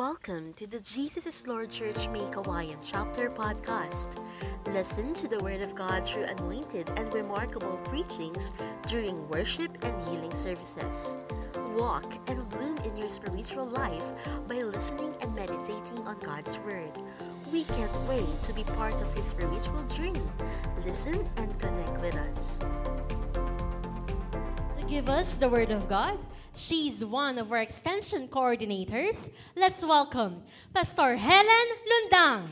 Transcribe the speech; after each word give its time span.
Welcome 0.00 0.54
to 0.54 0.66
the 0.66 0.80
Jesus 0.80 1.26
is 1.26 1.46
Lord 1.46 1.70
Church 1.70 2.08
May 2.08 2.24
Kawayan 2.32 2.80
Chapter 2.82 3.28
Podcast. 3.28 4.16
Listen 4.72 5.12
to 5.12 5.28
the 5.28 5.38
Word 5.40 5.60
of 5.60 5.74
God 5.74 6.08
through 6.08 6.24
anointed 6.24 6.88
and 6.96 7.12
remarkable 7.12 7.76
preachings 7.84 8.54
during 8.88 9.28
worship 9.28 9.68
and 9.84 9.92
healing 10.08 10.32
services. 10.32 11.18
Walk 11.76 12.16
and 12.28 12.48
bloom 12.48 12.78
in 12.78 12.96
your 12.96 13.10
spiritual 13.10 13.66
life 13.66 14.14
by 14.48 14.62
listening 14.62 15.12
and 15.20 15.36
meditating 15.36 16.08
on 16.08 16.18
God's 16.20 16.58
Word. 16.60 16.96
We 17.52 17.64
can't 17.64 17.94
wait 18.08 18.42
to 18.44 18.54
be 18.54 18.64
part 18.80 18.94
of 18.94 19.14
your 19.14 19.24
spiritual 19.24 19.84
journey. 19.84 20.24
Listen 20.82 21.28
and 21.36 21.52
connect 21.60 22.00
with 22.00 22.16
us. 22.16 22.60
To 24.80 24.86
give 24.88 25.10
us 25.10 25.36
the 25.36 25.50
Word 25.50 25.70
of 25.70 25.90
God, 25.90 26.16
she's 26.54 27.04
one 27.04 27.38
of 27.38 27.52
our 27.52 27.58
extension 27.58 28.28
coordinators. 28.28 29.30
Let's 29.56 29.84
welcome 29.84 30.42
Pastor 30.74 31.16
Helen 31.16 31.68
Lundang. 31.86 32.48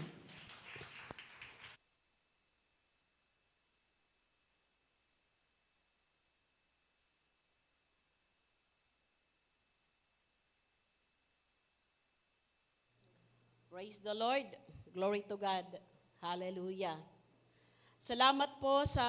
Praise 13.79 14.03
the 14.03 14.11
Lord. 14.11 14.43
Glory 14.91 15.23
to 15.31 15.39
God. 15.39 15.63
Hallelujah. 16.19 16.99
Salamat 18.03 18.59
po 18.59 18.83
sa 18.83 19.07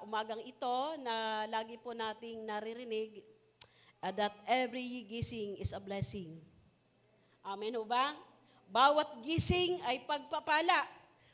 umagang 0.00 0.40
ito 0.48 0.76
na 1.04 1.44
lagi 1.44 1.76
po 1.76 1.92
nating 1.92 2.48
naririnig 2.48 3.20
uh, 4.02 4.12
that 4.14 4.34
every 4.46 5.06
gising 5.06 5.58
is 5.58 5.74
a 5.74 5.80
blessing. 5.82 6.38
Amen 7.42 7.74
ho 7.74 7.84
ba? 7.86 8.14
Bawat 8.68 9.24
gising 9.24 9.80
ay 9.88 10.04
pagpapala. 10.04 10.84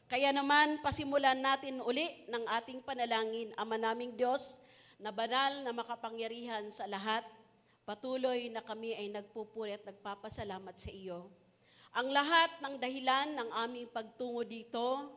Kaya 0.07 0.31
naman, 0.31 0.79
pasimulan 0.85 1.41
natin 1.41 1.81
uli 1.83 2.07
ng 2.29 2.45
ating 2.61 2.85
panalangin, 2.85 3.51
Ama 3.57 3.81
naming 3.81 4.15
Diyos, 4.15 4.61
na 5.01 5.11
banal 5.11 5.65
na 5.65 5.73
makapangyarihan 5.75 6.71
sa 6.71 6.87
lahat, 6.87 7.25
patuloy 7.83 8.53
na 8.53 8.63
kami 8.63 8.95
ay 8.95 9.11
nagpupuri 9.11 9.75
at 9.75 9.83
nagpapasalamat 9.83 10.77
sa 10.77 10.93
iyo. 10.93 11.33
Ang 11.97 12.15
lahat 12.15 12.51
ng 12.63 12.75
dahilan 12.79 13.29
ng 13.35 13.51
aming 13.67 13.87
pagtungo 13.91 14.47
dito, 14.47 15.11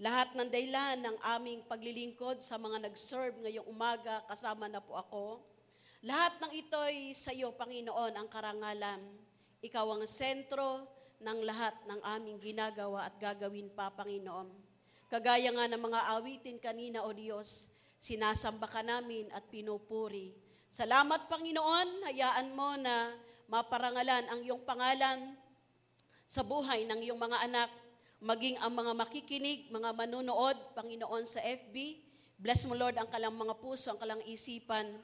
lahat 0.00 0.32
ng 0.32 0.48
dahilan 0.48 0.96
ng 0.98 1.16
aming 1.36 1.60
paglilingkod 1.68 2.40
sa 2.40 2.56
mga 2.56 2.88
nag-serve 2.88 3.36
ngayong 3.44 3.68
umaga, 3.68 4.24
kasama 4.26 4.66
na 4.66 4.80
po 4.80 4.96
ako, 4.96 5.44
lahat 6.00 6.40
ng 6.40 6.52
ito'y 6.64 7.12
sa 7.12 7.32
iyo, 7.32 7.52
Panginoon, 7.52 8.16
ang 8.16 8.28
karangalan. 8.32 9.00
Ikaw 9.60 9.86
ang 9.92 10.04
sentro 10.08 10.88
ng 11.20 11.38
lahat 11.44 11.76
ng 11.84 12.00
aming 12.16 12.40
ginagawa 12.40 13.04
at 13.04 13.20
gagawin 13.20 13.68
pa, 13.68 13.92
Panginoon. 13.92 14.48
Kagaya 15.12 15.52
nga 15.52 15.68
ng 15.68 15.82
mga 15.82 16.00
awitin 16.16 16.56
kanina, 16.56 17.04
O 17.04 17.12
Diyos, 17.12 17.68
sinasamba 18.00 18.64
ka 18.64 18.80
namin 18.80 19.28
at 19.36 19.44
pinupuri. 19.52 20.32
Salamat, 20.72 21.28
Panginoon, 21.28 22.08
hayaan 22.08 22.48
mo 22.56 22.78
na 22.80 23.12
maparangalan 23.50 24.24
ang 24.30 24.40
iyong 24.40 24.62
pangalan 24.64 25.36
sa 26.30 26.40
buhay 26.46 26.86
ng 26.86 27.02
iyong 27.04 27.18
mga 27.18 27.38
anak, 27.50 27.70
maging 28.22 28.56
ang 28.62 28.72
mga 28.72 28.92
makikinig, 28.94 29.66
mga 29.68 29.90
manunood, 29.92 30.56
Panginoon, 30.78 31.26
sa 31.26 31.42
FB. 31.42 31.76
Bless 32.38 32.64
mo, 32.64 32.78
Lord, 32.78 32.96
ang 32.96 33.10
kalang 33.10 33.34
mga 33.34 33.58
puso, 33.58 33.92
ang 33.92 33.98
kalang 34.00 34.22
isipan. 34.24 34.96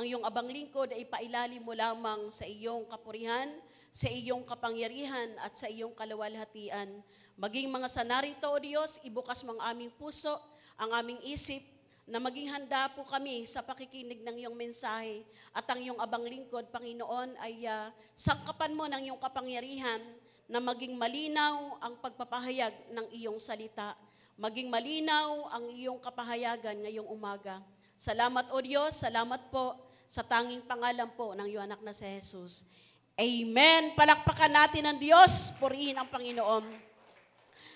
Ang 0.00 0.08
iyong 0.08 0.24
abang 0.24 0.48
lingkod 0.48 0.96
ay 0.96 1.04
pailalim 1.04 1.60
mo 1.60 1.76
lamang 1.76 2.32
sa 2.32 2.48
iyong 2.48 2.88
kapurihan, 2.88 3.52
sa 3.92 4.08
iyong 4.08 4.48
kapangyarihan 4.48 5.28
at 5.44 5.52
sa 5.60 5.68
iyong 5.68 5.92
kalawalhatian. 5.92 7.04
Maging 7.36 7.68
mga 7.68 7.84
sanarito, 7.84 8.48
O 8.48 8.56
Diyos, 8.56 8.96
ibukas 9.04 9.44
mo 9.44 9.60
ang 9.60 9.76
aming 9.76 9.92
puso, 9.92 10.40
ang 10.80 10.96
aming 10.96 11.20
isip, 11.28 11.60
na 12.08 12.16
maging 12.16 12.48
handa 12.48 12.88
po 12.96 13.04
kami 13.04 13.44
sa 13.44 13.60
pakikinig 13.60 14.24
ng 14.24 14.40
iyong 14.40 14.56
mensahe 14.56 15.20
at 15.52 15.68
ang 15.68 15.84
iyong 15.84 16.00
abang 16.00 16.24
lingkod, 16.24 16.72
Panginoon, 16.72 17.36
ay 17.36 17.68
uh, 17.68 17.92
sangkapan 18.16 18.72
mo 18.72 18.88
ng 18.88 19.04
iyong 19.04 19.20
kapangyarihan 19.20 20.00
na 20.48 20.64
maging 20.64 20.96
malinaw 20.96 21.76
ang 21.76 22.00
pagpapahayag 22.00 22.72
ng 22.88 23.06
iyong 23.20 23.36
salita. 23.36 23.92
Maging 24.40 24.72
malinaw 24.72 25.52
ang 25.52 25.68
iyong 25.76 26.00
kapahayagan 26.00 26.88
ngayong 26.88 27.12
umaga. 27.12 27.60
Salamat, 28.00 28.48
O 28.48 28.64
Diyos, 28.64 28.96
salamat 28.96 29.52
po 29.52 29.89
sa 30.10 30.26
tanging 30.26 30.66
pangalan 30.66 31.06
po 31.14 31.38
ng 31.38 31.46
iyong 31.46 31.70
anak 31.70 31.80
na 31.86 31.94
si 31.94 32.02
Jesus. 32.02 32.66
Amen. 33.14 33.94
Palakpakan 33.94 34.50
natin 34.50 34.82
ang 34.90 34.98
Diyos. 34.98 35.54
Purihin 35.62 35.94
ang 35.94 36.10
Panginoon. 36.10 36.66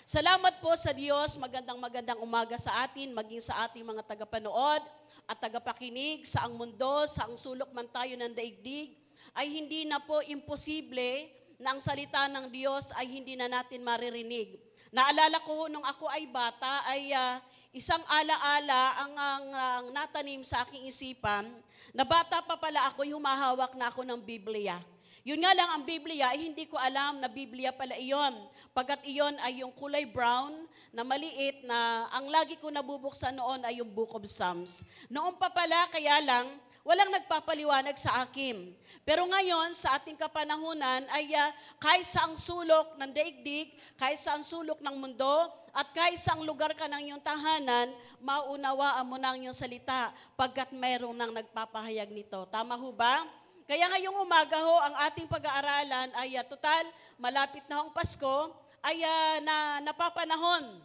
Salamat 0.03 0.59
po 0.59 0.75
sa 0.75 0.91
Diyos. 0.91 1.39
Magandang 1.39 1.79
magandang 1.79 2.19
umaga 2.19 2.59
sa 2.59 2.83
atin, 2.83 3.15
maging 3.15 3.39
sa 3.39 3.71
ating 3.71 3.87
mga 3.87 4.03
tagapanood 4.03 4.83
at 5.31 5.37
tagapakinig 5.39 6.27
sa 6.27 6.51
ang 6.51 6.59
mundo, 6.59 7.07
sa 7.07 7.31
ang 7.31 7.39
sulok 7.39 7.71
man 7.71 7.87
tayo 7.87 8.19
ng 8.19 8.35
daigdig, 8.35 8.99
ay 9.31 9.47
hindi 9.49 9.87
na 9.87 10.03
po 10.03 10.19
imposible 10.27 11.31
na 11.57 11.73
ang 11.73 11.81
salita 11.81 12.27
ng 12.27 12.51
Diyos 12.51 12.91
ay 12.99 13.07
hindi 13.15 13.39
na 13.39 13.47
natin 13.47 13.81
maririnig. 13.81 14.59
Naalala 14.95 15.43
ko 15.43 15.67
nung 15.67 15.83
ako 15.83 16.07
ay 16.07 16.31
bata 16.31 16.87
ay 16.87 17.11
uh, 17.11 17.43
isang 17.75 17.99
alaala 18.07 18.83
ang, 19.03 19.13
ang, 19.19 19.47
ang 19.51 19.85
natanim 19.91 20.47
sa 20.47 20.63
aking 20.63 20.87
isipan 20.87 21.51
na 21.91 22.07
bata 22.07 22.39
pa 22.39 22.55
pala 22.55 22.95
ako, 22.95 23.03
humahawak 23.03 23.75
na 23.75 23.91
ako 23.91 24.07
ng 24.07 24.23
Biblia. 24.23 24.79
Yun 25.27 25.43
nga 25.43 25.51
lang 25.51 25.67
ang 25.75 25.83
Biblia, 25.83 26.31
ay 26.31 26.47
hindi 26.47 26.71
ko 26.71 26.79
alam 26.79 27.19
na 27.19 27.27
Biblia 27.27 27.75
pala 27.75 27.99
iyon. 27.99 28.39
Pagkat 28.71 29.03
iyon 29.03 29.35
ay 29.43 29.67
yung 29.67 29.75
kulay 29.75 30.07
brown 30.07 30.63
na 30.95 31.03
maliit 31.03 31.67
na 31.67 32.07
ang 32.15 32.31
lagi 32.31 32.55
ko 32.55 32.71
nabubuksan 32.71 33.35
noon 33.35 33.67
ay 33.67 33.83
yung 33.83 33.91
Book 33.91 34.15
of 34.15 34.23
Psalms. 34.31 34.87
Noon 35.11 35.35
pa 35.35 35.51
pala, 35.51 35.91
kaya 35.91 36.23
lang, 36.23 36.47
walang 36.85 37.11
nagpapaliwanag 37.11 37.97
sa 37.97 38.23
akin. 38.23 38.77
Pero 39.03 39.25
ngayon, 39.25 39.73
sa 39.73 39.97
ating 39.97 40.21
kapanahunan, 40.21 41.09
ay 41.09 41.33
uh, 41.33 41.51
kahit 41.81 42.05
sa 42.05 42.29
ang 42.29 42.37
sulok 42.37 42.95
ng 43.01 43.11
daigdig, 43.11 43.73
kahit 43.97 44.21
sa 44.21 44.37
ang 44.37 44.45
sulok 44.45 44.79
ng 44.85 44.97
mundo, 44.97 45.49
at 45.75 45.91
kahit 45.91 46.21
sa 46.21 46.37
ang 46.37 46.45
lugar 46.45 46.77
ka 46.77 46.87
ng 46.87 47.11
iyong 47.11 47.25
tahanan, 47.25 47.91
maunawaan 48.23 49.05
mo 49.09 49.17
na 49.17 49.35
ang 49.35 49.41
iyong 49.41 49.57
salita 49.57 50.13
pagkat 50.39 50.71
mayroong 50.71 51.17
nang 51.17 51.33
nagpapahayag 51.35 52.13
nito. 52.13 52.47
Tama 52.53 52.77
ho 52.79 52.93
ba? 52.95 53.27
Kaya 53.65 53.89
ngayong 53.97 54.21
umaga 54.21 54.61
ho, 54.61 54.77
ang 54.85 54.95
ating 55.09 55.25
pag-aaralan 55.25 56.13
ay 56.21 56.37
uh, 56.37 56.45
total, 56.45 56.85
malapit 57.17 57.65
na 57.65 57.81
ang 57.81 57.91
Pasko, 57.97 58.53
ay 58.85 59.01
uh, 59.01 59.37
na, 59.41 59.57
napapanahon 59.89 60.85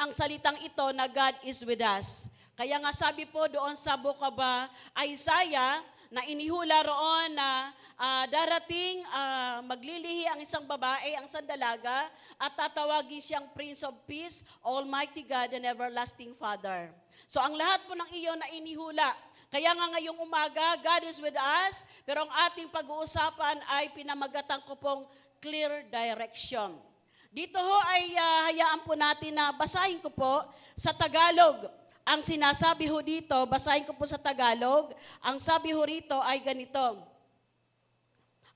ang 0.00 0.16
salitang 0.16 0.56
ito 0.64 0.86
na 0.96 1.04
God 1.04 1.36
is 1.44 1.60
with 1.60 1.84
us. 1.84 2.32
Kaya 2.60 2.76
nga 2.76 2.92
sabi 2.92 3.24
po 3.24 3.48
doon 3.48 3.72
sa 3.72 3.96
book 3.96 4.20
of 4.20 4.36
uh, 4.36 4.68
Isaiah, 5.00 5.80
na 6.12 6.20
inihula 6.28 6.84
roon 6.84 7.32
na 7.32 7.72
uh, 7.96 8.28
darating 8.28 9.00
uh, 9.08 9.64
maglilihi 9.64 10.28
ang 10.28 10.44
isang 10.44 10.68
babae, 10.68 11.16
ang 11.16 11.24
sandalaga, 11.24 12.12
at 12.36 12.52
tatawagin 12.52 13.24
siyang 13.24 13.48
Prince 13.56 13.80
of 13.80 13.96
Peace, 14.04 14.44
Almighty 14.60 15.24
God 15.24 15.56
and 15.56 15.64
Everlasting 15.64 16.36
Father. 16.36 16.92
So 17.24 17.40
ang 17.40 17.56
lahat 17.56 17.80
po 17.88 17.96
ng 17.96 18.12
iyon 18.12 18.36
na 18.36 18.52
inihula, 18.52 19.08
kaya 19.48 19.72
nga 19.72 19.96
ngayong 19.96 20.20
umaga, 20.20 20.76
God 20.84 21.08
is 21.08 21.16
with 21.16 21.40
us, 21.40 21.80
pero 22.04 22.28
ang 22.28 22.32
ating 22.52 22.68
pag-uusapan 22.68 23.56
ay 23.72 23.88
pinamagatan 23.96 24.60
ko 24.68 24.76
pong 24.76 25.08
clear 25.40 25.88
direction. 25.88 26.76
Dito 27.32 27.56
ho 27.56 27.76
ay 27.88 28.12
uh, 28.20 28.38
hayaan 28.52 28.84
po 28.84 28.92
natin 28.92 29.32
na 29.32 29.48
basahin 29.48 29.96
ko 30.04 30.12
po 30.12 30.44
sa 30.76 30.92
Tagalog. 30.92 31.79
Ang 32.10 32.26
sinasabi 32.26 32.90
ho 32.90 32.98
dito, 32.98 33.38
basahin 33.46 33.86
ko 33.86 33.94
po 33.94 34.02
sa 34.02 34.18
Tagalog, 34.18 34.90
ang 35.22 35.38
sabi 35.38 35.70
ho 35.70 35.78
rito 35.78 36.18
ay 36.26 36.42
ganito. 36.42 36.98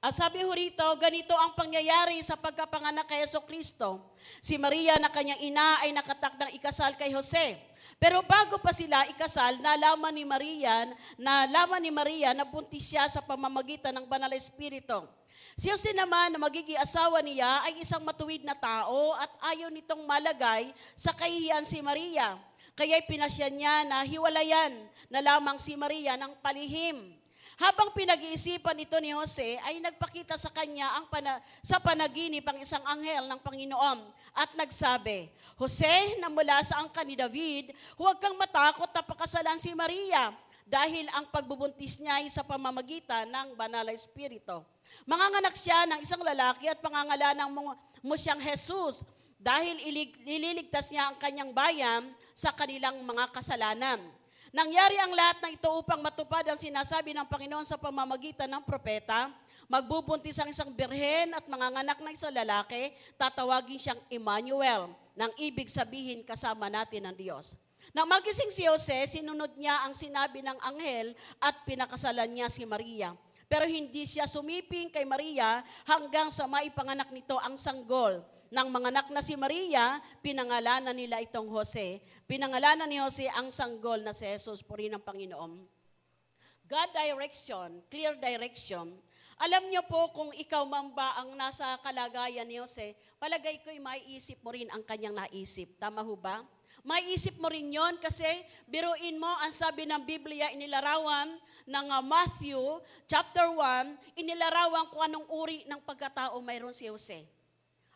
Ang 0.03 0.11
sabi 0.11 0.43
ho 0.43 0.51
rito, 0.51 0.83
ganito 0.99 1.31
ang 1.39 1.55
pangyayari 1.55 2.19
sa 2.27 2.35
pagkapanganak 2.35 3.07
kay 3.07 3.23
Yeso 3.23 3.39
Kristo. 3.47 4.11
Si 4.43 4.59
Maria 4.59 4.99
na 4.99 5.07
kanyang 5.07 5.39
ina 5.39 5.87
ay 5.87 5.95
nakatakdang 5.95 6.51
ikasal 6.59 6.99
kay 6.99 7.15
Jose. 7.15 7.55
Pero 7.95 8.27
bago 8.27 8.59
pa 8.59 8.75
sila 8.75 9.07
ikasal, 9.07 9.63
nalaman 9.63 10.11
ni 10.11 10.27
Maria, 10.27 10.91
nalaman 11.15 11.79
ni 11.79 11.95
Maria 11.95 12.35
na 12.35 12.43
buntis 12.43 12.91
siya 12.91 13.07
sa 13.07 13.23
pamamagitan 13.23 13.95
ng 13.95 14.05
banal 14.11 14.27
na 14.27 14.37
espiritu. 14.37 15.07
Si 15.55 15.71
Jose 15.71 15.95
naman 15.95 16.35
na 16.35 16.43
magiging 16.43 16.83
asawa 16.83 17.23
niya 17.23 17.71
ay 17.71 17.87
isang 17.87 18.03
matuwid 18.03 18.43
na 18.43 18.59
tao 18.59 19.15
at 19.15 19.31
ayaw 19.55 19.71
nitong 19.71 20.03
malagay 20.03 20.75
sa 20.99 21.15
kahihiyan 21.15 21.63
si 21.63 21.79
Maria. 21.79 22.35
Kaya 22.75 22.99
pinasya 23.07 23.47
niya 23.55 23.87
na 23.87 24.03
hiwalayan 24.03 24.75
na 25.07 25.23
lamang 25.23 25.63
si 25.63 25.79
Maria 25.79 26.19
ng 26.19 26.35
palihim. 26.43 27.15
Habang 27.55 27.95
pinag-iisipan 27.95 28.75
ito 28.83 28.99
ni 28.99 29.15
Jose, 29.15 29.63
ay 29.63 29.79
nagpakita 29.79 30.35
sa 30.35 30.51
kanya 30.51 30.99
ang 30.99 31.07
pana, 31.07 31.39
sa 31.63 31.79
panaginip 31.79 32.43
ang 32.43 32.59
isang 32.59 32.83
anghel 32.83 33.31
ng 33.31 33.39
Panginoon 33.39 34.03
at 34.35 34.51
nagsabi, 34.59 35.31
Jose, 35.55 36.19
na 36.19 36.27
mula 36.27 36.59
sa 36.67 36.83
angka 36.83 37.07
ni 37.07 37.15
David, 37.15 37.71
huwag 37.95 38.19
kang 38.19 38.35
matakot 38.35 38.91
na 38.91 39.07
pakasalan 39.07 39.63
si 39.63 39.71
Maria 39.71 40.35
dahil 40.67 41.07
ang 41.15 41.31
pagbubuntis 41.31 42.03
niya 42.03 42.19
ay 42.19 42.27
sa 42.27 42.43
pamamagitan 42.43 43.31
ng 43.31 43.55
banal 43.55 43.87
na 43.87 43.95
espiritu. 43.95 44.67
Manganganak 45.07 45.55
siya 45.55 45.87
ng 45.87 46.03
isang 46.03 46.27
lalaki 46.27 46.67
at 46.67 46.83
pangangalanan 46.83 47.55
mo, 47.55 47.79
mo 48.03 48.15
siyang 48.19 48.43
Jesus 48.43 49.07
dahil 49.45 49.77
ilig, 49.85 50.17
ililigtas 50.25 50.89
niya 50.89 51.13
ang 51.13 51.21
kanyang 51.21 51.53
bayan 51.53 52.09
sa 52.33 52.49
kanilang 52.57 52.97
mga 53.05 53.29
kasalanan. 53.29 54.01
Nangyari 54.49 54.97
ang 54.97 55.13
lahat 55.13 55.45
ng 55.45 55.53
ito 55.61 55.69
upang 55.69 56.01
matupad 56.01 56.49
ang 56.49 56.57
sinasabi 56.57 57.13
ng 57.13 57.29
Panginoon 57.29 57.69
sa 57.69 57.77
pamamagitan 57.77 58.49
ng 58.49 58.65
propeta, 58.65 59.29
magbubuntis 59.69 60.41
ang 60.41 60.49
isang 60.49 60.73
birhen 60.73 61.37
at 61.37 61.45
manganganak 61.45 62.01
ng 62.01 62.15
isang 62.17 62.33
lalaki, 62.33 62.97
tatawagin 63.21 63.77
siyang 63.77 64.01
Emmanuel, 64.09 64.89
nang 65.13 65.35
ibig 65.37 65.69
sabihin 65.69 66.25
kasama 66.25 66.73
natin 66.73 67.05
ng 67.05 67.17
Diyos. 67.19 67.53
Nang 67.93 68.09
magising 68.09 68.49
si 68.49 68.65
Jose, 68.65 69.21
sinunod 69.21 69.53
niya 69.61 69.85
ang 69.85 69.93
sinabi 69.93 70.41
ng 70.41 70.57
anghel 70.65 71.13
at 71.37 71.69
pinakasalan 71.69 72.33
niya 72.33 72.49
si 72.49 72.65
Maria. 72.65 73.13
Pero 73.45 73.69
hindi 73.69 74.09
siya 74.09 74.25
sumiping 74.25 74.89
kay 74.89 75.05
Maria 75.05 75.61
hanggang 75.85 76.33
sa 76.33 76.49
maipanganak 76.49 77.13
nito 77.13 77.37
ang 77.45 77.61
sanggol 77.61 78.25
nang 78.55 78.71
manganak 78.71 79.11
na 79.11 79.19
si 79.19 79.35
Maria, 79.35 79.99
pinangalanan 80.23 80.95
nila 80.95 81.19
itong 81.19 81.51
Jose. 81.51 81.99
Pinangalanan 82.31 82.87
ni 82.87 83.03
Jose 83.03 83.27
ang 83.35 83.51
sanggol 83.51 84.07
na 84.07 84.15
si 84.15 84.23
Jesus, 84.23 84.63
puri 84.63 84.87
ng 84.87 85.03
Panginoon. 85.03 85.67
God 86.65 86.91
direction, 86.95 87.83
clear 87.91 88.15
direction. 88.15 88.95
Alam 89.43 89.67
niyo 89.67 89.83
po 89.91 90.15
kung 90.15 90.31
ikaw 90.31 90.63
mamba 90.63 91.19
ang 91.19 91.35
nasa 91.35 91.67
kalagayan 91.83 92.47
ni 92.47 92.63
Jose, 92.63 92.95
palagay 93.19 93.59
ko'y 93.67 93.83
maiisip 93.83 94.39
mo 94.47 94.55
rin 94.55 94.71
ang 94.71 94.87
kanyang 94.87 95.19
naisip. 95.19 95.75
Tama 95.75 96.07
ho 96.07 96.15
ba? 96.15 96.47
Maiisip 96.87 97.43
mo 97.43 97.51
rin 97.51 97.75
yon 97.75 97.99
kasi 97.99 98.29
biruin 98.71 99.19
mo 99.19 99.29
ang 99.43 99.51
sabi 99.51 99.83
ng 99.83 100.07
Biblia, 100.07 100.55
inilarawan 100.55 101.35
ng 101.67 101.87
uh, 101.91 102.05
Matthew 102.07 102.61
chapter 103.11 103.51
1, 103.51 104.21
inilarawan 104.21 104.87
kung 104.95 105.03
anong 105.03 105.27
uri 105.27 105.67
ng 105.67 105.81
pagkatao 105.83 106.39
mayroon 106.39 106.77
si 106.77 106.87
Jose. 106.87 107.27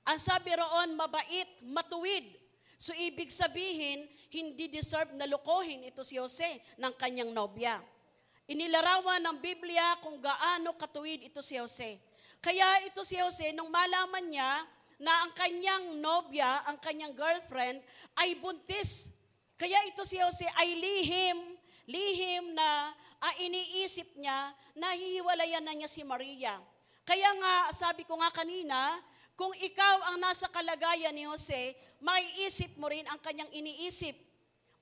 Ang 0.09 0.17
sabi 0.17 0.57
roon, 0.57 0.97
mabait, 0.97 1.49
matuwid. 1.69 2.25
So 2.81 2.97
ibig 2.97 3.29
sabihin, 3.29 4.09
hindi 4.33 4.73
deserve 4.73 5.13
na 5.13 5.29
lukohin 5.29 5.85
ito 5.85 6.01
si 6.01 6.17
Jose 6.17 6.65
ng 6.81 6.95
kanyang 6.97 7.29
nobya. 7.35 7.77
Inilarawan 8.49 9.21
ng 9.21 9.37
Biblia 9.45 10.01
kung 10.01 10.17
gaano 10.17 10.73
katuwid 10.81 11.29
ito 11.29 11.45
si 11.45 11.61
Jose. 11.61 12.01
Kaya 12.41 12.89
ito 12.89 13.05
si 13.05 13.21
Jose, 13.21 13.53
nung 13.53 13.69
malaman 13.69 14.25
niya 14.25 14.65
na 14.97 15.27
ang 15.27 15.37
kanyang 15.37 16.01
nobya, 16.01 16.65
ang 16.65 16.81
kanyang 16.81 17.13
girlfriend, 17.13 17.85
ay 18.17 18.33
buntis. 18.41 19.13
Kaya 19.61 19.77
ito 19.91 20.07
si 20.09 20.17
Jose 20.17 20.49
ay 20.57 20.73
lihim, 20.79 21.39
lihim 21.85 22.57
na 22.57 22.97
ah, 23.21 23.35
iniisip 23.43 24.17
niya 24.17 24.55
na 24.73 24.95
hihiwalayan 24.95 25.61
na 25.67 25.75
niya 25.75 25.91
si 25.91 26.01
Maria. 26.07 26.57
Kaya 27.03 27.29
nga, 27.37 27.55
sabi 27.75 28.07
ko 28.07 28.17
nga 28.21 28.31
kanina, 28.31 28.97
kung 29.39 29.55
ikaw 29.55 30.11
ang 30.11 30.19
nasa 30.19 30.51
kalagayan 30.51 31.15
ni 31.15 31.23
Jose, 31.23 31.79
maiisip 32.03 32.75
mo 32.75 32.91
rin 32.91 33.07
ang 33.07 33.23
kanyang 33.23 33.47
iniisip. 33.55 34.19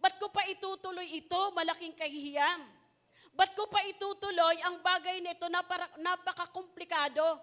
Ba't 0.01 0.17
ko 0.17 0.33
pa 0.33 0.49
itutuloy 0.49 1.05
ito? 1.13 1.37
Malaking 1.53 1.93
kahihiyan. 1.93 2.65
Ba't 3.37 3.53
ko 3.53 3.69
pa 3.69 3.85
itutuloy 3.85 4.57
ang 4.65 4.81
bagay 4.81 5.21
nito 5.21 5.45
na 5.53 5.61
napaka-komplikado? 6.01 7.37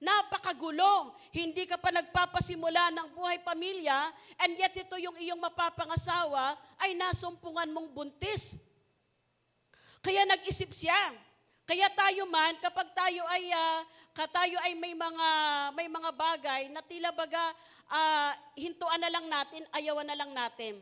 Napakagulo. 0.00 1.12
Hindi 1.36 1.68
ka 1.68 1.76
pa 1.76 1.92
nagpapasimula 1.92 2.96
ng 2.96 3.08
buhay 3.12 3.44
pamilya 3.44 4.08
and 4.40 4.56
yet 4.56 4.72
ito 4.72 4.96
yung 4.96 5.20
iyong 5.20 5.44
mapapangasawa 5.44 6.56
ay 6.80 6.96
nasumpungan 6.96 7.68
mong 7.76 7.92
buntis. 7.92 8.56
Kaya 10.00 10.24
nag-isip 10.24 10.72
siya. 10.72 11.12
Kaya 11.64 11.88
tayo 11.96 12.28
man, 12.28 12.60
kapag 12.60 12.92
tayo 12.92 13.24
ay, 13.32 13.48
uh, 13.48 13.80
tayo 14.28 14.56
ay 14.68 14.76
may 14.76 14.92
mga, 14.92 15.28
may 15.72 15.88
mga 15.88 16.10
bagay 16.12 16.62
na 16.68 16.84
tila 16.84 17.08
baga 17.08 17.40
uh, 17.88 18.30
hintuan 18.52 19.00
na 19.00 19.08
lang 19.08 19.24
natin, 19.24 19.64
ayawan 19.72 20.04
na 20.04 20.16
lang 20.16 20.30
natin. 20.36 20.76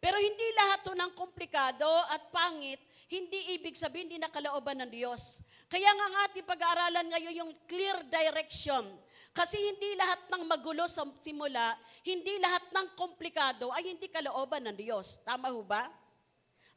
Pero 0.00 0.16
hindi 0.16 0.46
lahat 0.56 0.88
to 0.88 0.96
ng 0.96 1.12
komplikado 1.12 1.86
at 2.08 2.32
pangit, 2.32 2.80
hindi 3.12 3.60
ibig 3.60 3.76
sabihin 3.76 4.08
hindi 4.08 4.18
nakalooban 4.18 4.80
ng 4.80 4.90
Diyos. 4.90 5.44
Kaya 5.68 5.92
nga 5.92 6.04
ang 6.08 6.16
ating 6.26 6.48
pag-aaralan 6.48 7.06
ngayon 7.12 7.40
yung 7.44 7.52
clear 7.68 8.00
direction. 8.08 8.88
Kasi 9.36 9.56
hindi 9.56 9.96
lahat 9.96 10.32
ng 10.32 10.44
magulo 10.48 10.88
sa 10.88 11.04
simula, 11.20 11.76
hindi 12.04 12.40
lahat 12.40 12.72
ng 12.72 12.96
komplikado 12.96 13.68
ay 13.72 13.92
hindi 13.92 14.08
kalooban 14.08 14.64
ng 14.64 14.76
Diyos. 14.76 15.20
Tama 15.24 15.52
ho 15.52 15.60
ba? 15.60 15.92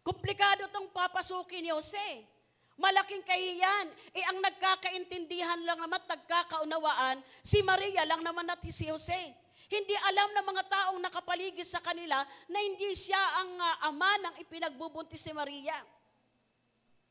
Komplikado 0.04 0.68
tong 0.72 0.92
papasukin 0.92 1.66
ni 1.66 1.72
Jose. 1.72 2.35
Malaking 2.76 3.24
kahiyan. 3.24 3.88
Eh 4.12 4.24
ang 4.28 4.44
nagkakaintindihan 4.44 5.60
lang 5.64 5.80
naman, 5.80 6.02
nagkakaunawaan, 6.04 7.24
si 7.40 7.64
Maria 7.64 8.04
lang 8.04 8.20
naman 8.20 8.48
at 8.52 8.60
si 8.68 8.92
Jose. 8.92 9.32
Hindi 9.66 9.96
alam 9.98 10.30
ng 10.36 10.46
mga 10.46 10.64
taong 10.70 11.00
nakapaligid 11.02 11.66
sa 11.66 11.82
kanila 11.82 12.22
na 12.52 12.60
hindi 12.62 12.94
siya 12.94 13.18
ang 13.42 13.52
uh, 13.58 13.90
ama 13.90 14.12
ng 14.22 14.36
ipinagbubuntis 14.46 15.24
si 15.26 15.34
Maria. 15.34 15.74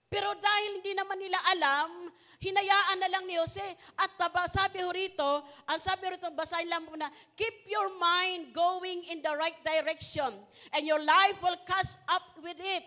Pero 0.07 0.31
dahil 0.39 0.79
hindi 0.79 0.95
naman 0.95 1.19
nila 1.19 1.43
alam, 1.51 2.07
hinayaan 2.39 3.03
na 3.03 3.11
lang 3.11 3.27
ni 3.27 3.35
Jose. 3.35 3.67
At 3.99 4.15
sabi 4.47 4.87
ho 4.87 4.95
rito, 4.95 5.43
ang 5.67 5.81
sabi 5.83 6.15
rito, 6.15 6.31
basahin 6.31 6.71
lang 6.71 6.87
muna, 6.87 7.11
keep 7.35 7.67
your 7.67 7.91
mind 7.99 8.55
going 8.55 9.03
in 9.11 9.19
the 9.19 9.35
right 9.35 9.59
direction 9.67 10.31
and 10.71 10.87
your 10.87 11.03
life 11.03 11.35
will 11.43 11.59
catch 11.67 11.99
up 12.07 12.39
with 12.39 12.61
it. 12.63 12.87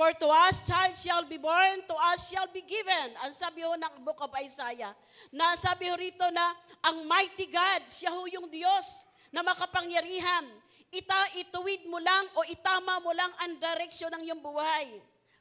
For 0.00 0.16
to 0.16 0.32
us 0.32 0.64
child 0.64 0.96
shall 0.96 1.28
be 1.28 1.36
born, 1.36 1.84
to 1.84 1.92
us 1.92 2.32
shall 2.32 2.48
be 2.48 2.64
given. 2.64 3.12
Ang 3.20 3.36
sabi 3.36 3.60
ho 3.60 3.76
ng 3.76 4.00
Book 4.00 4.16
of 4.24 4.32
Isaiah, 4.40 4.96
na 5.28 5.52
sabi 5.60 5.92
ho 5.92 5.94
rito 6.00 6.24
na 6.32 6.56
ang 6.80 7.04
mighty 7.04 7.44
God, 7.52 7.84
siya 7.92 8.08
ho 8.08 8.24
yung 8.24 8.48
Diyos 8.48 9.04
na 9.28 9.44
makapangyarihan. 9.44 10.48
Ita, 10.88 11.36
ituwid 11.36 11.84
mo 11.84 12.00
lang 12.00 12.32
o 12.32 12.48
itama 12.48 12.96
mo 13.04 13.12
lang 13.12 13.28
ang 13.44 13.60
direksyon 13.60 14.08
ng 14.16 14.22
iyong 14.24 14.40
buhay. 14.40 14.88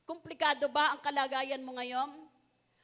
Komplikado 0.04 0.68
ba 0.68 0.92
ang 0.92 1.00
kalagayan 1.00 1.64
mo 1.64 1.80
ngayon? 1.80 2.12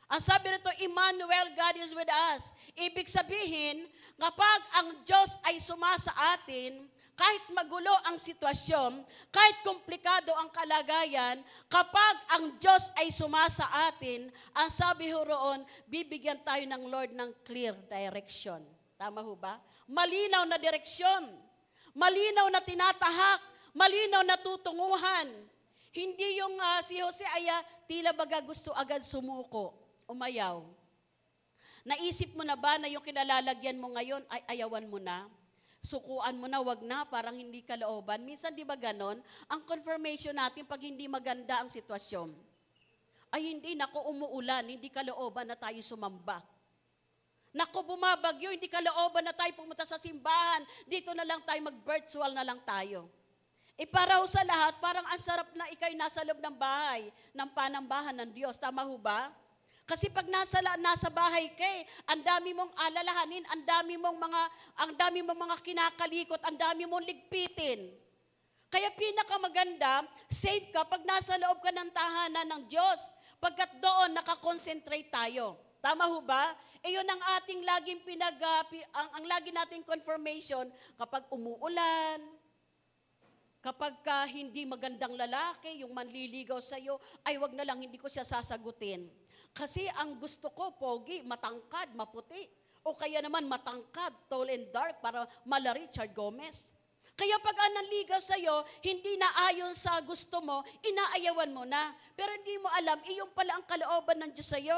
Ang 0.07 0.21
sabi 0.23 0.55
nito, 0.55 0.71
Emmanuel, 0.79 1.59
God 1.59 1.75
is 1.83 1.91
with 1.91 2.07
us. 2.31 2.55
Ibig 2.71 3.11
sabihin, 3.11 3.83
kapag 4.15 4.59
ang 4.79 5.03
Diyos 5.03 5.35
ay 5.43 5.59
sumasa 5.59 6.15
atin, 6.39 6.87
kahit 7.15 7.47
magulo 7.55 7.95
ang 8.03 8.19
sitwasyon, 8.19 8.99
kahit 9.31 9.57
komplikado 9.63 10.35
ang 10.35 10.51
kalagayan, 10.51 11.39
kapag 11.71 12.15
ang 12.35 12.59
Diyos 12.59 12.91
ay 12.99 13.07
sumasa 13.07 13.63
atin, 13.87 14.27
ang 14.51 14.67
sabi 14.67 15.15
ho 15.15 15.23
roon, 15.23 15.63
bibigyan 15.87 16.43
tayo 16.43 16.67
ng 16.67 16.83
Lord 16.91 17.15
ng 17.15 17.31
clear 17.47 17.71
direction. 17.87 18.59
Tama 18.99 19.23
ho 19.23 19.31
ba? 19.39 19.63
Malinaw 19.87 20.43
na 20.43 20.59
direksyon. 20.59 21.31
Malinaw 21.95 22.51
na 22.51 22.59
tinatahak. 22.59 23.39
Malinaw 23.71 24.23
na 24.27 24.35
tutunguhan. 24.35 25.31
Hindi 25.95 26.43
yung 26.43 26.59
uh, 26.59 26.83
si 26.83 26.99
Jose 26.99 27.23
ay 27.23 27.47
uh, 27.47 27.63
tila 27.87 28.11
baga 28.11 28.43
gusto 28.43 28.75
agad 28.75 28.99
sumuko, 29.07 29.71
umayaw. 30.11 30.67
Naisip 31.87 32.35
mo 32.35 32.43
na 32.43 32.59
ba 32.59 32.75
na 32.75 32.91
yung 32.91 33.03
kinalalagyan 33.03 33.79
mo 33.79 33.95
ngayon 33.95 34.19
ay 34.27 34.59
ayawan 34.59 34.83
mo 34.91 34.99
na? 34.99 35.23
Sukuan 35.85 36.35
mo 36.35 36.49
na, 36.49 36.59
wag 36.59 36.81
na, 36.81 37.05
parang 37.05 37.37
hindi 37.37 37.61
ka 37.61 37.77
looban. 37.77 38.25
Minsan, 38.25 38.57
di 38.57 38.65
ba 38.65 38.73
ganon? 38.73 39.21
Ang 39.47 39.61
confirmation 39.63 40.33
natin 40.33 40.65
pag 40.65 40.81
hindi 40.81 41.05
maganda 41.05 41.61
ang 41.61 41.69
sitwasyon. 41.69 42.33
Ay 43.29 43.53
hindi, 43.53 43.77
nako 43.77 44.09
umuulan, 44.09 44.65
hindi 44.65 44.89
ka 44.89 45.05
looban 45.05 45.45
na 45.45 45.55
tayo 45.55 45.77
sumamba. 45.85 46.41
Nako 47.55 47.95
bumabagyo, 47.95 48.51
hindi 48.51 48.67
ka 48.67 48.83
looban 48.83 49.23
na 49.23 49.31
tayo 49.31 49.53
pumunta 49.55 49.87
sa 49.87 49.95
simbahan. 49.95 50.65
Dito 50.89 51.13
na 51.15 51.23
lang 51.23 51.39
tayo, 51.45 51.61
mag-virtual 51.63 52.35
na 52.35 52.43
lang 52.43 52.59
tayo. 52.67 53.07
E 53.75 53.83
para 53.83 54.19
sa 54.27 54.43
lahat, 54.43 54.79
parang 54.79 55.03
ang 55.03 55.19
sarap 55.19 55.51
na 55.51 55.67
ikay 55.71 55.95
nasa 55.99 56.23
loob 56.23 56.39
ng 56.39 56.55
bahay, 56.55 57.11
ng 57.35 57.49
panambahan 57.51 58.15
ng 58.23 58.31
Diyos. 58.31 58.55
Tama 58.55 58.87
ho 58.87 58.95
ba? 58.95 59.31
Kasi 59.85 60.09
pag 60.09 60.25
nasa 60.25 60.57
nasa 60.81 61.13
bahay 61.13 61.53
ka, 61.53 61.61
eh, 61.61 61.85
ang 62.09 62.25
dami 62.25 62.57
mong 62.57 62.73
alalahanin, 62.73 63.45
ang 63.53 63.61
dami 63.61 63.93
mong 64.01 64.17
mga 64.17 64.41
ang 64.81 64.91
dami 64.97 65.19
mong 65.21 65.39
mga 65.45 65.57
kinakalikot, 65.61 66.41
ang 66.41 66.57
dami 66.57 66.89
mong 66.89 67.05
ligpitin. 67.05 67.93
Kaya 68.65 68.89
pinakamaganda, 68.97 70.09
safe 70.25 70.73
ka 70.73 70.89
pag 70.89 71.05
nasa 71.05 71.37
loob 71.37 71.61
ka 71.61 71.69
ng 71.69 71.89
tahanan 71.93 72.47
ng 72.49 72.63
Diyos. 72.65 73.13
Pagkat 73.37 73.77
doon 73.77 74.17
nakakonsentrate 74.17 75.13
tayo. 75.13 75.61
Tama 75.85 76.09
ho 76.09 76.17
ba? 76.25 76.57
E 76.81 76.97
yun 76.97 77.05
ang 77.05 77.21
ating 77.37 77.61
laging 77.61 78.01
pinag, 78.01 78.41
uh, 78.41 78.65
ang, 78.89 79.21
ang 79.21 79.25
lagi 79.29 79.53
nating 79.53 79.85
confirmation 79.85 80.65
kapag 80.97 81.29
umuulan, 81.29 82.17
kapag 83.61 83.93
ka 84.01 84.25
hindi 84.25 84.65
magandang 84.65 85.13
lalaki, 85.13 85.85
yung 85.85 85.93
manliligaw 85.93 86.57
sa 86.57 86.81
iyo, 86.81 86.97
ay 87.21 87.37
wag 87.37 87.53
na 87.53 87.65
lang, 87.69 87.85
hindi 87.85 88.01
ko 88.01 88.09
siya 88.09 88.25
sasagutin. 88.25 89.24
Kasi 89.55 89.87
ang 89.95 90.19
gusto 90.19 90.51
ko, 90.51 90.75
pogi, 90.75 91.23
matangkad, 91.23 91.95
maputi. 91.95 92.43
O 92.83 92.91
kaya 92.93 93.23
naman 93.23 93.47
matangkad, 93.47 94.11
tall 94.27 94.51
and 94.51 94.67
dark, 94.69 94.99
para 94.99 95.23
mala 95.47 95.71
Richard 95.71 96.11
Gomez. 96.11 96.75
Kaya 97.15 97.39
pag 97.39 97.55
nanligaw 97.55 98.19
sa'yo, 98.19 98.67
hindi 98.83 99.15
na 99.15 99.31
ayon 99.47 99.71
sa 99.71 100.03
gusto 100.03 100.43
mo, 100.43 100.59
inaayawan 100.83 101.55
mo 101.55 101.63
na. 101.63 101.95
Pero 102.11 102.35
hindi 102.35 102.59
mo 102.59 102.67
alam, 102.75 102.99
iyon 103.07 103.31
pala 103.31 103.55
ang 103.55 103.63
kalooban 103.63 104.19
ng 104.27 104.31
Diyos 104.35 104.51
sa'yo. 104.51 104.75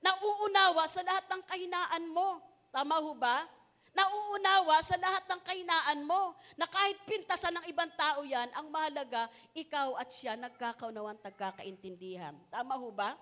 Nauunawa 0.00 0.88
sa 0.88 1.04
lahat 1.04 1.28
ng 1.28 1.42
kahinaan 1.44 2.04
mo. 2.08 2.40
Tama 2.72 2.96
ho 3.04 3.12
ba? 3.12 3.44
Nauunawa 3.92 4.80
sa 4.80 4.96
lahat 4.96 5.28
ng 5.28 5.40
kahinaan 5.44 6.00
mo. 6.08 6.32
Na 6.56 6.64
kahit 6.64 6.96
pintasan 7.04 7.52
ng 7.60 7.68
ibang 7.68 7.92
tao 7.92 8.24
yan, 8.24 8.48
ang 8.56 8.72
mahalaga, 8.72 9.28
ikaw 9.52 10.00
at 10.00 10.08
siya 10.08 10.40
nagkakaunawan, 10.40 11.20
tagkakaintindihan. 11.20 12.32
Tama 12.48 12.80
ho 12.80 12.88
ba? 12.88 13.12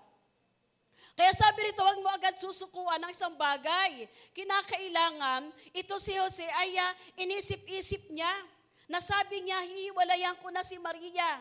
Kaya 1.13 1.29
sabi 1.37 1.69
rito, 1.69 1.81
huwag 1.85 1.99
mo 2.01 2.09
agad 2.09 2.33
susukuan 2.41 2.97
ng 3.05 3.13
isang 3.13 3.37
bagay. 3.37 4.09
Kinakailangan, 4.33 5.45
ito 5.69 5.95
si 6.01 6.17
Jose 6.17 6.41
ay 6.41 6.73
uh, 6.81 6.93
inisip-isip 7.21 8.09
niya. 8.09 8.33
Nasabi 8.89 9.45
niya, 9.45 9.61
hihiwalayan 9.61 10.33
ko 10.41 10.49
na 10.49 10.65
si 10.65 10.73
Maria. 10.81 11.37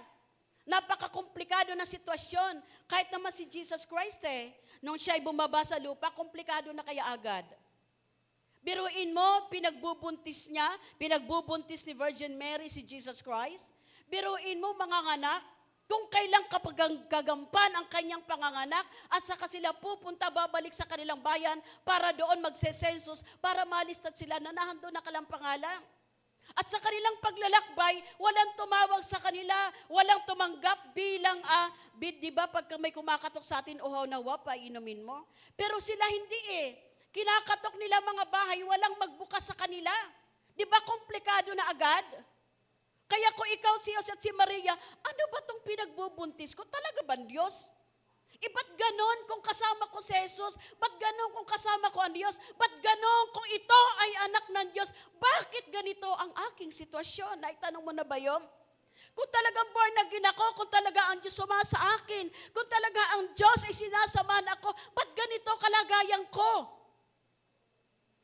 Napaka-komplikado 0.69 1.73
na 1.73 1.89
sitwasyon. 1.89 2.61
Kahit 2.85 3.09
naman 3.09 3.33
si 3.33 3.49
Jesus 3.49 3.89
Christ 3.89 4.21
eh, 4.29 4.53
nung 4.85 5.01
siya 5.01 5.17
ay 5.17 5.25
bumaba 5.25 5.65
sa 5.65 5.81
lupa, 5.81 6.13
komplikado 6.13 6.69
na 6.77 6.85
kaya 6.85 7.09
agad. 7.09 7.49
Biruin 8.63 9.11
mo, 9.11 9.51
pinagbubuntis 9.51 10.53
niya, 10.53 10.69
pinagbubuntis 10.95 11.83
ni 11.83 11.97
Virgin 11.97 12.37
Mary 12.39 12.71
si 12.71 12.85
Jesus 12.85 13.19
Christ. 13.25 13.67
Biruin 14.07 14.61
mo, 14.63 14.77
mga 14.77 15.19
anak, 15.19 15.43
kung 15.93 16.09
kailang 16.09 16.49
kapag 16.49 16.73
gagampan 17.05 17.69
ang 17.77 17.85
kanyang 17.93 18.25
panganganak 18.25 18.89
at 19.13 19.21
saka 19.29 19.45
sila 19.45 19.77
pupunta, 19.77 20.33
babalik 20.33 20.73
sa 20.73 20.89
kanilang 20.89 21.21
bayan 21.21 21.61
para 21.85 22.17
doon 22.17 22.41
magsesensus, 22.41 23.21
para 23.45 23.69
malistat 23.69 24.17
sila 24.17 24.41
na 24.41 24.57
nahando 24.57 24.89
na 24.89 25.05
kalang 25.05 25.29
pangalan. 25.29 25.85
At 26.57 26.65
sa 26.73 26.81
kanilang 26.81 27.21
paglalakbay, 27.21 28.01
walang 28.17 28.57
tumawag 28.57 29.05
sa 29.05 29.21
kanila, 29.21 29.53
walang 29.93 30.25
tumanggap 30.25 30.97
bilang, 30.97 31.37
ah, 31.45 31.69
di 32.01 32.33
ba, 32.33 32.49
pag 32.49 32.73
may 32.81 32.93
kumakatok 32.93 33.45
sa 33.45 33.61
atin, 33.61 33.85
uhaw 33.85 34.09
na 34.09 34.17
wapa, 34.17 34.57
inumin 34.57 35.05
mo. 35.05 35.29
Pero 35.53 35.77
sila 35.77 36.09
hindi 36.09 36.41
eh. 36.57 36.69
Kinakatok 37.13 37.77
nila 37.77 38.01
mga 38.01 38.25
bahay, 38.33 38.65
walang 38.65 38.97
magbukas 38.97 39.45
sa 39.45 39.57
kanila. 39.57 39.93
Di 40.57 40.65
ba 40.65 40.81
komplikado 40.89 41.53
na 41.53 41.69
agad? 41.69 42.05
Kaya 43.11 43.29
kung 43.37 43.49
ikaw 43.51 43.75
si 43.83 43.93
Jose 43.93 44.13
at 44.13 44.23
si 44.23 44.33
Maria, 44.33 44.73
ano 44.79 45.23
ba 45.29 45.39
tong 45.45 45.63
pinagbubuntis 45.63 46.57
ko? 46.57 46.65
Talaga 46.65 47.01
ba 47.05 47.15
Diyos? 47.21 47.69
E 48.43 48.51
ba't 48.51 48.71
ganon 48.75 49.19
kung 49.31 49.39
kasama 49.39 49.87
ko 49.87 50.03
si 50.03 50.11
Jesus? 50.19 50.59
Ba't 50.75 50.91
ganon 50.99 51.31
kung 51.31 51.47
kasama 51.47 51.95
ko 51.95 52.03
ang 52.03 52.11
Diyos? 52.11 52.35
Ba't 52.59 52.75
ganon 52.83 53.27
kung 53.31 53.47
ito 53.47 53.81
ay 54.03 54.11
anak 54.27 54.45
ng 54.51 54.69
Diyos? 54.75 54.91
Bakit 55.15 55.71
ganito 55.71 56.11
ang 56.19 56.35
aking 56.51 56.75
sitwasyon? 56.75 57.39
Naitanong 57.39 57.87
mo 57.87 57.95
na 57.95 58.03
ba 58.03 58.19
yun? 58.19 58.43
Kung 59.15 59.29
talagang 59.31 59.69
born 59.71 59.97
again 60.09 60.27
ako, 60.27 60.45
kung 60.59 60.71
talaga 60.73 61.13
ang 61.15 61.23
Diyos 61.23 61.37
suma 61.39 61.61
sa 61.63 61.79
akin, 62.01 62.27
kung 62.51 62.67
talaga 62.67 63.03
ang 63.15 63.31
Diyos 63.31 63.61
ay 63.69 63.75
sinasamahan 63.77 64.49
ako, 64.59 64.75
ba't 64.91 65.11
ganito 65.15 65.51
kalagayan 65.63 66.25
ko? 66.33 66.51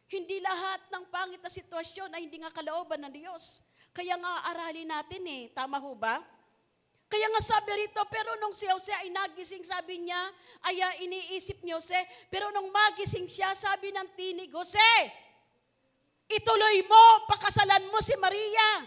Hindi 0.09 0.41
lahat 0.41 0.89
ng 0.89 1.05
pangit 1.13 1.45
na 1.45 1.53
sitwasyon 1.53 2.17
ay 2.17 2.27
hindi 2.27 2.41
nga 2.41 2.51
kalooban 2.51 3.05
ng 3.05 3.13
Diyos. 3.13 3.61
Kaya 3.99 4.15
nga 4.15 4.55
aralin 4.55 4.87
natin 4.87 5.27
eh. 5.27 5.51
Tama 5.51 5.83
ho 5.83 5.91
ba? 5.99 6.23
Kaya 7.11 7.27
nga 7.35 7.43
sabi 7.43 7.75
rito, 7.83 7.99
pero 8.07 8.39
nung 8.39 8.55
si 8.55 8.63
Jose 8.71 8.95
ay 8.95 9.11
nagising, 9.11 9.67
sabi 9.67 10.07
niya, 10.07 10.23
ay 10.71 11.03
iniisip 11.03 11.67
ni 11.67 11.75
Jose, 11.75 11.99
pero 12.31 12.55
nung 12.55 12.71
magising 12.71 13.27
siya, 13.27 13.59
sabi 13.59 13.91
ng 13.91 14.15
tinig, 14.15 14.55
Jose, 14.55 14.93
ituloy 16.31 16.79
mo, 16.87 17.27
pakasalan 17.27 17.91
mo 17.91 17.99
si 17.99 18.15
Maria. 18.23 18.87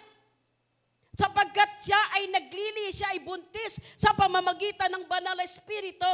Sapagkat 1.11 1.83
siya 1.83 1.99
ay 2.15 2.31
naglili, 2.31 2.95
siya 2.95 3.11
ay 3.11 3.19
buntis 3.19 3.83
sa 3.99 4.15
pamamagitan 4.15 4.95
ng 4.95 5.11
banal 5.11 5.35
na 5.35 5.43
espiritu. 5.43 6.13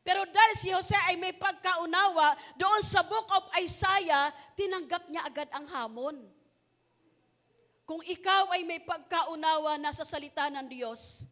Pero 0.00 0.24
dahil 0.24 0.54
si 0.56 0.72
Jose 0.72 0.96
ay 1.04 1.20
may 1.20 1.36
pagkaunawa, 1.36 2.32
doon 2.56 2.80
sa 2.80 3.04
book 3.04 3.28
of 3.28 3.44
Isaiah, 3.60 4.32
tinanggap 4.56 5.04
niya 5.12 5.26
agad 5.28 5.52
ang 5.52 5.68
hamon. 5.68 6.16
Kung 7.82 8.02
ikaw 8.02 8.54
ay 8.54 8.62
may 8.62 8.78
pagkaunawa 8.78 9.76
na 9.78 9.90
sa 9.90 10.06
salita 10.06 10.46
ng 10.46 10.70
Diyos, 10.70 11.26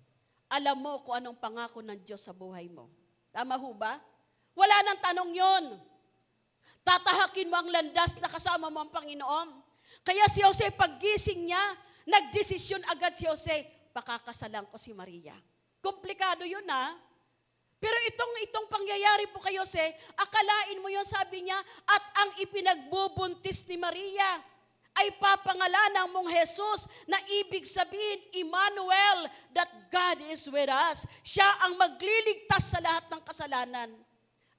alam 0.51 0.83
mo 0.83 0.99
kung 1.07 1.15
anong 1.15 1.39
pangako 1.39 1.79
ng 1.79 2.03
Diyos 2.03 2.27
sa 2.27 2.35
buhay 2.35 2.67
mo. 2.67 2.91
Tama 3.31 3.55
ho 3.55 3.71
ba? 3.71 4.03
Wala 4.59 4.77
nang 4.83 4.99
tanong 4.99 5.31
yon. 5.31 5.65
Tatahakin 6.83 7.47
mo 7.47 7.55
ang 7.55 7.71
landas 7.71 8.19
na 8.19 8.27
kasama 8.27 8.67
mo 8.67 8.83
ang 8.83 8.91
Panginoon. 8.91 9.49
Kaya 10.03 10.27
si 10.27 10.43
Jose, 10.43 10.75
paggising 10.75 11.47
niya, 11.47 11.63
nagdesisyon 12.03 12.83
agad 12.91 13.15
si 13.15 13.31
Jose, 13.31 13.63
pakakasalan 13.95 14.67
ko 14.67 14.75
si 14.75 14.91
Maria. 14.91 15.39
Komplikado 15.79 16.43
yun 16.43 16.67
ha. 16.67 16.99
Pero 17.81 17.97
itong 18.11 18.35
itong 18.45 18.67
pangyayari 18.69 19.31
po 19.31 19.39
kay 19.41 19.57
Jose, 19.57 19.81
akalain 20.19 20.83
mo 20.83 20.91
yon 20.91 21.07
sabi 21.07 21.47
niya, 21.47 21.57
at 21.87 22.05
ang 22.27 22.31
ipinagbubuntis 22.43 23.65
ni 23.71 23.81
Maria 23.81 24.50
ay 25.01 25.17
papangalanan 25.17 26.13
mong 26.13 26.29
Jesus 26.29 26.85
na 27.09 27.17
ibig 27.41 27.65
sabihin, 27.65 28.21
Emmanuel, 28.37 29.33
that 29.57 29.71
God 29.89 30.21
is 30.29 30.45
with 30.45 30.69
us. 30.69 31.09
Siya 31.25 31.49
ang 31.65 31.81
magliligtas 31.81 32.77
sa 32.77 32.79
lahat 32.85 33.09
ng 33.09 33.23
kasalanan. 33.25 33.91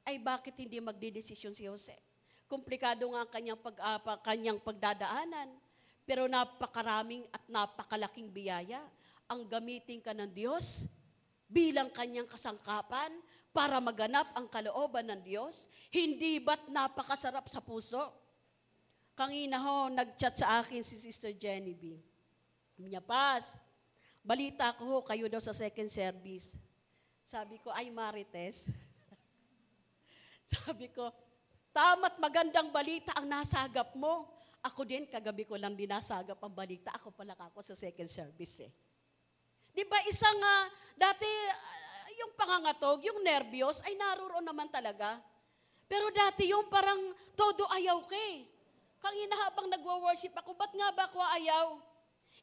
Ay 0.01 0.17
bakit 0.17 0.57
hindi 0.57 0.81
magdidesisyon 0.81 1.53
si 1.53 1.69
Jose? 1.69 1.93
Komplikado 2.49 3.05
nga 3.13 3.21
ang 3.21 3.29
kanyang, 3.29 3.59
pag, 3.61 3.77
uh, 3.77 4.17
kanyang 4.25 4.59
pagdadaanan. 4.59 5.53
Pero 6.01 6.25
napakaraming 6.25 7.23
at 7.29 7.45
napakalaking 7.45 8.33
biyaya 8.33 8.81
ang 9.29 9.45
gamitin 9.47 10.01
ka 10.01 10.11
ng 10.11 10.27
Diyos 10.33 10.89
bilang 11.47 11.87
kanyang 11.93 12.27
kasangkapan 12.27 13.13
para 13.55 13.79
maganap 13.79 14.31
ang 14.35 14.49
kalooban 14.49 15.07
ng 15.07 15.21
Diyos. 15.23 15.71
Hindi 15.93 16.41
ba't 16.41 16.67
napakasarap 16.67 17.47
sa 17.47 17.63
puso? 17.63 18.20
Kangina 19.21 19.61
ho, 19.61 19.85
nag-chat 19.93 20.41
sa 20.41 20.65
akin 20.65 20.81
si 20.81 20.97
Sister 20.97 21.29
Jenny 21.37 21.77
B. 21.77 21.93
Niya, 22.81 23.05
Pas, 23.05 23.53
balita 24.25 24.73
ko 24.73 24.81
ho, 24.81 24.97
kayo 25.05 25.29
daw 25.29 25.37
sa 25.37 25.53
second 25.53 25.93
service. 25.93 26.57
Sabi 27.21 27.61
ko, 27.61 27.69
ay 27.69 27.93
Marites. 27.93 28.73
Sabi 30.57 30.89
ko, 30.89 31.13
tama't 31.69 32.17
magandang 32.17 32.73
balita 32.73 33.13
ang 33.13 33.29
nasagap 33.29 33.93
mo. 33.93 34.25
Ako 34.65 34.89
din, 34.89 35.05
kagabi 35.05 35.45
ko 35.45 35.53
lang 35.53 35.77
dinasagap 35.77 36.41
ang 36.41 36.57
balita. 36.57 36.89
Ako 36.97 37.13
pala 37.13 37.37
ako 37.37 37.61
sa 37.61 37.77
second 37.77 38.09
service 38.09 38.65
eh. 38.65 38.73
Di 39.69 39.85
ba 39.85 40.01
isang, 40.09 40.41
uh, 40.41 40.65
dati, 40.97 41.29
uh, 41.29 42.09
yung 42.25 42.33
pangangatog, 42.33 43.05
yung 43.05 43.21
nervyos, 43.21 43.85
ay 43.85 43.93
naroon 43.93 44.41
naman 44.41 44.65
talaga. 44.73 45.21
Pero 45.85 46.09
dati 46.09 46.49
yung 46.49 46.65
parang 46.73 47.13
todo 47.37 47.69
ayaw 47.69 48.01
ka 48.09 48.17
eh. 48.17 48.50
Kangina 49.01 49.35
habang 49.49 49.65
nagwo-worship 49.65 50.37
ako, 50.37 50.53
ba't 50.53 50.69
nga 50.77 50.89
ba 50.93 51.09
ako 51.09 51.19
ayaw? 51.41 51.73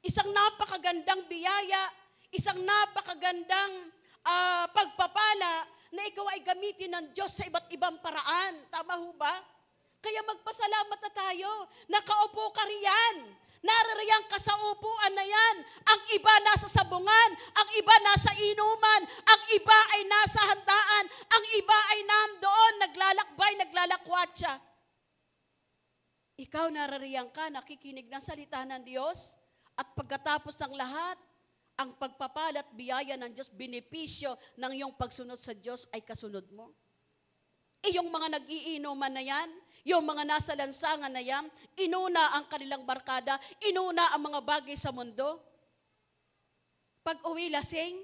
Isang 0.02 0.34
napakagandang 0.34 1.30
biyaya, 1.30 1.86
isang 2.34 2.58
napakagandang 2.66 3.94
uh, 4.26 4.66
pagpapala 4.74 5.70
na 5.94 6.02
ikaw 6.10 6.26
ay 6.34 6.42
gamitin 6.42 6.92
ng 6.92 7.06
Diyos 7.14 7.30
sa 7.30 7.46
iba't 7.46 7.70
ibang 7.70 8.02
paraan. 8.02 8.58
Tama 8.74 8.98
ho 8.98 9.14
ba? 9.14 9.38
Kaya 10.02 10.22
magpasalamat 10.26 10.98
na 10.98 11.10
tayo. 11.14 11.50
Nakaupo 11.86 12.50
ka 12.50 12.66
riyan. 12.66 13.16
Naririyan 13.58 14.30
ka 14.30 14.38
sa 14.38 14.54
upuan 14.54 15.14
na 15.14 15.24
yan. 15.26 15.56
Ang 15.90 16.00
iba 16.14 16.34
nasa 16.46 16.70
sabungan, 16.70 17.30
ang 17.58 17.68
iba 17.74 17.94
nasa 18.06 18.30
inuman, 18.30 19.02
ang 19.06 19.42
iba 19.50 19.78
ay 19.98 20.00
nasa 20.06 20.40
handaan, 20.46 21.04
ang 21.10 21.44
iba 21.58 21.78
ay 21.90 21.98
nam 22.06 22.30
doon, 22.38 22.74
naglalakbay, 22.86 23.52
naglalakwatsa. 23.58 24.67
Ikaw 26.38 26.71
narariyan 26.71 27.35
ka, 27.35 27.50
nakikinig 27.50 28.07
ng 28.07 28.23
salita 28.23 28.62
ng 28.62 28.87
Diyos, 28.87 29.35
at 29.75 29.90
pagkatapos 29.99 30.54
ng 30.54 30.75
lahat, 30.78 31.18
ang 31.78 31.95
pagpapalat 31.99 32.66
biyaya 32.75 33.18
ng 33.18 33.30
Diyos, 33.35 33.50
benepisyo 33.50 34.38
ng 34.54 34.73
iyong 34.78 34.95
pagsunod 34.95 35.38
sa 35.38 35.54
Diyos 35.54 35.90
ay 35.90 36.02
kasunod 36.02 36.47
mo. 36.54 36.71
E 37.83 37.95
yung 37.95 38.11
mga 38.11 38.38
nag-iinuman 38.38 39.14
na 39.14 39.23
yan, 39.23 39.50
yung 39.87 40.02
mga 40.02 40.26
nasa 40.26 40.54
lansangan 40.59 41.11
na 41.11 41.23
yan, 41.23 41.47
inuna 41.78 42.35
ang 42.38 42.50
kanilang 42.50 42.83
barkada, 42.83 43.38
inuna 43.62 44.14
ang 44.14 44.23
mga 44.26 44.40
bagay 44.42 44.75
sa 44.75 44.90
mundo. 44.90 45.42
Pag 47.02 47.23
uwi 47.23 47.50
lasing, 47.50 48.02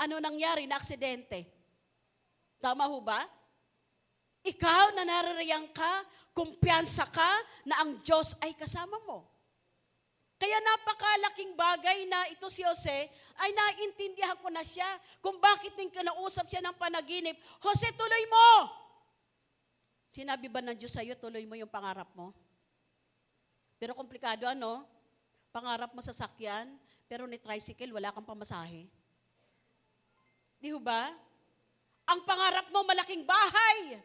ano 0.00 0.16
nangyari 0.20 0.64
na 0.64 0.80
aksidente? 0.80 1.44
Tama 2.60 2.88
ho 2.88 3.00
ba? 3.04 3.20
Ikaw 4.40 4.96
na 4.96 5.04
nararayang 5.04 5.68
ka, 5.72 6.04
kumpiyansa 6.32 7.04
ka 7.12 7.30
na 7.68 7.84
ang 7.84 8.00
Diyos 8.00 8.32
ay 8.40 8.56
kasama 8.56 8.96
mo. 9.04 9.28
Kaya 10.40 10.56
napakalaking 10.64 11.52
bagay 11.52 12.08
na 12.08 12.24
ito 12.32 12.48
si 12.48 12.64
Jose, 12.64 13.12
ay 13.36 13.50
naintindihan 13.52 14.40
ko 14.40 14.48
na 14.48 14.64
siya 14.64 14.88
kung 15.20 15.36
bakit 15.36 15.76
ning 15.76 15.92
kinausap 15.92 16.48
siya 16.48 16.64
ng 16.64 16.76
panaginip. 16.80 17.36
Jose, 17.60 17.92
tuloy 17.92 18.24
mo! 18.24 18.48
Sinabi 20.08 20.48
ba 20.48 20.64
ng 20.64 20.72
Diyos 20.80 20.96
sa'yo, 20.96 21.12
tuloy 21.20 21.44
mo 21.44 21.60
yung 21.60 21.68
pangarap 21.68 22.08
mo? 22.16 22.32
Pero 23.76 23.92
komplikado 23.92 24.48
ano? 24.48 24.88
Pangarap 25.52 25.92
mo 25.92 26.00
sa 26.00 26.16
sakyan, 26.16 26.72
pero 27.04 27.28
ni 27.28 27.36
tricycle, 27.36 27.92
wala 27.92 28.08
kang 28.08 28.24
pamasahe. 28.24 28.88
Di 30.56 30.72
ba? 30.80 31.12
Ang 32.08 32.20
pangarap 32.24 32.72
mo, 32.72 32.80
malaking 32.88 33.28
bahay. 33.28 34.00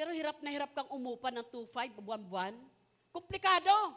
Pero 0.00 0.16
hirap 0.16 0.40
na 0.40 0.48
hirap 0.48 0.72
kang 0.72 0.88
umupa 0.88 1.28
ng 1.28 1.44
2.5 1.52 2.00
buwan-buwan. 2.00 2.56
Komplikado. 3.12 3.92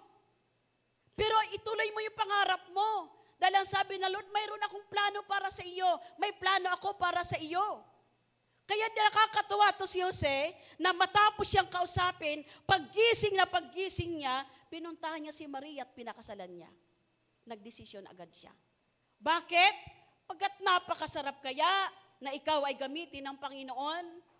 Pero 1.16 1.32
ituloy 1.56 1.88
mo 1.96 2.04
yung 2.04 2.20
pangarap 2.20 2.60
mo. 2.76 3.08
Dahil 3.40 3.64
ang 3.64 3.70
sabi 3.72 3.96
na, 3.96 4.12
Lord, 4.12 4.28
mayroon 4.28 4.60
akong 4.68 4.84
plano 4.92 5.24
para 5.24 5.48
sa 5.48 5.64
iyo. 5.64 5.88
May 6.20 6.36
plano 6.36 6.68
ako 6.76 7.00
para 7.00 7.24
sa 7.24 7.40
iyo. 7.40 7.88
Kaya 8.68 8.92
nakakatuwa 8.92 9.72
to 9.80 9.88
si 9.88 10.04
Jose 10.04 10.52
na 10.76 10.92
matapos 10.92 11.48
siyang 11.48 11.72
kausapin, 11.72 12.44
paggising 12.68 13.40
na 13.40 13.48
paggising 13.48 14.28
niya, 14.28 14.44
pinuntahan 14.68 15.24
niya 15.24 15.32
si 15.32 15.48
Maria 15.48 15.88
at 15.88 15.96
pinakasalan 15.96 16.52
niya. 16.52 16.72
Nagdesisyon 17.48 18.12
agad 18.12 18.28
siya. 18.28 18.52
Bakit? 19.24 19.76
Pagkat 20.28 20.60
napakasarap 20.68 21.40
kaya 21.40 21.72
na 22.20 22.36
ikaw 22.36 22.60
ay 22.68 22.76
gamitin 22.76 23.24
ng 23.24 23.40
Panginoon. 23.40 24.33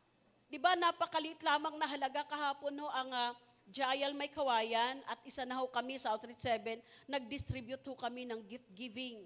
Di 0.54 0.62
ba 0.62 0.78
napakalit 0.78 1.42
lamang 1.42 1.82
na 1.82 1.90
halaga 1.90 2.22
kahapon 2.30 2.78
no, 2.78 2.86
ang 2.94 3.10
uh, 3.10 3.34
Jael 3.74 4.14
may 4.14 4.30
kawayan 4.30 5.02
at 5.10 5.18
isa 5.26 5.50
na 5.50 5.58
ho 5.58 5.66
kami 5.66 5.98
sa 5.98 6.14
Outreach 6.14 6.46
7, 6.46 6.78
nag-distribute 7.10 7.82
ho 7.90 7.98
kami 7.98 8.30
ng 8.30 8.38
gift 8.46 8.70
giving. 8.70 9.18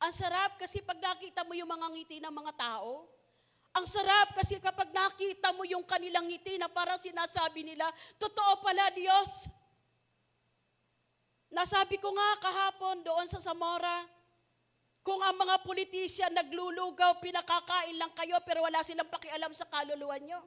Ang 0.00 0.12
sarap 0.16 0.56
kasi 0.56 0.80
pag 0.80 0.96
nakita 0.96 1.44
mo 1.44 1.52
yung 1.52 1.68
mga 1.68 1.86
ngiti 1.92 2.16
ng 2.24 2.32
mga 2.32 2.56
tao, 2.56 3.04
ang 3.76 3.84
sarap 3.84 4.32
kasi 4.32 4.56
kapag 4.64 4.96
nakita 4.96 5.52
mo 5.52 5.68
yung 5.68 5.84
kanilang 5.84 6.24
ngiti 6.24 6.56
na 6.56 6.72
parang 6.72 6.96
sinasabi 6.96 7.60
nila, 7.60 7.84
totoo 8.16 8.64
pala 8.64 8.88
Diyos. 8.96 9.52
Nasabi 11.52 12.00
ko 12.00 12.08
nga 12.16 12.30
kahapon 12.40 13.04
doon 13.04 13.28
sa 13.28 13.44
Zamora, 13.44 14.08
kung 15.04 15.20
ang 15.20 15.36
mga 15.36 15.60
politisyan 15.60 16.32
naglulugaw, 16.32 17.20
pinakakain 17.20 18.00
lang 18.00 18.08
kayo 18.16 18.40
pero 18.40 18.64
wala 18.64 18.80
silang 18.80 19.12
pakialam 19.12 19.52
sa 19.52 19.68
kaluluwa 19.68 20.16
nyo. 20.16 20.40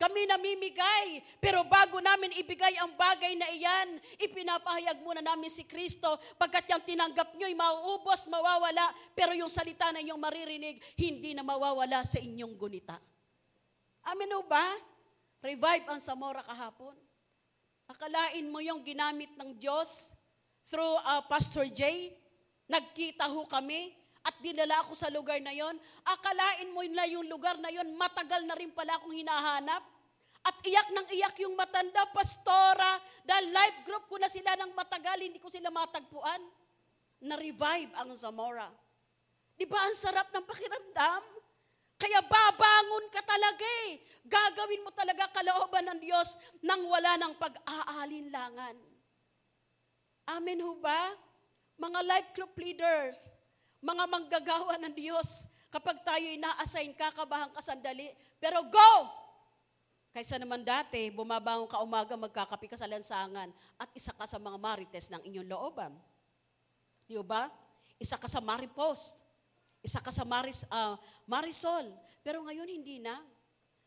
Kami 0.00 0.24
namimigay, 0.24 1.20
pero 1.44 1.60
bago 1.68 2.00
namin 2.00 2.32
ibigay 2.38 2.72
ang 2.80 2.96
bagay 2.96 3.36
na 3.36 3.50
iyan, 3.52 4.00
ipinapahayag 4.16 4.96
muna 5.04 5.20
namin 5.20 5.52
si 5.52 5.68
Kristo, 5.68 6.16
pagkat 6.40 6.72
yung 6.72 6.86
tinanggap 6.86 7.36
nyo 7.36 7.44
ay 7.44 7.52
mauubos, 7.52 8.24
mawawala, 8.24 8.96
pero 9.12 9.36
yung 9.36 9.52
salita 9.52 9.92
na 9.92 10.00
inyong 10.00 10.16
maririnig, 10.16 10.80
hindi 10.96 11.36
na 11.36 11.44
mawawala 11.44 12.00
sa 12.06 12.16
inyong 12.16 12.56
gunita. 12.56 12.96
Amin 14.08 14.32
ba? 14.48 14.64
Revive 15.44 15.84
ang 15.92 16.00
Samora 16.00 16.40
kahapon. 16.48 16.96
Akalain 17.90 18.46
mo 18.48 18.64
yung 18.64 18.80
ginamit 18.80 19.34
ng 19.36 19.52
Diyos 19.58 20.16
through 20.70 20.96
uh, 21.04 21.20
Pastor 21.28 21.68
Jay. 21.68 22.16
Nagkita 22.70 23.26
ho 23.26 23.50
kami 23.50 23.90
at 24.22 24.36
dinala 24.38 24.84
ako 24.86 24.94
sa 24.94 25.10
lugar 25.10 25.42
na 25.42 25.50
yon, 25.50 25.74
akalain 26.06 26.70
mo 26.70 26.84
na 26.86 27.08
yung 27.10 27.26
lugar 27.26 27.58
na 27.58 27.72
yon, 27.72 27.88
matagal 27.98 28.46
na 28.46 28.54
rin 28.54 28.70
pala 28.70 28.94
akong 29.00 29.16
hinahanap. 29.16 29.82
At 30.40 30.56
iyak 30.64 30.88
ng 30.94 31.08
iyak 31.12 31.36
yung 31.44 31.58
matanda, 31.58 32.06
pastora, 32.14 32.96
dahil 33.26 33.52
life 33.52 33.78
group 33.84 34.08
ko 34.08 34.16
na 34.16 34.28
sila 34.28 34.56
ng 34.56 34.72
matagal, 34.72 35.20
hindi 35.20 35.36
ko 35.42 35.52
sila 35.52 35.68
matagpuan. 35.68 36.40
Na-revive 37.20 37.92
ang 38.00 38.12
Zamora. 38.16 38.68
Di 39.52 39.68
ba 39.68 39.76
ang 39.84 39.92
sarap 39.92 40.32
ng 40.32 40.44
pakiramdam? 40.48 41.22
Kaya 42.00 42.24
babangon 42.24 43.12
ka 43.12 43.20
talaga 43.20 43.66
eh. 43.92 44.00
Gagawin 44.24 44.80
mo 44.80 44.88
talaga 44.96 45.28
kalooban 45.28 45.84
ng 45.92 46.00
Diyos 46.00 46.40
nang 46.64 46.80
wala 46.88 47.20
ng 47.20 47.36
pag-aalinlangan. 47.36 48.76
Amen 50.32 50.64
ho 50.64 50.80
ba? 50.80 51.12
Mga 51.80 52.00
life 52.04 52.30
group 52.36 52.52
leaders, 52.60 53.16
mga 53.80 54.04
manggagawa 54.04 54.76
ng 54.84 54.92
Diyos, 54.92 55.48
kapag 55.72 56.04
tayo 56.04 56.28
ina-assign, 56.28 56.92
kakabahan 56.92 57.48
ka 57.56 57.64
sandali, 57.64 58.12
pero 58.36 58.60
go! 58.68 58.92
Kaysa 60.12 60.36
naman 60.36 60.60
dati, 60.66 61.08
bumabangon 61.08 61.70
ka 61.70 61.80
umaga, 61.80 62.18
magkakapi 62.18 62.68
ka 62.68 62.76
sa 62.76 62.90
lansangan, 62.90 63.48
at 63.80 63.88
isa 63.96 64.12
ka 64.12 64.28
sa 64.28 64.36
mga 64.36 64.58
marites 64.60 65.08
ng 65.08 65.22
inyong 65.24 65.48
looban. 65.48 65.94
Di 67.08 67.16
ba? 67.24 67.48
Isa 67.96 68.20
ka 68.20 68.28
sa 68.28 68.42
maripost. 68.44 69.16
Isa 69.80 70.02
ka 70.04 70.12
sa 70.12 70.28
maris, 70.28 70.68
uh, 70.68 71.00
marisol. 71.24 71.88
Pero 72.20 72.44
ngayon, 72.44 72.68
hindi 72.68 73.00
na. 73.00 73.16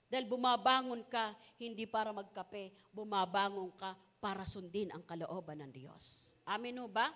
Dahil 0.09 0.25
bumabangon 0.25 1.05
ka, 1.05 1.37
hindi 1.61 1.85
para 1.85 2.09
magkape, 2.09 2.73
bumabangon 2.89 3.69
ka 3.77 3.93
para 4.17 4.47
sundin 4.47 4.89
ang 4.89 5.05
kalooban 5.05 5.61
ng 5.61 5.71
Diyos. 5.73 6.29
Amen 6.49 6.77
o 6.81 6.89
ba? 6.89 7.13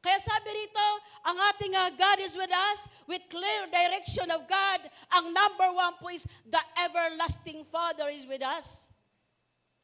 Kaya 0.00 0.16
sabi 0.16 0.48
rito, 0.48 0.86
ang 1.28 1.36
ating 1.52 1.76
uh, 1.76 1.92
God 1.92 2.18
is 2.24 2.32
with 2.32 2.48
us 2.48 2.88
with 3.04 3.20
clear 3.28 3.68
direction 3.68 4.32
of 4.32 4.48
God. 4.48 4.80
Ang 5.12 5.36
number 5.36 5.68
one 5.76 5.92
po 6.00 6.08
is 6.08 6.24
the 6.48 6.62
everlasting 6.80 7.68
Father 7.68 8.08
is 8.08 8.24
with 8.24 8.40
us. 8.40 8.88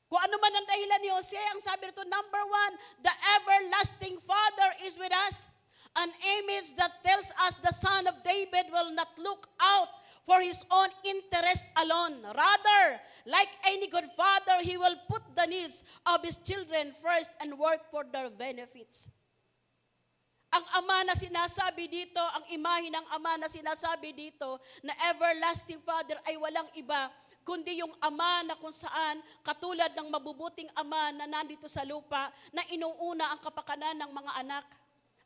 Kung 0.09 0.23
ano 0.23 0.41
man 0.41 0.57
ang 0.57 0.67
dahilan 0.71 1.01
ni 1.05 1.11
Jose, 1.13 1.37
ang 1.37 1.61
sabi 1.61 1.93
rito, 1.93 2.01
number 2.09 2.43
one, 2.49 2.73
the 3.05 3.13
everlasting 3.37 4.17
Father 4.25 4.71
is 4.89 4.97
with 4.97 5.13
us. 5.29 5.53
An 5.97 6.09
image 6.41 6.77
that 6.81 6.93
tells 7.05 7.29
us 7.45 7.57
the 7.61 7.73
Son 7.77 8.09
of 8.09 8.17
David 8.25 8.73
will 8.73 8.97
not 8.97 9.13
look 9.21 9.49
out 9.61 9.93
for 10.25 10.41
his 10.41 10.65
own 10.71 10.89
interest 11.05 11.65
alone. 11.77 12.21
Rather, 12.25 13.01
like 13.25 13.49
any 13.69 13.89
good 13.89 14.09
father, 14.17 14.61
he 14.61 14.77
will 14.77 14.97
put 15.09 15.23
the 15.37 15.47
needs 15.47 15.85
of 16.05 16.21
his 16.23 16.37
children 16.37 16.93
first 17.03 17.31
and 17.41 17.59
work 17.59 17.81
for 17.91 18.05
their 18.05 18.29
benefits. 18.29 19.09
Ang 20.57 20.65
ama 20.73 21.05
na 21.05 21.13
sinasabi 21.13 21.85
dito, 21.85 22.17
ang 22.17 22.41
imahe 22.49 22.89
ng 22.89 23.07
ama 23.13 23.37
na 23.37 23.45
sinasabi 23.45 24.17
dito, 24.17 24.57
na 24.81 24.97
everlasting 25.13 25.85
Father 25.85 26.17
ay 26.25 26.41
walang 26.41 26.65
iba, 26.73 27.13
kundi 27.45 27.85
yung 27.85 27.93
ama 28.01 28.41
na 28.41 28.57
kung 28.57 28.73
saan, 28.73 29.21
katulad 29.45 29.93
ng 29.93 30.09
mabubuting 30.09 30.65
ama 30.73 31.13
na 31.13 31.29
nandito 31.29 31.69
sa 31.69 31.85
lupa, 31.85 32.33
na 32.57 32.65
inuuna 32.73 33.37
ang 33.37 33.41
kapakanan 33.45 34.01
ng 34.01 34.11
mga 34.17 34.33
anak. 34.49 34.65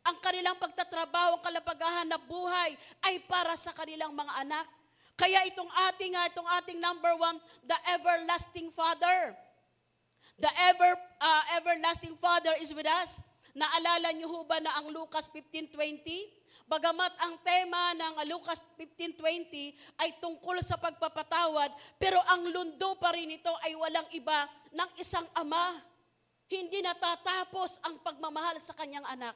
Ang 0.03 0.19
kanilang 0.19 0.59
pagtatrabaho, 0.59 1.38
ang 1.38 1.45
kalapagahan 1.47 2.11
na 2.11 2.19
buhay 2.19 2.75
ay 3.07 3.23
para 3.31 3.55
sa 3.55 3.71
kanilang 3.71 4.11
mga 4.11 4.35
anak. 4.43 4.66
Kaya 5.14 5.47
itong 5.47 5.71
ating, 5.95 6.19
uh, 6.19 6.27
itong 6.27 6.49
ating 6.59 6.83
number 6.83 7.14
one, 7.14 7.38
the 7.62 7.79
everlasting 7.87 8.75
Father. 8.75 9.38
The 10.43 10.51
ever, 10.75 10.99
uh, 11.23 11.43
everlasting 11.55 12.19
Father 12.19 12.51
is 12.59 12.75
with 12.75 12.88
us. 12.88 13.23
Naalala 13.55 14.15
niyo 14.15 14.31
ho 14.31 14.47
ba 14.47 14.63
na 14.63 14.79
ang 14.79 14.91
Lucas 14.95 15.27
15.20? 15.33 16.41
Bagamat 16.71 17.19
ang 17.19 17.35
tema 17.43 17.99
ng 17.99 18.15
Lucas 18.31 18.63
15.20 18.79 19.75
ay 19.99 20.23
tungkol 20.23 20.63
sa 20.63 20.79
pagpapatawad, 20.79 21.75
pero 21.99 22.23
ang 22.31 22.47
lundo 22.47 22.95
pa 22.95 23.11
rin 23.11 23.27
ito 23.35 23.51
ay 23.67 23.75
walang 23.75 24.07
iba 24.15 24.47
ng 24.71 24.91
isang 25.03 25.27
ama. 25.35 25.83
Hindi 26.47 26.79
natatapos 26.79 27.83
ang 27.83 27.99
pagmamahal 28.07 28.63
sa 28.63 28.75
kanyang 28.79 29.03
anak. 29.03 29.35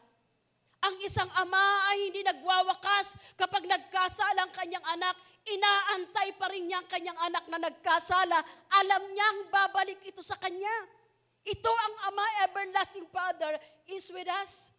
Ang 0.85 0.94
isang 1.03 1.27
ama 1.35 1.90
ay 1.90 2.07
hindi 2.07 2.22
nagwawakas 2.22 3.18
kapag 3.35 3.66
nagkasala 3.66 4.46
ang 4.46 4.53
kanyang 4.55 4.87
anak, 4.94 5.18
inaantay 5.42 6.38
pa 6.38 6.46
rin 6.55 6.70
niya 6.70 6.85
ang 6.85 6.88
kanyang 6.92 7.18
anak 7.18 7.44
na 7.50 7.59
nagkasala. 7.66 8.38
Alam 8.79 9.03
niyang 9.11 9.38
babalik 9.50 9.98
ito 10.07 10.22
sa 10.22 10.38
kanya. 10.38 10.70
Ito 11.44 11.68
ang 11.68 11.94
Ama, 12.09 12.26
everlasting 12.48 13.04
Father, 13.12 13.61
is 13.85 14.09
with 14.09 14.28
us. 14.40 14.72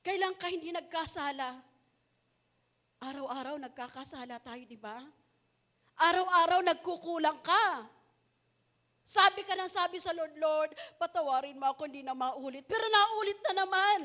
Kailan 0.00 0.32
ka 0.40 0.48
hindi 0.48 0.72
nagkasala? 0.72 1.60
Araw-araw 3.04 3.60
nagkakasala 3.60 4.40
tayo, 4.40 4.64
di 4.64 4.80
ba? 4.80 5.04
Araw-araw 6.00 6.64
nagkukulang 6.64 7.44
ka. 7.44 7.84
Sabi 9.04 9.44
ka 9.44 9.52
ng 9.52 9.68
sabi 9.68 10.00
sa 10.00 10.16
Lord, 10.16 10.32
Lord, 10.40 10.70
patawarin 10.96 11.60
mo 11.60 11.68
ako, 11.68 11.84
hindi 11.84 12.00
na 12.00 12.16
maulit. 12.16 12.64
Pero 12.64 12.88
naulit 12.88 13.36
na 13.44 13.52
naman. 13.64 14.00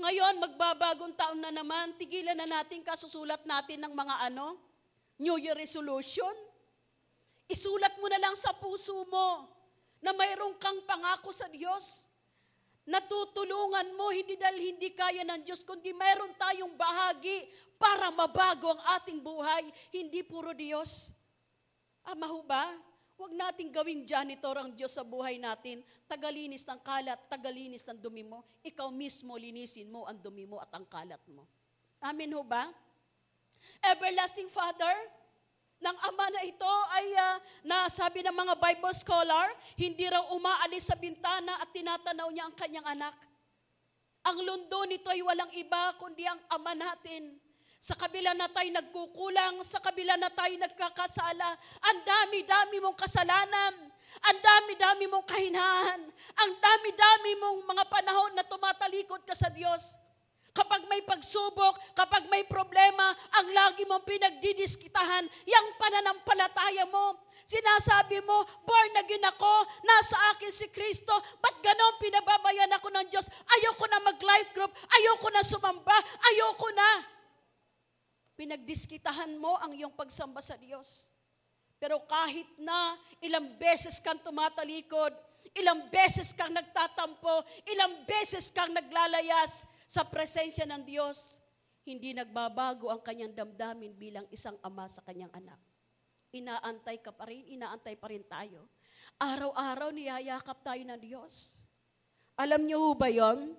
Ngayon, 0.00 0.34
magbabagong 0.44 1.16
taon 1.16 1.40
na 1.40 1.52
naman, 1.52 1.96
tigilan 1.96 2.36
na 2.36 2.48
natin 2.48 2.84
kasusulat 2.84 3.44
natin 3.48 3.80
ng 3.84 3.92
mga 3.96 4.28
ano, 4.32 4.60
New 5.20 5.36
Year 5.40 5.56
resolution. 5.56 6.32
Isulat 7.50 7.98
mo 7.98 8.06
na 8.06 8.22
lang 8.22 8.38
sa 8.38 8.54
puso 8.54 9.02
mo 9.10 9.50
na 9.98 10.14
mayroong 10.14 10.54
kang 10.56 10.86
pangako 10.86 11.34
sa 11.34 11.50
Diyos. 11.50 12.06
Natutulungan 12.86 13.90
mo, 13.98 14.14
hindi 14.14 14.38
dahil 14.38 14.74
hindi 14.74 14.94
kaya 14.94 15.26
ng 15.26 15.42
Diyos, 15.42 15.66
kundi 15.66 15.90
mayroon 15.90 16.30
tayong 16.38 16.78
bahagi 16.78 17.50
para 17.74 18.08
mabago 18.14 18.70
ang 18.70 18.82
ating 19.02 19.18
buhay, 19.18 19.66
hindi 19.90 20.22
puro 20.22 20.54
Diyos. 20.54 21.10
Ama 22.06 22.30
ho 22.30 22.40
ba? 22.46 22.70
Huwag 23.20 23.36
nating 23.36 23.68
gawing 23.68 24.08
janitor 24.08 24.56
ang 24.56 24.72
Diyos 24.72 24.96
sa 24.96 25.04
buhay 25.04 25.36
natin. 25.36 25.84
Tagalinis 26.08 26.64
ng 26.64 26.80
kalat, 26.80 27.20
tagalinis 27.28 27.84
ng 27.84 28.00
dumi 28.00 28.24
mo. 28.24 28.40
Ikaw 28.64 28.88
mismo 28.88 29.36
linisin 29.36 29.92
mo 29.92 30.08
ang 30.08 30.16
dumi 30.16 30.48
mo 30.48 30.56
at 30.56 30.72
ang 30.72 30.88
kalat 30.88 31.20
mo. 31.28 31.44
Amen 32.00 32.32
ho 32.32 32.40
ba? 32.40 32.72
Everlasting 33.84 34.48
Father, 34.48 34.96
ng 35.80 35.96
ama 36.12 36.26
na 36.28 36.44
ito 36.44 36.74
ay 36.92 37.06
uh, 37.16 37.36
nasabi 37.64 38.20
ng 38.20 38.36
mga 38.36 38.54
Bible 38.60 38.92
scholar, 38.92 39.48
hindi 39.80 40.04
raw 40.04 40.28
umaalis 40.36 40.92
sa 40.92 40.96
bintana 40.96 41.56
at 41.56 41.72
tinatanaw 41.72 42.28
niya 42.28 42.44
ang 42.48 42.56
kanyang 42.56 42.84
anak. 42.84 43.16
Ang 44.28 44.44
lundo 44.44 44.84
nito 44.84 45.08
ay 45.08 45.24
walang 45.24 45.48
iba 45.56 45.96
kundi 45.96 46.28
ang 46.28 46.36
ama 46.52 46.76
natin. 46.76 47.40
Sa 47.80 47.96
kabila 47.96 48.36
na 48.36 48.44
tayo 48.52 48.68
nagkukulang, 48.76 49.64
sa 49.64 49.80
kabila 49.80 50.20
na 50.20 50.28
tayo 50.28 50.52
nagkakasala, 50.60 51.48
ang 51.80 51.98
dami-dami 52.04 52.76
mong 52.76 53.00
kasalanan, 53.00 53.88
ang 54.20 54.38
dami-dami 54.44 55.08
mong 55.08 55.24
kahinaan, 55.24 56.00
ang 56.36 56.52
dami-dami 56.60 57.30
mong 57.40 57.58
mga 57.72 57.84
panahon 57.88 58.32
na 58.36 58.44
tumatalikod 58.44 59.24
ka 59.24 59.32
sa 59.32 59.48
Diyos. 59.48 59.96
Kapag 60.50 60.82
may 60.90 61.02
pagsubok, 61.06 61.78
kapag 61.94 62.26
may 62.26 62.42
problema, 62.42 63.14
ang 63.38 63.46
lagi 63.54 63.86
mong 63.86 64.02
pinagdidiskitahan, 64.02 65.22
yung 65.46 65.68
pananampalataya 65.78 66.90
mo. 66.90 67.22
Sinasabi 67.46 68.22
mo, 68.22 68.46
born 68.62 68.94
again 68.98 69.26
ako, 69.26 69.66
nasa 69.82 70.14
akin 70.34 70.54
si 70.54 70.70
Kristo, 70.70 71.10
ba't 71.42 71.56
ganon 71.62 71.98
pinababayan 71.98 72.70
ako 72.78 72.94
ng 72.94 73.06
Diyos? 73.10 73.26
Ayoko 73.26 73.84
na 73.90 73.98
mag-life 74.06 74.50
group, 74.54 74.70
ayoko 74.70 75.28
na 75.34 75.42
sumamba, 75.42 75.98
ayoko 76.30 76.68
na. 76.74 76.90
Pinagdiskitahan 78.38 79.34
mo 79.34 79.58
ang 79.58 79.74
iyong 79.74 79.94
pagsamba 79.94 80.38
sa 80.42 80.54
Diyos. 80.58 81.10
Pero 81.78 82.02
kahit 82.06 82.46
na 82.58 82.94
ilang 83.18 83.58
beses 83.58 83.98
kang 83.98 84.18
tumatalikod, 84.22 85.10
ilang 85.56 85.90
beses 85.90 86.30
kang 86.30 86.54
nagtatampo, 86.54 87.42
ilang 87.66 88.04
beses 88.06 88.52
kang 88.54 88.70
naglalayas 88.70 89.66
sa 89.90 90.06
presensya 90.06 90.62
ng 90.70 90.86
Diyos, 90.86 91.42
hindi 91.82 92.14
nagbabago 92.14 92.94
ang 92.94 93.02
kanyang 93.02 93.34
damdamin 93.34 93.90
bilang 93.98 94.22
isang 94.30 94.54
ama 94.62 94.86
sa 94.86 95.02
kanyang 95.02 95.34
anak. 95.34 95.58
Inaantay 96.30 97.02
ka 97.02 97.10
pa 97.10 97.26
rin, 97.26 97.42
inaantay 97.50 97.98
pa 97.98 98.06
rin 98.06 98.22
tayo. 98.22 98.70
Araw-araw 99.18 99.90
niyayakap 99.90 100.62
tayo 100.62 100.78
ng 100.86 101.00
Diyos. 101.02 101.58
Alam 102.38 102.70
niyo 102.70 102.94
ba 102.94 103.10
yon? 103.10 103.58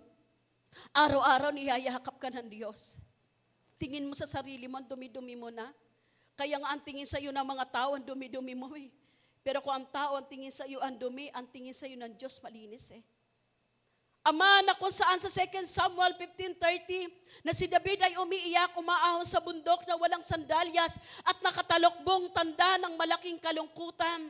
Araw-araw 0.96 1.52
niyayakap 1.52 2.16
ka 2.16 2.32
ng 2.32 2.48
Diyos. 2.48 3.04
Tingin 3.76 4.08
mo 4.08 4.16
sa 4.16 4.24
sarili 4.24 4.72
mo, 4.72 4.80
dumi-dumi 4.80 5.36
mo 5.36 5.52
na. 5.52 5.68
Kaya 6.40 6.64
nga 6.64 6.72
ang 6.72 6.80
tingin 6.80 7.04
sa 7.04 7.20
iyo 7.20 7.36
ng 7.36 7.44
mga 7.44 7.68
tao, 7.76 8.00
ang 8.00 8.08
dumi-dumi 8.08 8.56
mo 8.56 8.72
eh. 8.80 8.88
Pero 9.44 9.60
kung 9.60 9.76
ang 9.76 9.88
tao 9.92 10.16
ang 10.16 10.24
tingin 10.32 10.54
sa 10.54 10.64
iyo 10.64 10.80
ang 10.80 10.96
dumi, 10.96 11.28
ang 11.36 11.44
tingin 11.52 11.76
sa 11.76 11.92
iyo 11.92 12.00
ng 12.00 12.16
Diyos 12.16 12.40
malinis 12.40 12.88
eh. 12.96 13.04
Ama 14.22 14.62
na 14.62 14.78
kung 14.78 14.94
saan 14.94 15.18
sa 15.18 15.34
2 15.34 15.66
Samuel 15.66 16.14
15.30 16.14 17.10
na 17.42 17.58
si 17.58 17.66
David 17.66 18.06
ay 18.06 18.22
umiiyak, 18.22 18.78
umaahon 18.78 19.26
sa 19.26 19.42
bundok 19.42 19.82
na 19.90 19.98
walang 19.98 20.22
sandalyas 20.22 21.02
at 21.26 21.38
nakatalokbong 21.42 22.30
tanda 22.30 22.78
ng 22.86 22.94
malaking 22.94 23.42
kalungkutan. 23.42 24.30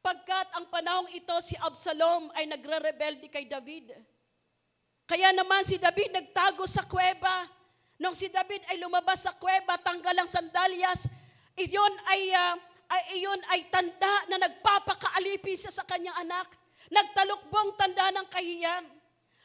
Pagkat 0.00 0.54
ang 0.54 0.70
panahong 0.70 1.10
ito 1.12 1.34
si 1.42 1.58
Absalom 1.58 2.30
ay 2.38 2.46
nagre-rebelde 2.46 3.26
kay 3.26 3.44
David. 3.44 3.90
Kaya 5.04 5.34
naman 5.34 5.66
si 5.66 5.74
David 5.74 6.14
nagtago 6.14 6.62
sa 6.70 6.86
kuweba 6.86 7.50
Nung 8.00 8.16
si 8.16 8.32
David 8.32 8.64
ay 8.72 8.80
lumabas 8.80 9.28
sa 9.28 9.36
kuweba, 9.36 9.76
tanggal 9.76 10.16
ang 10.16 10.24
sandalyas, 10.24 11.04
iyon 11.52 11.94
ay, 12.08 12.32
uh, 12.32 12.56
ay, 12.88 13.20
iyon 13.20 13.40
ay 13.52 13.68
tanda 13.68 14.24
na 14.32 14.40
nagpapakaalipi 14.40 15.52
siya 15.52 15.68
sa 15.68 15.84
kanyang 15.84 16.16
anak. 16.24 16.48
Nagtalukbong 16.90 17.78
tanda 17.78 18.10
ng 18.14 18.26
kahiyan. 18.26 18.84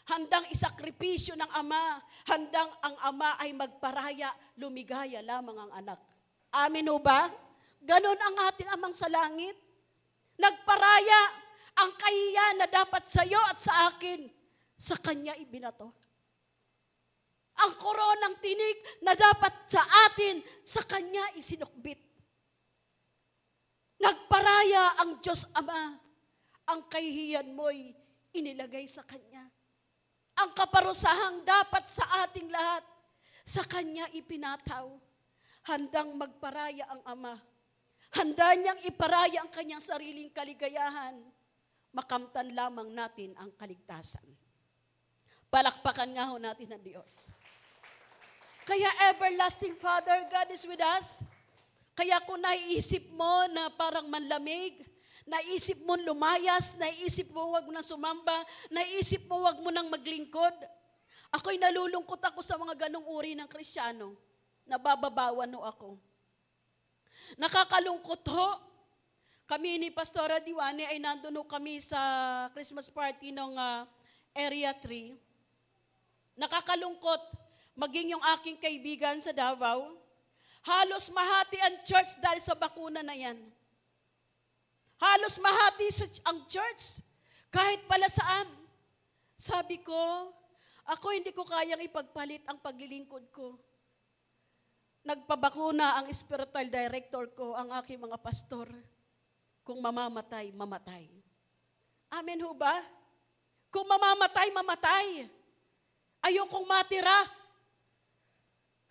Handang 0.06 0.46
isakripisyo 0.54 1.34
ng 1.38 1.52
ama. 1.58 2.02
Handang 2.30 2.70
ang 2.82 2.96
ama 3.06 3.38
ay 3.42 3.54
magparaya, 3.54 4.34
lumigaya 4.58 5.22
lamang 5.22 5.58
ang 5.58 5.72
anak. 5.74 6.00
Amin 6.54 6.90
ho 6.90 6.98
ba? 7.02 7.30
Ganon 7.82 8.18
ang 8.18 8.36
ating 8.50 8.70
amang 8.74 8.94
sa 8.94 9.10
langit. 9.10 9.54
Nagparaya 10.38 11.22
ang 11.80 11.92
kahiyan 11.98 12.56
na 12.62 12.68
dapat 12.70 13.06
sa 13.10 13.22
iyo 13.26 13.42
at 13.50 13.62
sa 13.62 13.94
akin. 13.94 14.26
Sa 14.76 14.98
kanya 15.00 15.34
ibinato 15.40 16.06
ang 17.56 17.72
koronang 17.80 18.36
tinig 18.44 18.78
na 19.00 19.16
dapat 19.16 19.72
sa 19.72 19.84
atin, 20.12 20.44
sa 20.68 20.84
Kanya 20.84 21.24
isinukbit. 21.40 22.00
Nagparaya 24.04 25.00
ang 25.00 25.24
Diyos 25.24 25.48
Ama. 25.56 25.96
Ang 26.66 26.86
kahihiyan 26.90 27.54
mo'y 27.54 27.94
inilagay 28.34 28.90
sa 28.90 29.06
Kanya. 29.06 29.46
Ang 30.36 30.52
kaparusahang 30.52 31.46
dapat 31.48 31.88
sa 31.88 32.26
ating 32.28 32.52
lahat, 32.52 32.84
sa 33.46 33.62
Kanya 33.64 34.10
ipinataw. 34.12 34.90
Handang 35.66 36.14
magparaya 36.14 36.86
ang 36.94 37.02
Ama. 37.10 37.36
Handa 38.14 38.54
niyang 38.54 38.80
iparaya 38.86 39.42
ang 39.44 39.50
kanyang 39.50 39.82
sariling 39.82 40.30
kaligayahan. 40.30 41.20
Makamtan 41.92 42.54
lamang 42.54 42.94
natin 42.94 43.34
ang 43.36 43.50
kaligtasan. 43.58 44.24
Palakpakan 45.50 46.14
nga 46.14 46.30
ho 46.30 46.38
natin 46.38 46.70
ang 46.70 46.84
Diyos. 46.86 47.26
Kaya 48.62 48.88
everlasting 49.10 49.74
Father, 49.82 50.16
God 50.30 50.48
is 50.54 50.64
with 50.70 50.80
us. 50.96 51.26
Kaya 51.98 52.22
kung 52.24 52.40
naiisip 52.40 53.10
mo 53.12 53.50
na 53.50 53.68
parang 53.74 54.06
manlamig, 54.06 54.85
naisip 55.26 55.82
mo 55.82 55.98
lumayas, 55.98 56.78
naisip 56.78 57.34
mo 57.34 57.58
wag 57.58 57.66
mo 57.66 57.74
nang 57.74 57.86
sumamba, 57.86 58.46
naisip 58.70 59.26
mo 59.26 59.42
wag 59.42 59.58
mo 59.58 59.74
nang 59.74 59.90
maglingkod, 59.90 60.54
ako'y 61.34 61.58
nalulungkot 61.58 62.22
ako 62.22 62.46
sa 62.46 62.56
mga 62.56 62.88
ganong 62.88 63.06
uri 63.10 63.34
ng 63.34 63.50
krisyano. 63.50 64.14
Nabababawan 64.66 65.50
no 65.50 65.66
ako. 65.66 65.98
Nakakalungkot 67.38 68.24
ho. 68.30 68.50
Kami 69.46 69.78
ni 69.78 69.94
Pastora 69.94 70.42
Diwane 70.42 70.90
ay 70.90 70.98
nandun 70.98 71.46
kami 71.46 71.78
sa 71.78 72.02
Christmas 72.50 72.90
party 72.90 73.30
ng 73.30 73.54
uh, 73.54 73.86
Area 74.34 74.74
3. 74.74 75.14
Nakakalungkot 76.34 77.22
maging 77.78 78.16
yung 78.16 78.24
aking 78.40 78.58
kaibigan 78.58 79.20
sa 79.20 79.36
Davao, 79.36 79.94
halos 80.64 81.12
mahati 81.12 81.60
ang 81.62 81.76
church 81.84 82.16
dahil 82.18 82.42
sa 82.42 82.56
bakuna 82.58 83.04
na 83.04 83.14
yan. 83.14 83.38
Halos 85.00 85.36
mahati 85.40 85.88
sa, 85.92 86.06
ang 86.32 86.48
church, 86.48 87.04
kahit 87.52 87.84
pala 87.88 88.08
saan. 88.08 88.48
Sabi 89.36 89.84
ko, 89.84 90.32
ako 90.86 91.06
hindi 91.12 91.36
ko 91.36 91.44
kayang 91.44 91.84
ipagpalit 91.84 92.46
ang 92.48 92.62
paglilingkod 92.62 93.28
ko. 93.34 93.60
Nagpabakuna 95.06 96.02
ang 96.02 96.08
spiritual 96.10 96.68
director 96.70 97.30
ko, 97.36 97.54
ang 97.54 97.70
aking 97.84 98.02
mga 98.02 98.18
pastor. 98.22 98.66
Kung 99.66 99.82
mamamatay, 99.82 100.54
mamatay. 100.54 101.10
Amen 102.14 102.42
ho 102.46 102.54
ba? 102.54 102.80
Kung 103.74 103.86
mamamatay, 103.90 104.54
mamatay. 104.54 105.28
Ayokong 106.26 106.66
matira 106.66 107.28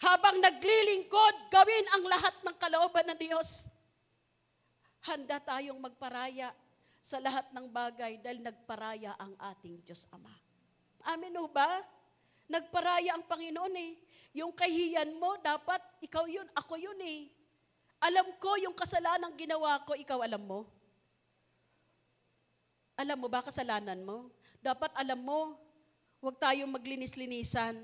habang 0.04 0.36
naglilingkod, 0.42 1.34
gawin 1.48 1.86
ang 1.96 2.04
lahat 2.04 2.34
ng 2.44 2.56
kalooban 2.60 3.06
ng 3.08 3.18
Diyos. 3.18 3.72
Handa 5.04 5.36
tayong 5.36 5.76
magparaya 5.76 6.48
sa 7.04 7.20
lahat 7.20 7.44
ng 7.52 7.68
bagay 7.68 8.16
dahil 8.24 8.40
nagparaya 8.40 9.12
ang 9.20 9.36
ating 9.52 9.84
Diyos 9.84 10.08
Ama. 10.08 10.32
Amen 11.04 11.36
o 11.36 11.44
ba? 11.44 11.84
Nagparaya 12.48 13.12
ang 13.12 13.24
Panginoon 13.28 13.76
eh. 13.76 13.92
Yung 14.40 14.56
kahiyan 14.56 15.12
mo, 15.20 15.36
dapat 15.44 15.80
ikaw 16.00 16.24
yun, 16.24 16.48
ako 16.56 16.80
yun 16.80 16.96
eh. 17.04 17.28
Alam 18.00 18.32
ko 18.40 18.56
yung 18.56 18.72
kasalanan 18.72 19.36
ginawa 19.36 19.84
ko, 19.84 19.92
ikaw 19.92 20.24
alam 20.24 20.40
mo. 20.40 20.64
Alam 22.96 23.20
mo 23.20 23.28
ba 23.28 23.44
kasalanan 23.44 24.00
mo? 24.00 24.32
Dapat 24.64 24.96
alam 24.96 25.20
mo, 25.20 25.60
huwag 26.24 26.40
tayong 26.40 26.72
maglinis-linisan 26.72 27.76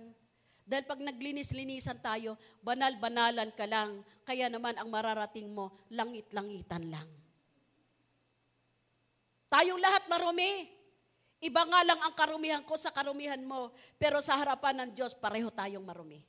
dahil 0.70 0.86
pag 0.86 1.02
naglinis-linisan 1.02 1.98
tayo, 1.98 2.38
banal-banalan 2.62 3.50
ka 3.58 3.66
lang. 3.66 4.06
Kaya 4.22 4.46
naman 4.46 4.78
ang 4.78 4.86
mararating 4.86 5.50
mo, 5.50 5.74
langit-langitan 5.90 6.86
lang. 6.86 7.10
Tayong 9.50 9.82
lahat 9.82 10.06
marumi. 10.06 10.70
Iba 11.42 11.66
nga 11.66 11.82
lang 11.82 11.98
ang 11.98 12.14
karumihan 12.14 12.62
ko 12.62 12.78
sa 12.78 12.94
karumihan 12.94 13.42
mo. 13.42 13.74
Pero 13.98 14.22
sa 14.22 14.38
harapan 14.38 14.86
ng 14.86 14.90
Diyos, 14.94 15.10
pareho 15.10 15.50
tayong 15.50 15.82
marumi. 15.82 16.22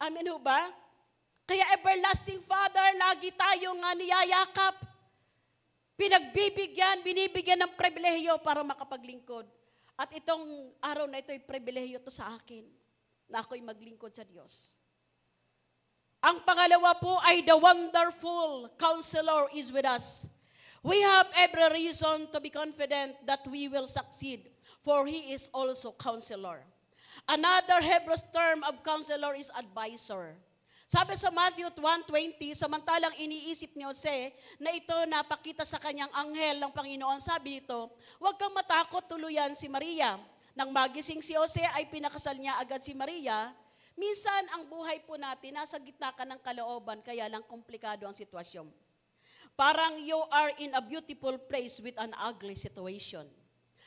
Amen 0.00 0.24
ho 0.32 0.40
ba? 0.40 0.72
Kaya 1.44 1.76
everlasting 1.76 2.40
Father, 2.48 2.96
lagi 2.96 3.28
tayong 3.36 3.76
niyayakap. 3.76 4.80
Pinagbibigyan, 6.00 7.04
binibigyan 7.04 7.60
ng 7.60 7.76
pribilehiyo 7.76 8.40
para 8.40 8.64
makapaglingkod. 8.64 9.44
At 10.00 10.08
itong 10.16 10.72
araw 10.80 11.04
na 11.04 11.20
ito 11.20 11.28
ay 11.28 11.44
pribilehiyo 11.44 12.00
to 12.00 12.08
sa 12.08 12.32
akin 12.40 12.79
na 13.30 13.46
ako'y 13.46 13.62
maglingkod 13.62 14.10
sa 14.12 14.26
Diyos. 14.26 14.74
Ang 16.20 16.44
pangalawa 16.44 16.92
po 17.00 17.16
ay 17.24 17.40
the 17.40 17.56
wonderful 17.56 18.68
counselor 18.76 19.48
is 19.56 19.72
with 19.72 19.88
us. 19.88 20.28
We 20.84 21.00
have 21.00 21.28
every 21.32 21.86
reason 21.88 22.28
to 22.28 22.38
be 22.40 22.52
confident 22.52 23.16
that 23.24 23.40
we 23.48 23.72
will 23.72 23.88
succeed, 23.88 24.48
for 24.84 25.08
He 25.08 25.32
is 25.32 25.48
also 25.52 25.96
counselor. 25.96 26.60
Another 27.24 27.80
Hebrew 27.80 28.20
term 28.32 28.64
of 28.64 28.84
counselor 28.84 29.32
is 29.36 29.48
advisor. 29.56 30.36
Sabi 30.90 31.14
sa 31.14 31.30
Matthew 31.30 31.70
1.20, 31.70 32.50
samantalang 32.58 33.14
iniisip 33.14 33.78
ni 33.78 33.86
Jose 33.86 34.34
na 34.58 34.74
ito 34.74 34.96
napakita 35.06 35.62
sa 35.62 35.78
kanyang 35.78 36.10
anghel 36.10 36.58
ng 36.58 36.72
Panginoon, 36.74 37.22
sabi 37.22 37.62
nito, 37.62 37.94
huwag 38.18 38.34
kang 38.34 38.50
matakot 38.50 39.06
tuluyan 39.06 39.54
si 39.54 39.70
Maria 39.70 40.18
nang 40.54 40.74
magising 40.74 41.22
si 41.22 41.38
Jose 41.38 41.62
ay 41.76 41.86
pinakasal 41.86 42.34
niya 42.34 42.58
agad 42.58 42.82
si 42.82 42.90
Maria. 42.92 43.54
Minsan, 43.94 44.48
ang 44.54 44.66
buhay 44.66 45.02
po 45.04 45.14
natin, 45.20 45.54
nasa 45.54 45.76
gitna 45.76 46.10
ka 46.14 46.24
ng 46.24 46.40
kalooban, 46.40 47.04
kaya 47.04 47.28
lang 47.28 47.44
komplikado 47.44 48.08
ang 48.08 48.16
sitwasyon. 48.16 48.66
Parang 49.58 50.00
you 50.00 50.16
are 50.32 50.56
in 50.62 50.72
a 50.72 50.80
beautiful 50.80 51.36
place 51.36 51.82
with 51.84 51.92
an 52.00 52.16
ugly 52.16 52.56
situation. 52.56 53.28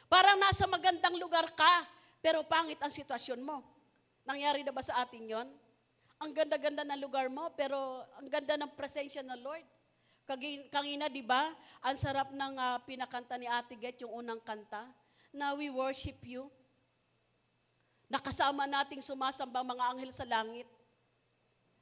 Parang 0.06 0.38
nasa 0.38 0.70
magandang 0.70 1.18
lugar 1.18 1.50
ka, 1.58 1.74
pero 2.22 2.46
pangit 2.46 2.78
ang 2.78 2.94
sitwasyon 2.94 3.42
mo. 3.42 3.66
Nangyari 4.24 4.62
na 4.62 4.70
ba 4.70 4.86
sa 4.86 5.02
atin 5.02 5.26
yon? 5.26 5.48
Ang 6.22 6.32
ganda-ganda 6.32 6.86
ng 6.86 7.02
lugar 7.02 7.28
mo, 7.28 7.50
pero 7.58 8.06
ang 8.16 8.30
ganda 8.30 8.56
ng 8.56 8.72
presensya 8.78 9.26
ng 9.26 9.40
Lord. 9.42 9.66
Kagi- 10.24 10.72
Kangina, 10.72 11.12
di 11.12 11.26
ba? 11.26 11.52
Ang 11.84 11.98
sarap 12.00 12.32
ng 12.32 12.54
ah, 12.56 12.80
pinakanta 12.86 13.36
ni 13.36 13.50
Ate 13.50 13.76
Get, 13.76 14.00
yung 14.06 14.24
unang 14.24 14.40
kanta, 14.40 14.88
na 15.34 15.58
we 15.58 15.74
worship 15.74 16.22
you. 16.22 16.48
Nakasama 18.08 18.70
nating 18.70 19.02
sumasamba 19.02 19.66
mga 19.66 19.84
anghel 19.90 20.14
sa 20.14 20.24
langit. 20.30 20.70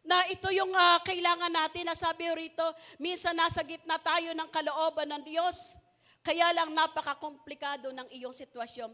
Na 0.02 0.26
ito 0.32 0.50
yung 0.50 0.72
ah, 0.74 0.98
kailangan 1.04 1.52
natin, 1.52 1.86
na 1.86 1.94
sabi 1.94 2.26
rito, 2.32 2.64
minsan 2.98 3.36
nasa 3.36 3.62
gitna 3.62 4.00
tayo 4.02 4.34
ng 4.34 4.50
kalooban 4.50 5.12
ng 5.12 5.24
Diyos. 5.28 5.78
Kaya 6.24 6.54
lang 6.56 6.74
napaka-komplikado 6.74 7.92
ng 7.92 8.08
iyong 8.16 8.34
sitwasyon. 8.34 8.90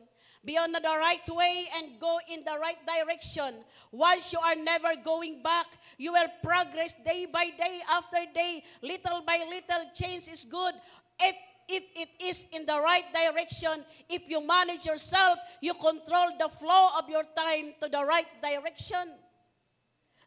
Be 0.47 0.55
on 0.55 0.71
the 0.71 0.79
right 0.79 1.27
way 1.27 1.67
and 1.75 1.99
go 1.99 2.19
in 2.31 2.39
the 2.47 2.55
right 2.55 2.79
direction. 2.87 3.51
Once 3.91 4.31
you 4.31 4.39
are 4.39 4.55
never 4.55 4.95
going 5.03 5.43
back, 5.43 5.67
you 5.99 6.15
will 6.15 6.31
progress 6.39 6.95
day 7.03 7.27
by 7.27 7.51
day 7.51 7.83
after 7.91 8.23
day. 8.31 8.63
Little 8.79 9.27
by 9.27 9.43
little, 9.43 9.91
change 9.91 10.31
is 10.31 10.47
good. 10.47 10.71
If 11.19 11.35
if 11.67 11.83
it 11.93 12.11
is 12.23 12.47
in 12.55 12.63
the 12.63 12.79
right 12.79 13.05
direction, 13.11 13.83
if 14.07 14.23
you 14.31 14.39
manage 14.39 14.87
yourself, 14.87 15.37
you 15.59 15.75
control 15.75 16.31
the 16.39 16.47
flow 16.55 16.95
of 16.95 17.11
your 17.11 17.27
time 17.35 17.75
to 17.83 17.91
the 17.91 17.99
right 18.01 18.27
direction. 18.39 19.11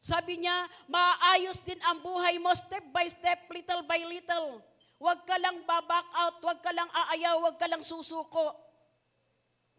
Sabi 0.00 0.40
niya, 0.44 0.68
maayos 0.88 1.60
din 1.64 1.80
ang 1.84 2.00
buhay 2.00 2.40
mo 2.40 2.52
step 2.56 2.84
by 2.92 3.04
step, 3.08 3.44
little 3.52 3.84
by 3.84 4.00
little. 4.04 4.64
Huwag 5.00 5.24
ka 5.24 5.36
lang 5.40 5.64
baback 5.64 6.08
out, 6.12 6.36
huwag 6.44 6.60
ka 6.60 6.72
lang 6.76 6.88
aayaw, 6.88 7.40
huwag 7.40 7.56
ka 7.56 7.68
lang 7.68 7.80
susuko. 7.80 8.52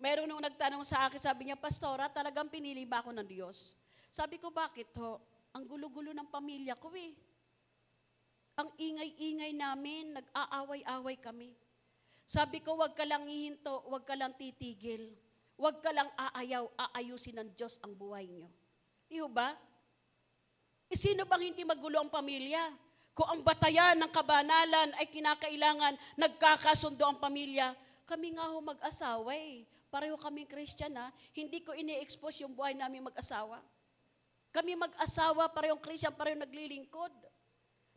Meron 0.01 0.25
nung 0.25 0.41
nagtanong 0.41 0.81
sa 0.81 1.05
akin, 1.05 1.21
sabi 1.21 1.45
niya, 1.49 1.57
Pastora, 1.57 2.09
talagang 2.09 2.49
pinili 2.49 2.89
ba 2.89 3.05
ako 3.05 3.13
ng 3.13 3.27
Diyos? 3.29 3.77
Sabi 4.09 4.41
ko, 4.41 4.49
bakit 4.49 4.89
ho? 4.97 5.21
Ang 5.53 5.69
gulo-gulo 5.69 6.09
ng 6.09 6.25
pamilya 6.25 6.73
ko 6.73 6.89
eh. 6.97 7.13
Ang 8.61 8.69
ingay-ingay 8.77 9.57
namin, 9.57 10.13
nag-aaway-away 10.13 11.17
kami. 11.17 11.49
Sabi 12.29 12.61
ko, 12.61 12.77
wag 12.77 12.93
ka 12.93 13.01
lang 13.09 13.25
hihinto, 13.25 13.81
wag 13.89 14.05
ka 14.05 14.13
lang 14.13 14.37
titigil. 14.37 15.17
Wag 15.57 15.81
ka 15.81 15.89
lang 15.89 16.05
aayaw, 16.13 16.69
aayusin 16.77 17.41
ng 17.41 17.49
Diyos 17.57 17.81
ang 17.81 17.97
buhay 17.97 18.29
niyo. 18.29 18.45
Di 19.09 19.17
ba? 19.33 19.57
E 20.85 20.93
sino 20.93 21.25
bang 21.25 21.49
hindi 21.49 21.65
magulo 21.65 22.05
ang 22.05 22.13
pamilya? 22.13 22.69
Kung 23.17 23.27
ang 23.33 23.41
batayan 23.41 23.97
ng 23.97 24.11
kabanalan 24.13 24.93
ay 25.01 25.09
kinakailangan, 25.09 25.97
nagkakasundo 26.15 27.01
ang 27.01 27.17
pamilya, 27.17 27.73
kami 28.05 28.37
nga 28.37 28.45
ho 28.45 28.61
mag-asawa 28.61 29.33
eh. 29.35 29.65
Pareho 29.91 30.15
kaming 30.21 30.47
Christian 30.47 30.95
ha. 31.01 31.09
Hindi 31.33 31.65
ko 31.65 31.73
ini-expose 31.73 32.45
yung 32.45 32.53
buhay 32.53 32.77
namin 32.77 33.09
mag-asawa. 33.09 33.59
Kami 34.53 34.75
mag-asawa, 34.75 35.49
parehong 35.49 35.81
Christian, 35.81 36.13
parehong 36.13 36.43
naglilingkod. 36.43 37.11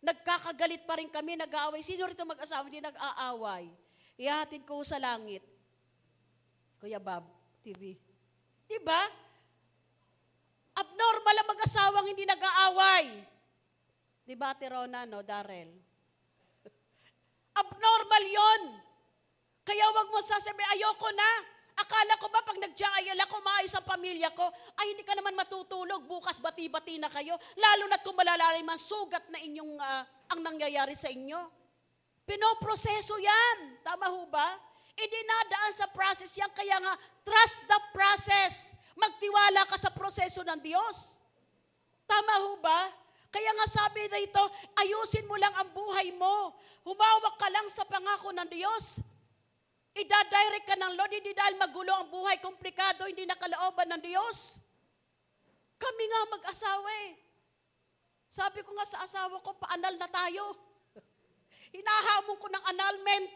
Nagkakagalit 0.04 0.84
pa 0.84 1.00
rin 1.00 1.08
kami, 1.08 1.40
nag-aaway. 1.40 1.80
Sino 1.80 2.04
rito 2.04 2.28
mag-asawa, 2.28 2.68
hindi 2.68 2.84
nag-aaway? 2.84 3.72
Ihatid 4.20 4.68
ko 4.68 4.84
sa 4.84 5.00
langit. 5.00 5.40
Kuya 6.76 7.00
Bob, 7.00 7.24
TV. 7.64 7.96
Diba? 8.68 9.02
Abnormal 10.76 11.36
ang 11.40 11.48
mag-asawang 11.56 12.06
hindi 12.12 12.28
nag-aaway. 12.28 13.06
Diba, 14.28 14.52
Ate 14.52 14.68
Rona, 14.68 15.08
no, 15.08 15.24
Darrell? 15.24 15.72
Abnormal 17.64 18.24
yon. 18.28 18.62
Kaya 19.64 19.88
wag 19.88 20.12
mo 20.12 20.20
sasabihin, 20.20 20.68
ayoko 20.76 21.08
na. 21.16 21.53
Akala 21.74 22.14
ko 22.22 22.30
ba 22.30 22.38
pag 22.46 22.54
nagjaayal 22.54 23.18
ako, 23.26 23.36
maayos 23.42 23.74
ang 23.74 23.82
pamilya 23.82 24.30
ko, 24.30 24.46
ay 24.78 24.94
hindi 24.94 25.02
ka 25.02 25.18
naman 25.18 25.34
matutulog, 25.34 26.06
bukas 26.06 26.38
bati-bati 26.38 27.02
na 27.02 27.10
kayo. 27.10 27.34
Lalo 27.58 27.90
na't 27.90 28.06
kung 28.06 28.14
malalalim 28.14 28.66
ang 28.70 28.78
sugat 28.78 29.26
na 29.26 29.42
inyong, 29.42 29.74
ah, 29.82 30.06
ang 30.30 30.40
nangyayari 30.42 30.94
sa 30.94 31.10
inyo. 31.10 31.40
Pinoproseso 32.22 33.18
yan. 33.18 33.82
Tama 33.82 34.06
ho 34.06 34.22
ba? 34.30 34.54
Idinadaan 34.94 35.74
sa 35.74 35.90
process 35.90 36.30
yan, 36.38 36.50
kaya 36.54 36.78
nga, 36.78 36.94
trust 37.26 37.58
the 37.66 37.80
process. 37.90 38.54
Magtiwala 38.94 39.66
ka 39.66 39.74
sa 39.74 39.90
proseso 39.90 40.46
ng 40.46 40.60
Diyos. 40.62 41.18
Tama 42.06 42.34
ho 42.46 42.54
ba? 42.62 42.86
Kaya 43.34 43.50
nga 43.50 43.66
sabi 43.66 44.06
rito, 44.06 44.38
ayusin 44.78 45.26
mo 45.26 45.34
lang 45.34 45.50
ang 45.58 45.74
buhay 45.74 46.14
mo. 46.14 46.54
Humawak 46.86 47.34
ka 47.34 47.50
lang 47.50 47.66
sa 47.66 47.82
pangako 47.82 48.30
ng 48.30 48.46
Diyos. 48.46 49.02
Ida-direct 49.94 50.66
ka 50.66 50.74
ng 50.74 50.98
Lord, 50.98 51.14
hindi 51.14 51.30
dahil 51.30 51.54
magulo 51.54 51.94
ang 51.94 52.10
buhay, 52.10 52.42
komplikado, 52.42 53.06
hindi 53.06 53.22
nakalooban 53.30 53.86
ng 53.94 54.02
Diyos. 54.02 54.58
Kami 55.78 56.04
nga 56.10 56.20
mag-asawa 56.34 56.88
eh. 57.06 57.10
Sabi 58.26 58.66
ko 58.66 58.74
nga 58.74 58.86
sa 58.90 59.06
asawa 59.06 59.38
ko, 59.38 59.54
paanal 59.54 59.94
na 59.94 60.10
tayo. 60.10 60.58
Hinahamon 61.70 62.38
ko 62.42 62.46
ng 62.50 62.64
annulment. 62.74 63.28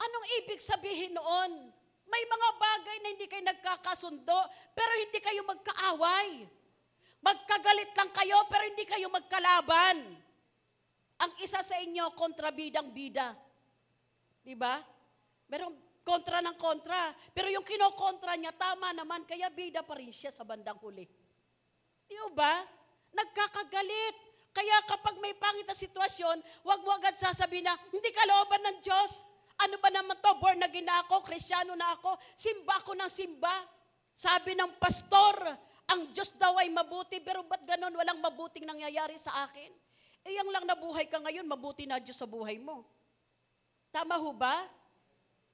Anong 0.00 0.26
ibig 0.40 0.64
sabihin 0.64 1.12
noon? 1.12 1.68
May 2.08 2.24
mga 2.24 2.48
bagay 2.56 2.96
na 3.04 3.08
hindi 3.12 3.28
kayo 3.28 3.44
nagkakasundo, 3.44 4.38
pero 4.72 4.92
hindi 4.96 5.20
kayo 5.20 5.44
magkaaway. 5.44 6.48
Magkagalit 7.20 7.92
lang 7.92 8.10
kayo, 8.16 8.48
pero 8.48 8.64
hindi 8.64 8.88
kayo 8.88 9.12
magkalaban. 9.12 10.16
Ang 11.20 11.32
isa 11.44 11.60
sa 11.60 11.76
inyo, 11.76 12.16
kontrabidang 12.16 12.88
bida. 12.96 13.36
Di 14.48 14.56
ba? 14.56 14.80
Merong 15.52 16.00
kontra 16.00 16.40
ng 16.40 16.56
kontra. 16.56 17.12
Pero 17.36 17.52
yung 17.52 17.68
kinokontra 17.68 18.32
niya, 18.40 18.56
tama 18.56 18.96
naman, 18.96 19.28
kaya 19.28 19.52
bida 19.52 19.84
pa 19.84 20.00
rin 20.00 20.08
siya 20.08 20.32
sa 20.32 20.40
bandang 20.40 20.80
huli. 20.80 21.04
Di 22.08 22.16
ba? 22.32 22.64
Nagkakagalit. 23.12 24.16
Kaya 24.56 24.80
kapag 24.88 25.20
may 25.20 25.36
pangit 25.36 25.68
na 25.68 25.76
sitwasyon, 25.76 26.40
huwag 26.64 26.80
mo 26.80 26.96
agad 26.96 27.12
sasabihin 27.20 27.68
na, 27.68 27.76
hindi 27.92 28.08
ka 28.08 28.24
looban 28.24 28.64
ng 28.72 28.78
Diyos. 28.80 29.28
Ano 29.60 29.76
ba 29.84 29.92
naman 29.92 30.16
to? 30.16 30.32
Born 30.40 30.64
again 30.64 30.88
na 30.88 31.04
ako, 31.04 31.20
kristyano 31.28 31.76
na 31.76 31.92
ako, 31.92 32.16
simba 32.32 32.80
ako 32.80 32.96
ng 32.96 33.12
simba. 33.12 33.52
Sabi 34.16 34.56
ng 34.56 34.80
pastor, 34.80 35.44
ang 35.92 36.08
Diyos 36.16 36.32
daw 36.40 36.56
ay 36.56 36.72
mabuti, 36.72 37.20
pero 37.20 37.44
ba't 37.44 37.68
ganon 37.68 37.92
walang 37.92 38.18
mabuting 38.24 38.64
nangyayari 38.64 39.20
sa 39.20 39.44
akin? 39.44 39.70
Eh, 40.24 40.40
lang 40.40 40.64
nabuhay 40.64 41.04
ka 41.04 41.20
ngayon, 41.20 41.44
mabuti 41.44 41.84
na 41.84 42.00
Diyos 42.00 42.16
sa 42.16 42.26
buhay 42.26 42.56
mo. 42.56 42.97
Tama 43.88 44.20
ho 44.20 44.30
ba? 44.36 44.66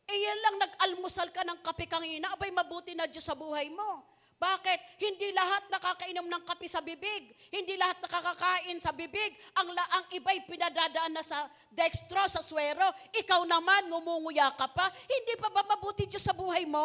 Eh, 0.04 0.18
yan 0.20 0.38
lang 0.44 0.56
nag-almusal 0.60 1.32
ka 1.32 1.42
ng 1.48 1.64
kape 1.64 1.88
kangina, 1.88 2.36
abay 2.36 2.52
mabuti 2.52 2.92
na 2.92 3.08
Diyos 3.08 3.24
sa 3.24 3.32
buhay 3.32 3.72
mo. 3.72 4.04
Bakit? 4.34 5.00
Hindi 5.00 5.32
lahat 5.32 5.72
nakakainom 5.72 6.26
ng 6.28 6.42
kape 6.44 6.68
sa 6.68 6.84
bibig. 6.84 7.32
Hindi 7.48 7.78
lahat 7.80 8.02
nakakakain 8.04 8.76
sa 8.82 8.92
bibig. 8.92 9.32
Ang, 9.56 9.72
la- 9.72 9.90
ang 9.96 10.04
iba'y 10.12 10.44
pinadadaan 10.44 11.16
na 11.16 11.24
sa 11.24 11.48
dextro, 11.72 12.20
sa 12.28 12.44
swero. 12.44 12.84
Ikaw 13.14 13.40
naman, 13.48 13.88
ngumunguya 13.88 14.52
ka 14.58 14.68
pa. 14.68 14.92
Hindi 15.08 15.40
pa 15.40 15.48
ba 15.48 15.64
mabuti 15.64 16.04
Diyos 16.04 16.20
sa 16.20 16.36
buhay 16.36 16.68
mo? 16.68 16.84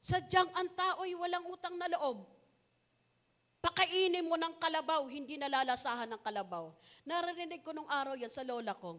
Sadyang 0.00 0.48
ang 0.56 0.70
tao'y 0.72 1.12
walang 1.18 1.44
utang 1.50 1.76
na 1.76 1.90
loob. 1.92 2.24
Pakainin 3.62 4.26
mo 4.26 4.34
ng 4.34 4.58
kalabaw, 4.58 5.06
hindi 5.06 5.38
nalalasahan 5.38 6.10
ng 6.10 6.22
kalabaw. 6.24 6.72
Narinig 7.06 7.62
ko 7.62 7.70
nung 7.70 7.86
araw 7.86 8.18
yan 8.18 8.32
sa 8.32 8.42
lola 8.42 8.74
ko. 8.74 8.98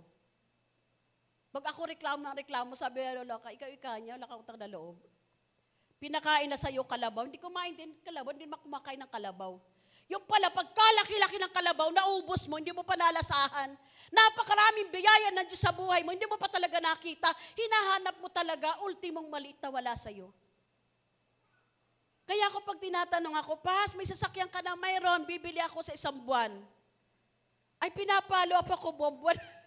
Pag 1.54 1.70
ako 1.70 1.94
reklamo 1.94 2.26
ng 2.26 2.38
reklamo, 2.42 2.74
sabi 2.74 3.06
ng 3.06 3.22
lola 3.22 3.38
ka, 3.38 3.54
ikaw 3.54 3.70
niya, 4.02 4.18
wala 4.18 4.26
kang 4.26 4.42
utang 4.42 4.58
na 4.58 4.66
loob. 4.66 4.98
Pinakain 6.02 6.50
na 6.50 6.58
sa'yo 6.58 6.82
kalabaw, 6.82 7.30
hindi 7.30 7.38
kumain 7.38 7.78
din 7.78 7.94
kalabaw, 8.02 8.34
hindi 8.34 8.50
kumakain 8.50 8.98
ng 8.98 9.12
kalabaw. 9.14 9.62
Yung 10.10 10.26
pala, 10.26 10.50
pagkalaki-laki 10.50 11.38
ng 11.38 11.54
kalabaw, 11.54 11.94
naubos 11.94 12.50
mo, 12.50 12.58
hindi 12.58 12.74
mo 12.74 12.82
pa 12.82 12.98
nalasahan. 12.98 13.70
Napakaraming 14.10 14.90
biyaya 14.90 15.30
ng 15.30 15.46
Diyos 15.46 15.62
sa 15.62 15.70
buhay 15.70 16.02
mo, 16.02 16.10
hindi 16.10 16.26
mo 16.26 16.42
pa 16.42 16.50
talaga 16.50 16.82
nakita. 16.82 17.30
Hinahanap 17.54 18.18
mo 18.18 18.34
talaga, 18.34 18.82
ultimong 18.82 19.30
maliit 19.30 19.62
na 19.62 19.70
wala 19.70 19.94
sa'yo. 19.94 20.34
Kaya 22.26 22.50
ako 22.50 22.66
pag 22.66 22.82
tinatanong 22.82 23.36
ako, 23.46 23.62
Pas, 23.62 23.94
may 23.94 24.10
sasakyan 24.10 24.50
ka 24.50 24.66
na 24.66 24.74
mayroon, 24.74 25.22
bibili 25.30 25.62
ako 25.62 25.86
sa 25.86 25.94
isang 25.94 26.18
buwan. 26.18 26.50
Ay, 27.78 27.94
pinapalo 27.94 28.58
up 28.58 28.74
ako 28.74 28.90
buwan-buwan. 28.98 29.38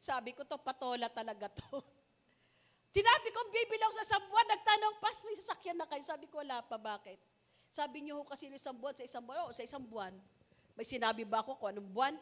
Sabi 0.00 0.32
ko 0.32 0.48
to, 0.48 0.56
patola 0.56 1.12
talaga 1.12 1.52
to. 1.52 1.84
Sinabi 2.96 3.28
ko, 3.30 3.44
bibili 3.52 3.84
ako 3.84 3.94
sa 4.00 4.04
isang 4.08 4.24
buwan. 4.32 4.48
Nagtanong, 4.48 4.94
Pas, 4.96 5.16
may 5.28 5.36
sasakyan 5.36 5.76
na 5.76 5.84
kayo. 5.84 6.02
Sabi 6.02 6.24
ko, 6.26 6.40
wala 6.40 6.64
pa, 6.64 6.80
bakit? 6.80 7.20
Sabi 7.70 8.02
niyo 8.02 8.18
ho 8.18 8.24
kasi 8.26 8.50
isang 8.50 8.74
buwan 8.74 8.96
sa 8.96 9.04
isang 9.06 9.22
buwan. 9.22 9.46
O, 9.46 9.54
sa 9.54 9.62
isang 9.62 9.84
buwan. 9.84 10.10
May 10.74 10.88
sinabi 10.88 11.22
ba 11.22 11.44
ako 11.44 11.60
kung 11.60 11.70
anong 11.70 11.90
buwan? 11.92 12.14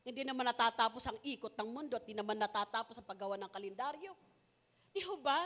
Hindi 0.00 0.24
naman 0.24 0.48
natatapos 0.48 1.04
ang 1.04 1.18
ikot 1.20 1.52
ng 1.52 1.68
mundo 1.68 1.92
at 1.98 2.06
hindi 2.08 2.16
naman 2.16 2.40
natatapos 2.40 2.96
ang 2.96 3.04
paggawa 3.04 3.36
ng 3.36 3.50
kalendaryo. 3.52 4.16
Di 4.88 5.04
ho 5.04 5.20
ba? 5.20 5.36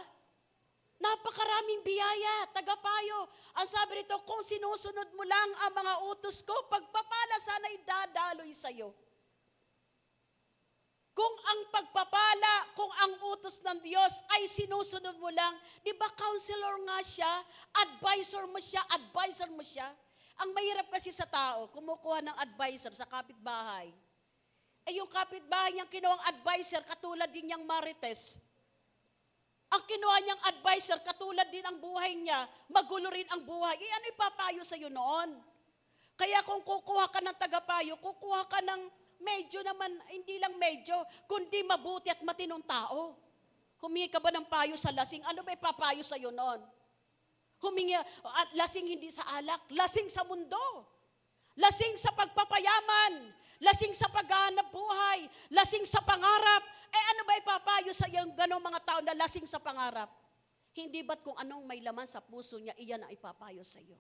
Napakaraming 1.03 1.83
biyaya, 1.83 2.46
tagapayo. 2.55 3.27
Ang 3.59 3.66
sabi 3.66 4.07
rito, 4.07 4.14
kung 4.22 4.46
sinusunod 4.46 5.11
mo 5.18 5.27
lang 5.27 5.50
ang 5.66 5.72
mga 5.74 5.94
utos 6.14 6.46
ko, 6.46 6.55
pagpapala 6.70 7.37
sana 7.42 7.66
idadaloy 7.74 8.55
sa'yo. 8.55 8.94
Kung 11.14 11.35
ang 11.46 11.61
pagpapala, 11.70 12.74
kung 12.74 12.90
ang 12.90 13.14
utos 13.31 13.62
ng 13.62 13.79
Diyos 13.87 14.18
ay 14.35 14.50
sinusunod 14.50 15.14
mo 15.22 15.31
lang, 15.31 15.55
di 15.87 15.94
ba 15.94 16.11
counselor 16.11 16.83
nga 16.90 16.98
siya, 17.07 17.33
advisor 17.87 18.50
mo 18.50 18.59
siya, 18.59 18.83
advisor 18.90 19.46
mo 19.55 19.62
siya. 19.62 19.87
Ang 20.42 20.50
mahirap 20.50 20.90
kasi 20.90 21.14
sa 21.14 21.22
tao, 21.31 21.70
kumukuha 21.70 22.18
ng 22.18 22.37
advisor 22.42 22.90
sa 22.90 23.07
kapitbahay. 23.07 23.94
Eh 24.90 24.98
yung 24.98 25.07
kapitbahay 25.07 25.79
niyang 25.79 25.87
kinuwang 25.87 26.18
advisor, 26.27 26.83
katulad 26.83 27.31
din 27.31 27.46
niyang 27.46 27.62
marites. 27.62 28.42
Ang 29.70 29.83
kinuha 29.87 30.18
niyang 30.18 30.42
advisor, 30.50 30.98
katulad 31.07 31.46
din 31.46 31.62
ang 31.62 31.79
buhay 31.79 32.18
niya, 32.18 32.42
magulo 32.74 33.07
rin 33.14 33.31
ang 33.31 33.46
buhay. 33.46 33.79
Eh 33.79 33.90
ano 33.94 34.07
ipapayo 34.11 34.62
sa 34.66 34.74
iyo 34.74 34.90
noon? 34.90 35.31
Kaya 36.18 36.42
kung 36.42 36.62
kukuha 36.62 37.07
ka 37.11 37.22
ng 37.22 37.38
tagapayo, 37.38 37.94
kukuha 38.03 38.50
ka 38.50 38.59
ng 38.66 39.04
medyo 39.25 39.65
naman, 39.65 39.91
hindi 40.13 40.37
lang 40.37 40.55
medyo, 40.61 40.95
kundi 41.25 41.65
mabuti 41.65 42.13
at 42.13 42.21
matinong 42.21 42.63
tao. 42.69 43.17
Humingi 43.81 44.13
ka 44.13 44.21
ba 44.21 44.31
ng 44.31 44.47
payo 44.47 44.77
sa 44.77 44.93
lasing? 44.93 45.25
Ano 45.25 45.41
ba 45.41 45.57
ipapayo 45.57 46.05
sa 46.05 46.21
iyo 46.21 46.29
noon? 46.29 46.61
Humingi, 47.65 47.97
at 47.97 48.51
lasing 48.53 48.85
hindi 48.85 49.09
sa 49.09 49.25
alak, 49.41 49.65
lasing 49.73 50.13
sa 50.13 50.25
mundo. 50.25 50.95
Lasing 51.55 51.95
sa 51.95 52.11
pagpapayaman, 52.11 53.31
lasing 53.63 53.95
sa 53.95 54.11
paghahanap 54.11 54.75
buhay, 54.75 55.31
lasing 55.55 55.87
sa 55.87 56.03
pangarap. 56.03 56.63
Eh 56.91 57.05
ano 57.15 57.23
ba 57.23 57.39
ipapayo 57.39 57.95
sa 57.95 58.11
iyong 58.11 58.35
ganong 58.35 58.63
mga 58.63 58.81
tao 58.83 58.99
na 59.07 59.15
lasing 59.15 59.47
sa 59.47 59.63
pangarap? 59.63 60.11
Hindi 60.75 61.07
ba't 61.07 61.23
kung 61.23 61.39
anong 61.39 61.63
may 61.63 61.79
laman 61.79 62.11
sa 62.11 62.19
puso 62.19 62.59
niya, 62.59 62.75
iyan 62.75 63.07
ang 63.07 63.13
ipapayo 63.15 63.63
sa 63.63 63.79
iyo? 63.79 63.95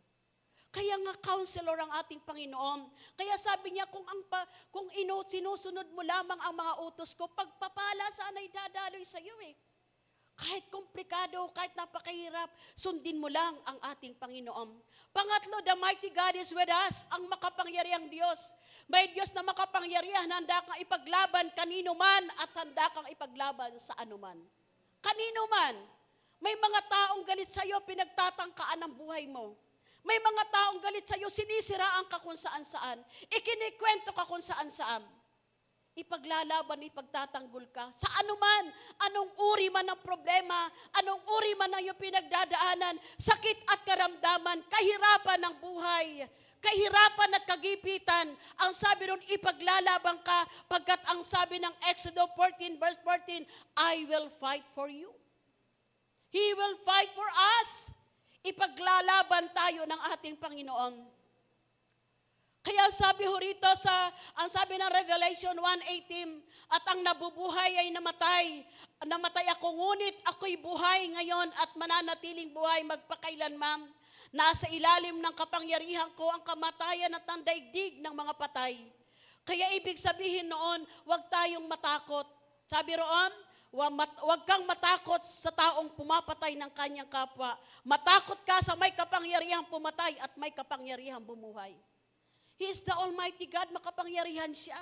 Kaya 0.74 0.98
nga 1.06 1.14
counselor 1.22 1.78
ang 1.78 1.94
ating 2.02 2.18
Panginoon. 2.26 2.90
Kaya 3.14 3.38
sabi 3.38 3.78
niya, 3.78 3.86
kung, 3.86 4.02
ang 4.02 4.26
pa, 4.26 4.42
kung 4.74 4.90
ino, 4.98 5.22
sinusunod 5.22 5.86
mo 5.94 6.02
lamang 6.02 6.40
ang 6.42 6.50
mga 6.50 6.72
utos 6.82 7.14
ko, 7.14 7.30
pagpapala 7.30 8.10
sana'y 8.10 8.50
dadaloy 8.50 9.06
sa 9.06 9.22
iyo 9.22 9.38
eh. 9.46 9.54
Kahit 10.34 10.66
komplikado, 10.66 11.46
kahit 11.54 11.78
napakahirap, 11.78 12.50
sundin 12.74 13.22
mo 13.22 13.30
lang 13.30 13.54
ang 13.70 13.78
ating 13.94 14.18
Panginoon. 14.18 14.74
Pangatlo, 15.14 15.62
the 15.62 15.78
mighty 15.78 16.10
God 16.10 16.34
is 16.34 16.50
with 16.50 16.66
us, 16.90 17.06
ang 17.14 17.30
makapangyariang 17.30 18.10
Diyos. 18.10 18.58
May 18.90 19.14
Diyos 19.14 19.30
na 19.30 19.46
makapangyarihan, 19.46 20.26
handa 20.26 20.58
kang 20.66 20.82
ipaglaban 20.82 21.54
kanino 21.54 21.94
man 21.94 22.26
at 22.42 22.50
handa 22.50 22.90
kang 22.90 23.06
ipaglaban 23.14 23.78
sa 23.78 23.94
anuman. 24.02 24.42
Kanino 24.98 25.46
man. 25.46 25.78
May 26.42 26.58
mga 26.58 26.80
taong 26.90 27.22
galit 27.22 27.46
sa 27.54 27.62
iyo, 27.62 27.78
pinagtatangkaan 27.86 28.82
ang 28.82 28.90
buhay 28.90 29.30
mo. 29.30 29.54
May 30.04 30.20
mga 30.20 30.44
taong 30.52 30.78
galit 30.84 31.08
sa 31.08 31.16
iyo, 31.16 31.32
sinisiraan 31.32 32.04
ka 32.12 32.20
kung 32.20 32.36
saan 32.36 32.60
saan. 32.60 33.00
Ikinikwento 33.32 34.12
ka 34.12 34.28
kung 34.28 34.44
saan 34.44 34.68
saan. 34.68 35.00
Ipaglalaban, 35.94 36.84
ipagtatanggol 36.84 37.70
ka. 37.72 37.88
Sa 37.96 38.10
anuman, 38.20 38.68
anong 39.08 39.30
uri 39.54 39.72
man 39.72 39.86
ng 39.88 40.02
problema, 40.04 40.68
anong 41.00 41.22
uri 41.24 41.54
man 41.56 41.70
ng 41.72 41.82
iyong 41.88 42.00
pinagdadaanan, 42.02 42.98
sakit 43.14 43.62
at 43.70 43.80
karamdaman, 43.86 44.58
kahirapan 44.68 45.40
ng 45.40 45.54
buhay, 45.62 46.26
kahirapan 46.58 47.38
at 47.38 47.46
kagipitan, 47.46 48.26
ang 48.58 48.74
sabi 48.74 49.06
nun, 49.06 49.22
ipaglalaban 49.30 50.18
ka, 50.26 50.38
pagkat 50.66 50.98
ang 51.14 51.22
sabi 51.22 51.62
ng 51.62 51.74
Exodus 51.86 52.26
14 52.36 52.74
verse 52.74 52.98
14, 53.06 53.46
I 53.78 54.02
will 54.10 54.28
fight 54.42 54.66
for 54.74 54.90
you. 54.90 55.14
He 56.34 56.58
will 56.58 56.74
fight 56.82 57.14
for 57.14 57.30
us. 57.62 57.93
Ipaglalaban 58.44 59.48
tayo 59.56 59.88
ng 59.88 60.00
ating 60.12 60.36
Panginoon. 60.36 60.94
Kaya 62.64 62.88
sabi 62.92 63.28
ho 63.28 63.36
rito 63.36 63.68
sa, 63.76 64.08
ang 64.40 64.48
sabi 64.48 64.80
ng 64.80 64.88
Revelation 64.88 65.52
1.18, 65.52 66.72
at 66.72 66.84
ang 66.88 67.00
nabubuhay 67.04 67.76
ay 67.76 67.88
namatay. 67.92 68.64
Namatay 69.04 69.52
ako, 69.52 69.68
ngunit 69.76 70.16
ako'y 70.32 70.56
buhay 70.56 71.12
ngayon 71.12 71.48
at 71.60 71.70
mananatiling 71.76 72.56
buhay 72.56 72.80
magpakailanman. 72.88 73.84
Nasa 74.32 74.64
ilalim 74.72 75.20
ng 75.20 75.34
kapangyarihan 75.36 76.08
ko 76.16 76.32
ang 76.32 76.40
kamatayan 76.40 77.12
at 77.12 77.24
ang 77.28 77.44
daigdig 77.44 78.00
ng 78.00 78.14
mga 78.16 78.32
patay. 78.32 78.80
Kaya 79.44 79.76
ibig 79.76 80.00
sabihin 80.00 80.48
noon, 80.48 80.88
huwag 81.04 81.28
tayong 81.28 81.68
matakot. 81.68 82.24
Sabi 82.64 82.96
roon, 82.96 83.32
huwag 83.74 84.42
kang 84.46 84.62
matakot 84.70 85.18
sa 85.26 85.50
taong 85.50 85.90
pumapatay 85.98 86.54
ng 86.54 86.70
kanyang 86.70 87.10
kapwa. 87.10 87.58
Matakot 87.82 88.38
ka 88.46 88.62
sa 88.62 88.78
may 88.78 88.94
kapangyarihang 88.94 89.66
pumatay 89.66 90.14
at 90.22 90.30
may 90.38 90.54
kapangyarihang 90.54 91.22
bumuhay. 91.26 91.74
He 92.54 92.70
is 92.70 92.86
the 92.86 92.94
Almighty 92.94 93.50
God, 93.50 93.74
makapangyarihan 93.74 94.54
siya. 94.54 94.78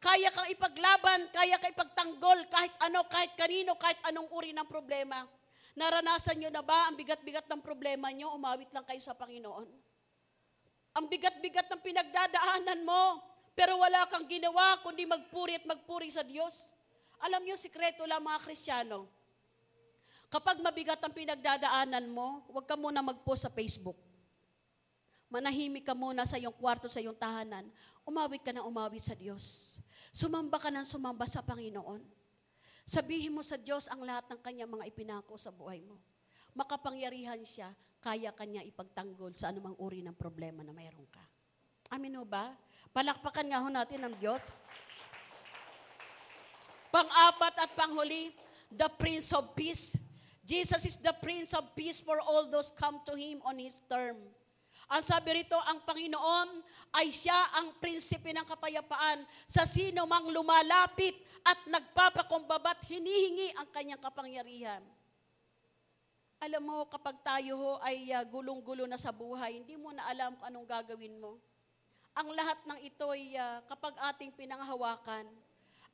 Kaya 0.00 0.32
kang 0.32 0.48
ipaglaban, 0.48 1.28
kaya 1.28 1.60
kang 1.60 1.76
ipagtanggol 1.76 2.48
kahit 2.48 2.72
ano, 2.88 3.04
kahit 3.04 3.36
kanino, 3.36 3.76
kahit 3.76 4.00
anong 4.08 4.32
uri 4.32 4.56
ng 4.56 4.64
problema. 4.64 5.28
Naranasan 5.76 6.40
nyo 6.40 6.48
na 6.48 6.64
ba 6.64 6.88
ang 6.88 6.96
bigat-bigat 6.96 7.44
ng 7.44 7.60
problema 7.60 8.08
nyo? 8.08 8.32
Umawit 8.32 8.72
lang 8.72 8.88
kayo 8.88 8.98
sa 9.04 9.12
Panginoon. 9.12 9.68
Ang 10.96 11.04
bigat-bigat 11.06 11.68
ng 11.68 11.84
pinagdadaanan 11.84 12.80
mo, 12.82 13.20
pero 13.52 13.76
wala 13.76 14.08
kang 14.08 14.24
ginawa 14.24 14.80
kundi 14.80 15.04
magpuri 15.04 15.60
at 15.60 15.68
magpuri 15.68 16.08
sa 16.08 16.24
Diyos. 16.24 16.64
Alam 17.20 17.44
nyo, 17.44 17.56
sikreto 17.60 18.04
lang 18.08 18.24
mga 18.24 18.40
Kristiyano. 18.44 19.04
Kapag 20.30 20.62
mabigat 20.62 21.02
ang 21.02 21.10
pinagdadaanan 21.10 22.06
mo, 22.06 22.46
huwag 22.48 22.64
ka 22.64 22.78
muna 22.78 23.02
mag-post 23.02 23.44
sa 23.44 23.52
Facebook. 23.52 23.98
Manahimik 25.30 25.86
ka 25.86 25.94
muna 25.94 26.26
sa 26.26 26.38
iyong 26.38 26.54
kwarto, 26.54 26.90
sa 26.90 27.02
iyong 27.02 27.18
tahanan. 27.18 27.66
Umawit 28.06 28.42
ka 28.42 28.50
na 28.54 28.66
umawit 28.66 29.02
sa 29.02 29.14
Diyos. 29.14 29.76
Sumamba 30.10 30.58
ka 30.58 30.70
ng 30.70 30.86
sumamba 30.86 31.26
sa 31.26 31.42
Panginoon. 31.42 32.02
Sabihin 32.82 33.30
mo 33.30 33.42
sa 33.46 33.54
Diyos 33.54 33.86
ang 33.86 34.02
lahat 34.02 34.26
ng 34.26 34.40
kanyang 34.42 34.70
mga 34.70 34.90
ipinako 34.90 35.38
sa 35.38 35.54
buhay 35.54 35.78
mo. 35.86 35.98
Makapangyarihan 36.58 37.38
siya, 37.46 37.70
kaya 38.02 38.34
kanya 38.34 38.66
ipagtanggol 38.66 39.30
sa 39.36 39.54
anumang 39.54 39.78
uri 39.78 40.02
ng 40.02 40.16
problema 40.18 40.66
na 40.66 40.74
mayroon 40.74 41.06
ka. 41.06 41.22
Amin 41.94 42.18
ba? 42.26 42.54
Palakpakan 42.90 43.46
nga 43.46 43.62
ho 43.62 43.68
natin 43.70 44.02
ng 44.02 44.14
Diyos. 44.18 44.42
Pang-apat 46.90 47.54
at 47.62 47.70
panghuli, 47.78 48.34
the 48.70 48.90
Prince 48.98 49.30
of 49.34 49.54
Peace. 49.54 49.94
Jesus 50.42 50.82
is 50.82 50.98
the 50.98 51.14
Prince 51.22 51.54
of 51.54 51.62
Peace 51.78 52.02
for 52.02 52.18
all 52.18 52.50
those 52.50 52.74
come 52.74 52.98
to 53.06 53.14
Him 53.14 53.38
on 53.46 53.58
His 53.58 53.78
term. 53.86 54.18
Ang 54.90 55.02
sabi 55.06 55.42
rito, 55.42 55.54
ang 55.54 55.86
Panginoon 55.86 56.66
ay 56.98 57.14
siya 57.14 57.54
ang 57.54 57.78
prinsipe 57.78 58.34
ng 58.34 58.42
kapayapaan 58.42 59.22
sa 59.46 59.62
sino 59.62 60.02
mang 60.02 60.26
lumalapit 60.34 61.14
at 61.46 61.62
nagpapakumbabat 61.70 62.82
hinihingi 62.90 63.54
ang 63.54 63.70
kanyang 63.70 64.02
kapangyarihan. 64.02 64.82
Alam 66.42 66.62
mo, 66.66 66.76
kapag 66.90 67.22
tayo 67.22 67.52
ho 67.54 67.72
ay 67.86 68.10
uh, 68.10 68.26
gulong-gulo 68.26 68.88
na 68.90 68.98
sa 68.98 69.14
buhay, 69.14 69.62
hindi 69.62 69.78
mo 69.78 69.94
na 69.94 70.08
alam 70.10 70.34
kung 70.34 70.48
anong 70.50 70.66
gagawin 70.66 71.20
mo. 71.22 71.38
Ang 72.16 72.34
lahat 72.34 72.58
ng 72.66 72.80
ito 72.82 73.06
ay 73.14 73.38
uh, 73.38 73.62
kapag 73.70 73.94
ating 74.10 74.34
pinanghawakan, 74.34 75.28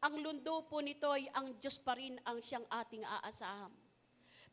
ang 0.06 0.14
lundo 0.22 0.62
po 0.70 0.78
nito 0.78 1.10
ay 1.10 1.26
ang 1.34 1.50
Diyos 1.58 1.82
pa 1.82 1.98
rin 1.98 2.14
ang 2.22 2.38
siyang 2.38 2.62
ating 2.70 3.02
aasahan. 3.02 3.74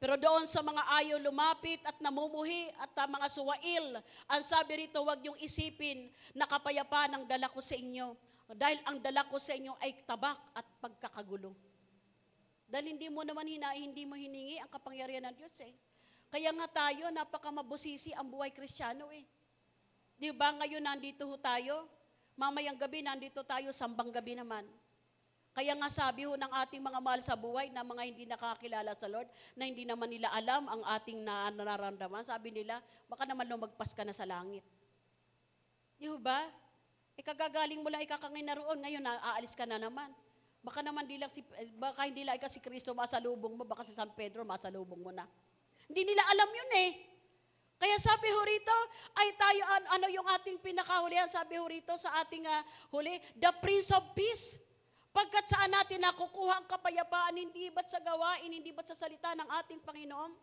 Pero 0.01 0.19
doon 0.19 0.43
sa 0.49 0.59
mga 0.59 0.83
ayaw 0.99 1.17
lumapit 1.21 1.79
at 1.87 1.95
namumuhi 2.03 2.67
at 2.75 2.91
uh, 2.91 3.07
mga 3.07 3.27
suwail, 3.31 4.03
ang 4.27 4.41
sabi 4.43 4.83
rito, 4.83 4.99
huwag 4.99 5.23
niyong 5.23 5.39
isipin 5.39 6.11
na 6.35 6.43
kapayapaan 6.43 7.15
ang 7.15 7.23
dala 7.23 7.47
ko 7.47 7.63
sa 7.63 7.77
inyo. 7.77 8.11
Dahil 8.51 8.83
ang 8.83 8.99
dala 8.99 9.23
ko 9.31 9.39
sa 9.39 9.55
inyo 9.55 9.71
ay 9.79 10.03
tabak 10.03 10.35
at 10.51 10.67
pagkakagulo. 10.83 11.55
Dahil 12.67 12.97
hindi 12.97 13.07
mo 13.07 13.23
naman 13.23 13.47
hina, 13.47 13.71
hindi 13.79 14.03
mo 14.03 14.19
hiningi 14.19 14.59
ang 14.59 14.67
kapangyarihan 14.67 15.23
ng 15.31 15.35
Diyos 15.39 15.55
eh. 15.63 15.71
Kaya 16.27 16.51
nga 16.51 16.67
tayo, 16.83 17.07
napakamabusisi 17.07 18.11
ang 18.11 18.27
buhay 18.27 18.51
kristyano 18.51 19.07
eh. 19.13 19.23
Di 20.19 20.35
ba 20.35 20.51
ngayon 20.51 20.83
nandito 20.83 21.23
ho 21.29 21.39
tayo? 21.39 21.87
Mamayang 22.35 22.75
gabi 22.75 23.05
nandito 23.05 23.39
tayo, 23.47 23.71
sambang 23.71 24.11
gabi 24.11 24.35
naman. 24.35 24.67
Kaya 25.53 25.77
nga 25.77 25.85
sabi 25.85 26.25
ho 26.25 26.33
ng 26.33 26.49
ating 26.65 26.81
mga 26.81 26.97
mahal 26.97 27.21
sa 27.21 27.37
buhay 27.37 27.69
na 27.69 27.85
mga 27.85 28.03
hindi 28.09 28.25
nakakilala 28.25 28.97
sa 28.97 29.05
Lord, 29.05 29.29
na 29.53 29.69
hindi 29.69 29.85
naman 29.85 30.09
nila 30.09 30.33
alam 30.33 30.65
ang 30.65 30.81
ating 30.97 31.21
na 31.21 31.53
nararamdaman, 31.53 32.25
sabi 32.25 32.49
nila, 32.49 32.81
baka 33.05 33.29
naman 33.29 33.45
lumagpas 33.45 33.93
ka 33.93 34.01
na 34.01 34.17
sa 34.17 34.25
langit. 34.25 34.65
Di 36.01 36.09
ba? 36.17 36.49
Ikagagaling 37.13 37.85
mo 37.85 37.93
lang 37.93 38.01
ikakangin 38.01 38.49
na 38.49 38.57
roon, 38.57 38.81
ngayon 38.81 39.05
aalis 39.05 39.53
ka 39.53 39.69
na 39.69 39.77
naman. 39.77 40.09
Baka 40.65 40.81
naman 40.81 41.05
di 41.05 41.21
lang 41.21 41.29
si, 41.29 41.45
baka 41.77 42.09
hindi 42.09 42.25
lang 42.25 42.41
si 42.49 42.57
Kristo 42.57 42.97
masalubong 42.97 43.53
mo, 43.53 43.61
baka 43.61 43.85
si 43.85 43.93
San 43.93 44.09
Pedro 44.17 44.41
masalubong 44.41 45.05
mo 45.05 45.13
na. 45.13 45.29
Hindi 45.85 46.01
nila 46.01 46.25
alam 46.33 46.49
yun 46.49 46.71
eh. 46.81 46.91
Kaya 47.77 47.99
sabi 47.99 48.31
ho 48.31 48.41
rito, 48.47 48.77
ay 49.19 49.27
tayo, 49.35 49.61
ano 49.91 50.07
yung 50.07 50.23
ating 50.39 50.55
pinakahulihan, 50.63 51.27
sabi 51.27 51.59
ho 51.59 51.67
rito 51.67 51.91
sa 51.99 52.23
ating 52.23 52.47
uh, 52.47 52.63
huli, 52.95 53.19
the 53.35 53.51
Prince 53.59 53.91
of 53.91 54.07
Peace. 54.15 54.55
Pagkat 55.13 55.45
saan 55.45 55.69
natin 55.69 56.01
nakukuha 56.01 56.57
ang 56.57 56.65
kapayapaan, 56.65 57.37
hindi 57.37 57.69
ba't 57.69 57.85
sa 57.85 58.01
gawain, 58.01 58.49
hindi 58.49 58.73
ba't 58.73 58.89
sa 58.89 58.97
salita 58.97 59.37
ng 59.37 59.45
ating 59.61 59.85
Panginoon? 59.85 60.33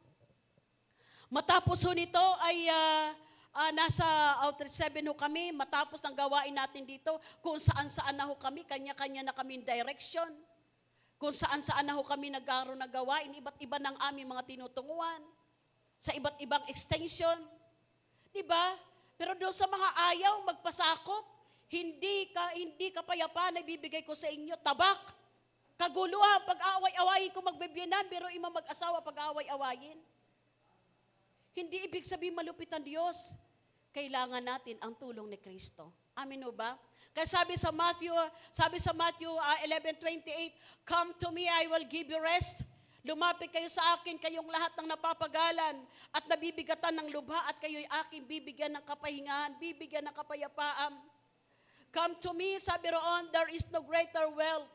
Matapos 1.27 1.83
ho 1.83 1.91
nito 1.91 2.23
ay 2.39 2.71
ah, 2.71 3.11
ah, 3.51 3.71
nasa 3.75 4.07
Outreach 4.47 4.79
7 4.79 5.03
ho 5.11 5.15
kami, 5.19 5.51
matapos 5.51 5.99
ng 6.07 6.15
gawain 6.15 6.55
natin 6.55 6.87
dito, 6.87 7.19
kung 7.43 7.59
saan-saan 7.59 8.15
na 8.15 8.31
ho 8.31 8.39
kami, 8.39 8.63
kanya-kanya 8.63 9.27
na 9.27 9.35
kami 9.35 9.59
direction. 9.67 10.31
Kung 11.19 11.35
saan-saan 11.35 11.91
na 11.91 11.99
ho 11.99 12.07
kami 12.07 12.31
nagkaroon 12.31 12.79
ng 12.79 12.93
gawain, 12.95 13.35
iba't 13.43 13.59
iba 13.59 13.83
ng 13.83 13.99
aming 14.07 14.31
mga 14.31 14.55
tinutunguhan. 14.55 15.23
Sa 15.99 16.15
iba't 16.15 16.39
ibang 16.39 16.63
extension. 16.71 17.37
Di 18.31 18.47
ba? 18.47 18.79
Pero 19.19 19.35
doon 19.35 19.53
sa 19.53 19.67
mga 19.67 19.89
ayaw 20.15 20.47
magpasakop, 20.47 21.40
hindi 21.71 22.35
ka 22.35 22.51
hindi 22.59 22.91
kapayapaan 22.91 23.55
na 23.55 23.63
ibibigay 23.63 24.03
ko 24.03 24.19
sa 24.19 24.27
inyo, 24.27 24.59
tabak, 24.59 25.15
kaguluhan, 25.79 26.43
pag-away-awayin 26.43 27.31
ko 27.31 27.39
magbibiyanan, 27.47 28.11
pero 28.11 28.27
ima 28.35 28.51
mag-asawa 28.51 28.99
pag-away-awayin. 29.07 29.97
Hindi 31.55 31.87
ibig 31.87 32.03
sabihin 32.03 32.35
malupit 32.35 32.71
ang 32.75 32.83
Diyos. 32.83 33.35
Kailangan 33.91 34.43
natin 34.43 34.79
ang 34.83 34.95
tulong 34.99 35.31
ni 35.31 35.39
Kristo. 35.39 36.11
Amin 36.15 36.43
ba? 36.55 36.75
Kaya 37.11 37.27
sabi 37.27 37.59
sa 37.59 37.75
Matthew, 37.75 38.15
sabi 38.55 38.79
sa 38.79 38.95
Matthew 38.95 39.31
uh, 39.31 39.59
11:28, 39.67 40.87
"Come 40.87 41.11
to 41.19 41.35
me, 41.35 41.47
I 41.47 41.67
will 41.67 41.87
give 41.91 42.07
you 42.07 42.19
rest." 42.23 42.63
Lumapit 43.03 43.49
kayo 43.49 43.67
sa 43.73 43.97
akin, 43.97 44.21
kayong 44.21 44.47
lahat 44.47 44.77
ng 44.77 44.85
napapagalan 44.85 45.81
at 46.13 46.25
nabibigatan 46.29 47.01
ng 47.01 47.09
lubha 47.09 47.49
at 47.49 47.57
kayo'y 47.57 47.89
aking 48.05 48.29
bibigyan 48.29 48.77
ng 48.77 48.85
kapahingahan, 48.85 49.57
bibigyan 49.57 50.05
ng 50.05 50.13
kapayapaan. 50.13 50.93
Come 51.91 52.15
to 52.23 52.31
me, 52.31 52.59
sabi 52.63 52.95
roon, 52.95 53.35
there 53.35 53.51
is 53.51 53.67
no 53.75 53.83
greater 53.83 54.31
wealth 54.31 54.71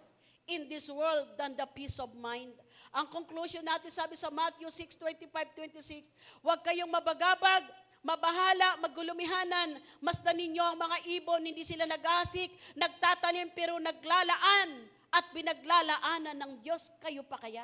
in 0.52 0.68
this 0.68 0.92
world 0.92 1.32
than 1.40 1.56
the 1.56 1.64
peace 1.72 1.96
of 1.98 2.12
mind. 2.20 2.52
Ang 2.92 3.08
conclusion 3.08 3.64
natin, 3.64 3.92
sabi 3.92 4.20
sa 4.20 4.28
Matthew 4.28 4.68
6, 4.68 5.00
25, 5.00 5.32
26, 5.32 6.08
huwag 6.44 6.60
kayong 6.64 6.92
mabagabag, 6.92 7.64
mabahala, 8.06 8.80
magulumihanan, 8.84 9.80
masdan 10.04 10.38
ninyo 10.38 10.62
ang 10.62 10.78
mga 10.78 10.98
ibon, 11.20 11.42
hindi 11.42 11.64
sila 11.66 11.90
nagasik, 11.90 12.52
nagtatanim 12.78 13.52
pero 13.56 13.80
naglalaan 13.82 14.70
at 15.16 15.26
binaglalaanan 15.32 16.36
ng 16.36 16.54
Diyos, 16.62 16.92
kayo 17.00 17.24
pa 17.24 17.40
kaya? 17.40 17.64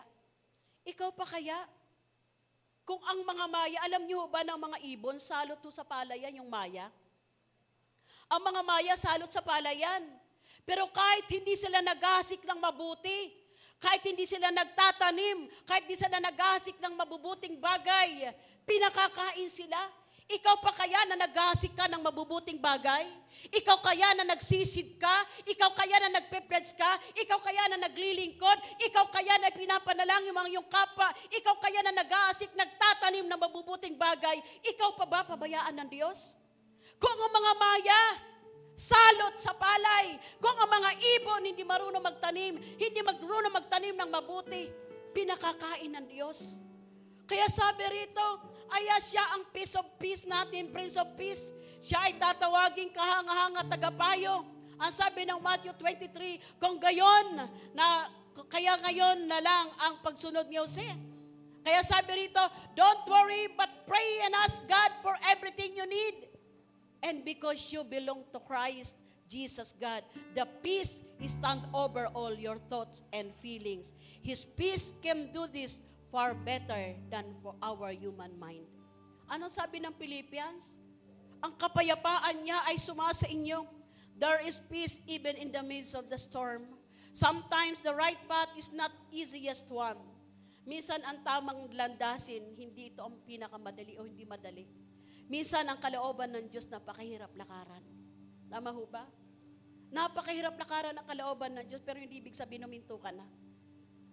Ikaw 0.87 1.11
pa 1.13 1.27
kaya? 1.27 1.59
Kung 2.87 2.99
ang 3.05 3.21
mga 3.21 3.45
maya, 3.47 3.79
alam 3.85 4.03
niyo 4.07 4.25
ba 4.27 4.41
ng 4.41 4.57
mga 4.57 4.77
ibon, 4.95 5.21
salot 5.21 5.59
to 5.61 5.69
sa 5.69 5.85
palayan 5.85 6.41
yung 6.41 6.49
maya? 6.49 6.89
Ang 8.31 8.41
mga 8.47 8.61
maya 8.63 8.95
salot 8.95 9.27
sa 9.27 9.43
palayan. 9.43 10.07
Pero 10.63 10.87
kahit 10.87 11.27
hindi 11.27 11.59
sila 11.59 11.83
nagasik 11.83 12.47
ng 12.47 12.59
mabuti, 12.63 13.41
kahit 13.81 14.05
hindi 14.07 14.29
sila 14.29 14.53
nagtatanim, 14.53 15.49
kahit 15.65 15.83
hindi 15.89 15.97
sila 15.97 16.21
nagasik 16.21 16.77
ng 16.79 16.93
mabubuting 16.95 17.57
bagay, 17.57 18.29
pinakakain 18.63 19.49
sila. 19.49 19.77
Ikaw 20.31 20.63
pa 20.63 20.71
kaya 20.71 21.11
na 21.11 21.19
nagasik 21.19 21.75
ka 21.75 21.91
ng 21.91 21.99
mabubuting 22.07 22.55
bagay? 22.63 23.03
Ikaw 23.51 23.83
kaya 23.83 24.15
na 24.15 24.23
nagsisid 24.31 24.95
ka? 24.95 25.27
Ikaw 25.43 25.75
kaya 25.75 25.97
na 26.07 26.23
nagpe-preds 26.23 26.71
ka? 26.71 26.87
Ikaw 27.19 27.39
kaya 27.43 27.67
na 27.67 27.83
naglilingkod? 27.83 28.57
Ikaw 28.79 29.11
kaya 29.11 29.35
na 29.43 29.51
pinapanalangin 29.51 30.31
ang 30.31 30.47
iyong 30.47 30.69
kapwa? 30.71 31.11
Ikaw 31.35 31.55
kaya 31.59 31.83
na 31.83 31.99
nag-aasik, 31.99 32.55
nagtatanim 32.55 33.27
ng 33.27 33.39
mabubuting 33.43 33.99
bagay? 33.99 34.39
Ikaw 34.71 34.95
pa 34.95 35.03
ba 35.03 35.27
pabayaan 35.27 35.75
ng 35.83 35.89
Diyos? 35.91 36.40
Kung 37.01 37.17
ang 37.17 37.33
mga 37.33 37.53
maya, 37.57 38.01
salot 38.77 39.35
sa 39.41 39.57
palay, 39.57 40.21
kung 40.37 40.53
ang 40.53 40.69
mga 40.69 40.91
ibon 41.17 41.41
hindi 41.49 41.65
marunong 41.65 42.05
magtanim, 42.05 42.61
hindi 42.77 42.99
marunong 43.01 43.53
magtanim 43.57 43.97
ng 43.97 44.09
mabuti, 44.13 44.69
pinakakain 45.09 45.89
ng 45.97 46.05
Diyos. 46.05 46.61
Kaya 47.25 47.49
sabi 47.49 47.83
rito, 47.89 48.51
Aya 48.71 49.03
siya 49.03 49.35
ang 49.35 49.51
peace 49.51 49.75
of 49.75 49.83
peace 49.99 50.23
natin, 50.23 50.71
Prince 50.71 50.95
of 50.95 51.11
Peace. 51.19 51.51
Siya 51.83 52.07
ay 52.07 52.15
tatawaging 52.15 52.95
kahanga-hanga 52.95 53.67
tagapayo. 53.67 54.47
Ang 54.79 54.91
sabi 54.95 55.27
ng 55.27 55.43
Matthew 55.43 55.75
23, 55.75 56.39
kung 56.55 56.79
gayon, 56.79 57.51
na, 57.75 58.07
kaya 58.47 58.79
ngayon 58.79 59.27
na 59.27 59.43
lang 59.43 59.65
ang 59.75 59.99
pagsunod 59.99 60.47
ni 60.47 60.55
Jose. 60.55 60.87
Kaya 61.61 61.83
sabi 61.83 62.25
rito, 62.25 62.41
don't 62.73 63.03
worry 63.11 63.51
but 63.53 63.69
pray 63.83 64.23
and 64.23 64.33
ask 64.39 64.63
God 64.65 64.91
for 65.03 65.13
everything 65.27 65.75
you 65.75 65.85
need. 65.85 66.30
And 67.01 67.25
because 67.25 67.73
you 67.73 67.83
belong 67.83 68.29
to 68.31 68.39
Christ, 68.39 68.95
Jesus 69.25 69.73
God, 69.73 70.03
the 70.35 70.45
peace 70.61 71.01
is 71.17 71.33
stand 71.33 71.63
over 71.73 72.11
all 72.11 72.35
your 72.35 72.59
thoughts 72.69 73.01
and 73.15 73.31
feelings. 73.39 73.95
His 74.21 74.43
peace 74.45 74.93
can 75.01 75.31
do 75.33 75.47
this 75.47 75.79
far 76.11 76.35
better 76.35 76.93
than 77.09 77.25
for 77.41 77.55
our 77.63 77.95
human 77.95 78.35
mind. 78.35 78.67
Ano 79.31 79.47
sabi 79.47 79.79
ng 79.79 79.95
Philippians? 79.95 80.75
Ang 81.39 81.55
kapayapaan 81.55 82.43
niya 82.43 82.59
ay 82.67 82.75
sumasa 82.75 83.25
inyo. 83.31 83.63
There 84.19 84.43
is 84.43 84.59
peace 84.69 84.99
even 85.07 85.39
in 85.39 85.49
the 85.49 85.63
midst 85.63 85.95
of 85.95 86.11
the 86.11 86.19
storm. 86.19 86.67
Sometimes 87.15 87.79
the 87.81 87.95
right 87.95 88.19
path 88.27 88.51
is 88.53 88.69
not 88.75 88.91
easiest 89.09 89.65
one. 89.71 89.97
Minsan 90.67 91.01
ang 91.01 91.25
tamang 91.25 91.71
landasin, 91.73 92.53
hindi 92.53 92.93
ito 92.93 93.01
ang 93.01 93.17
pinakamadali 93.25 93.97
o 93.97 94.05
hindi 94.05 94.27
madali. 94.27 94.67
Minsan 95.31 95.63
ang 95.63 95.79
kalooban 95.79 96.27
ng 96.35 96.51
Diyos 96.51 96.67
napakahirap 96.67 97.31
lakaran. 97.39 97.79
Tama 98.51 98.75
ho 98.75 98.83
ba? 98.83 99.07
Napakahirap 99.87 100.59
lakaran 100.59 100.91
ang 100.91 101.07
kalooban 101.07 101.55
ng 101.55 101.65
Diyos 101.71 101.79
pero 101.79 102.03
hindi 102.03 102.19
ibig 102.19 102.35
sabihin 102.35 102.67
numinto 102.67 102.99
ka 102.99 103.15
na. 103.15 103.23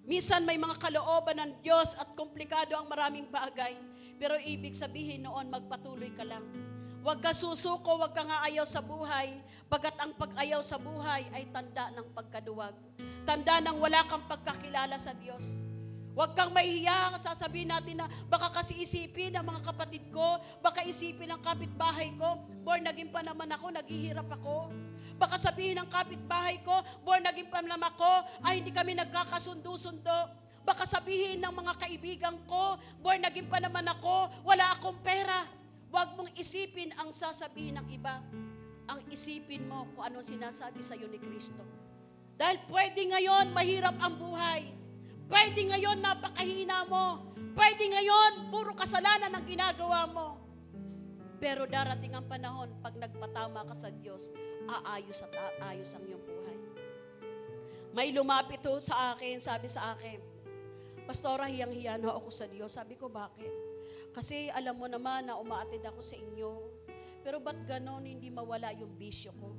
Minsan 0.06 0.46
may 0.46 0.54
mga 0.54 0.78
kalooban 0.78 1.42
ng 1.42 1.52
Diyos 1.58 1.98
at 1.98 2.14
komplikado 2.14 2.78
ang 2.78 2.86
maraming 2.86 3.26
bagay. 3.26 3.74
Pero 4.14 4.38
ibig 4.38 4.78
sabihin 4.78 5.26
noon, 5.26 5.50
magpatuloy 5.50 6.14
ka 6.14 6.22
lang. 6.22 6.46
Huwag 7.02 7.18
ka 7.18 7.34
susuko, 7.34 7.98
huwag 7.98 8.14
ka 8.14 8.22
nga 8.22 8.46
ayaw 8.46 8.66
sa 8.66 8.78
buhay, 8.78 9.42
bagat 9.66 9.98
ang 9.98 10.14
pag-ayaw 10.14 10.62
sa 10.62 10.78
buhay 10.78 11.26
ay 11.34 11.50
tanda 11.50 11.90
ng 11.98 12.14
pagkaduwag. 12.14 12.74
Tanda 13.26 13.58
ng 13.58 13.78
wala 13.78 14.06
kang 14.06 14.22
pagkakilala 14.26 14.98
sa 15.02 15.14
Diyos. 15.18 15.67
Huwag 16.18 16.34
kang 16.34 16.50
mahihiya, 16.50 17.14
sasabihin 17.22 17.70
natin 17.70 18.02
na 18.02 18.10
baka 18.26 18.50
kasi 18.50 18.74
isipin 18.82 19.38
ng 19.38 19.44
mga 19.46 19.70
kapatid 19.70 20.02
ko, 20.10 20.42
baka 20.58 20.82
isipin 20.82 21.30
ng 21.30 21.38
kapitbahay 21.38 22.10
ko, 22.18 22.42
born 22.66 22.82
naging 22.82 23.14
pa 23.14 23.22
naman 23.22 23.46
ako, 23.54 23.70
naghihirap 23.70 24.26
ako. 24.26 24.66
Baka 25.14 25.38
sabihin 25.38 25.78
ng 25.78 25.86
kapitbahay 25.86 26.58
ko, 26.66 26.74
born 27.06 27.22
naging 27.22 27.46
pa 27.46 27.62
naman 27.62 27.86
ako, 27.86 28.26
ay 28.42 28.58
hindi 28.58 28.74
kami 28.74 28.98
nagkakasundo-sundo. 28.98 30.18
Baka 30.66 30.90
sabihin 30.90 31.38
ng 31.38 31.54
mga 31.54 31.86
kaibigan 31.86 32.34
ko, 32.50 32.74
born 32.98 33.22
naging 33.22 33.46
pa 33.46 33.62
naman 33.62 33.86
ako, 33.86 34.42
wala 34.42 34.74
akong 34.74 34.98
pera. 35.06 35.46
Huwag 35.86 36.18
mong 36.18 36.34
isipin 36.34 36.98
ang 36.98 37.14
sasabihin 37.14 37.78
ng 37.78 37.94
iba. 37.94 38.18
Ang 38.90 39.06
isipin 39.14 39.70
mo 39.70 39.86
kung 39.94 40.02
anong 40.02 40.26
sinasabi 40.26 40.82
sa 40.82 40.98
iyo 40.98 41.06
ni 41.06 41.22
Kristo. 41.22 41.62
Dahil 42.34 42.58
pwede 42.66 43.06
ngayon 43.06 43.54
mahirap 43.54 43.94
ang 44.02 44.18
buhay. 44.18 44.77
Pwede 45.28 45.60
ngayon 45.68 46.00
napakahina 46.00 46.88
mo. 46.88 47.36
Pwede 47.52 47.84
ngayon 47.86 48.48
puro 48.48 48.72
kasalanan 48.72 49.30
ang 49.30 49.44
ginagawa 49.44 50.08
mo. 50.08 50.28
Pero 51.38 51.70
darating 51.70 52.18
ang 52.18 52.26
panahon, 52.26 52.82
pag 52.82 52.98
nagpatama 52.98 53.62
ka 53.70 53.74
sa 53.76 53.94
Diyos, 53.94 54.32
aayos 54.66 55.22
at 55.22 55.32
aayos 55.62 55.94
ang 55.94 56.02
iyong 56.02 56.24
buhay. 56.26 56.58
May 57.94 58.10
lumapit 58.10 58.58
ho 58.66 58.82
sa 58.82 59.14
akin, 59.14 59.38
sabi 59.38 59.70
sa 59.70 59.94
akin, 59.94 60.18
Pastora, 61.08 61.48
hiyang-hiya 61.48 61.96
na 61.96 62.12
ako 62.12 62.28
sa 62.28 62.44
Diyos. 62.44 62.68
Sabi 62.68 63.00
ko, 63.00 63.08
bakit? 63.08 63.48
Kasi 64.12 64.52
alam 64.52 64.76
mo 64.76 64.84
naman 64.84 65.24
na 65.24 65.40
umaatid 65.40 65.80
ako 65.80 66.04
sa 66.04 66.20
inyo. 66.20 66.68
Pero 67.24 67.40
ba't 67.40 67.64
ganon 67.64 68.04
hindi 68.04 68.28
mawala 68.28 68.76
yung 68.76 68.92
bisyo 68.92 69.32
ko? 69.32 69.56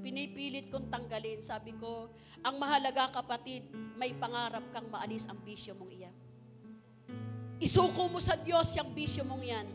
Pinipilit 0.00 0.72
kong 0.72 0.88
tanggalin. 0.88 1.44
Sabi 1.44 1.76
ko, 1.76 2.08
ang 2.40 2.56
mahalaga 2.56 3.12
kapatid, 3.12 3.68
may 4.00 4.16
pangarap 4.16 4.64
kang 4.72 4.88
maalis 4.88 5.28
ang 5.28 5.36
bisyo 5.44 5.76
mong 5.76 5.92
iyan. 5.92 6.16
Isuko 7.60 8.08
mo 8.08 8.16
sa 8.24 8.40
Diyos 8.40 8.72
yung 8.72 8.96
bisyo 8.96 9.20
mong 9.28 9.44
yan. 9.44 9.68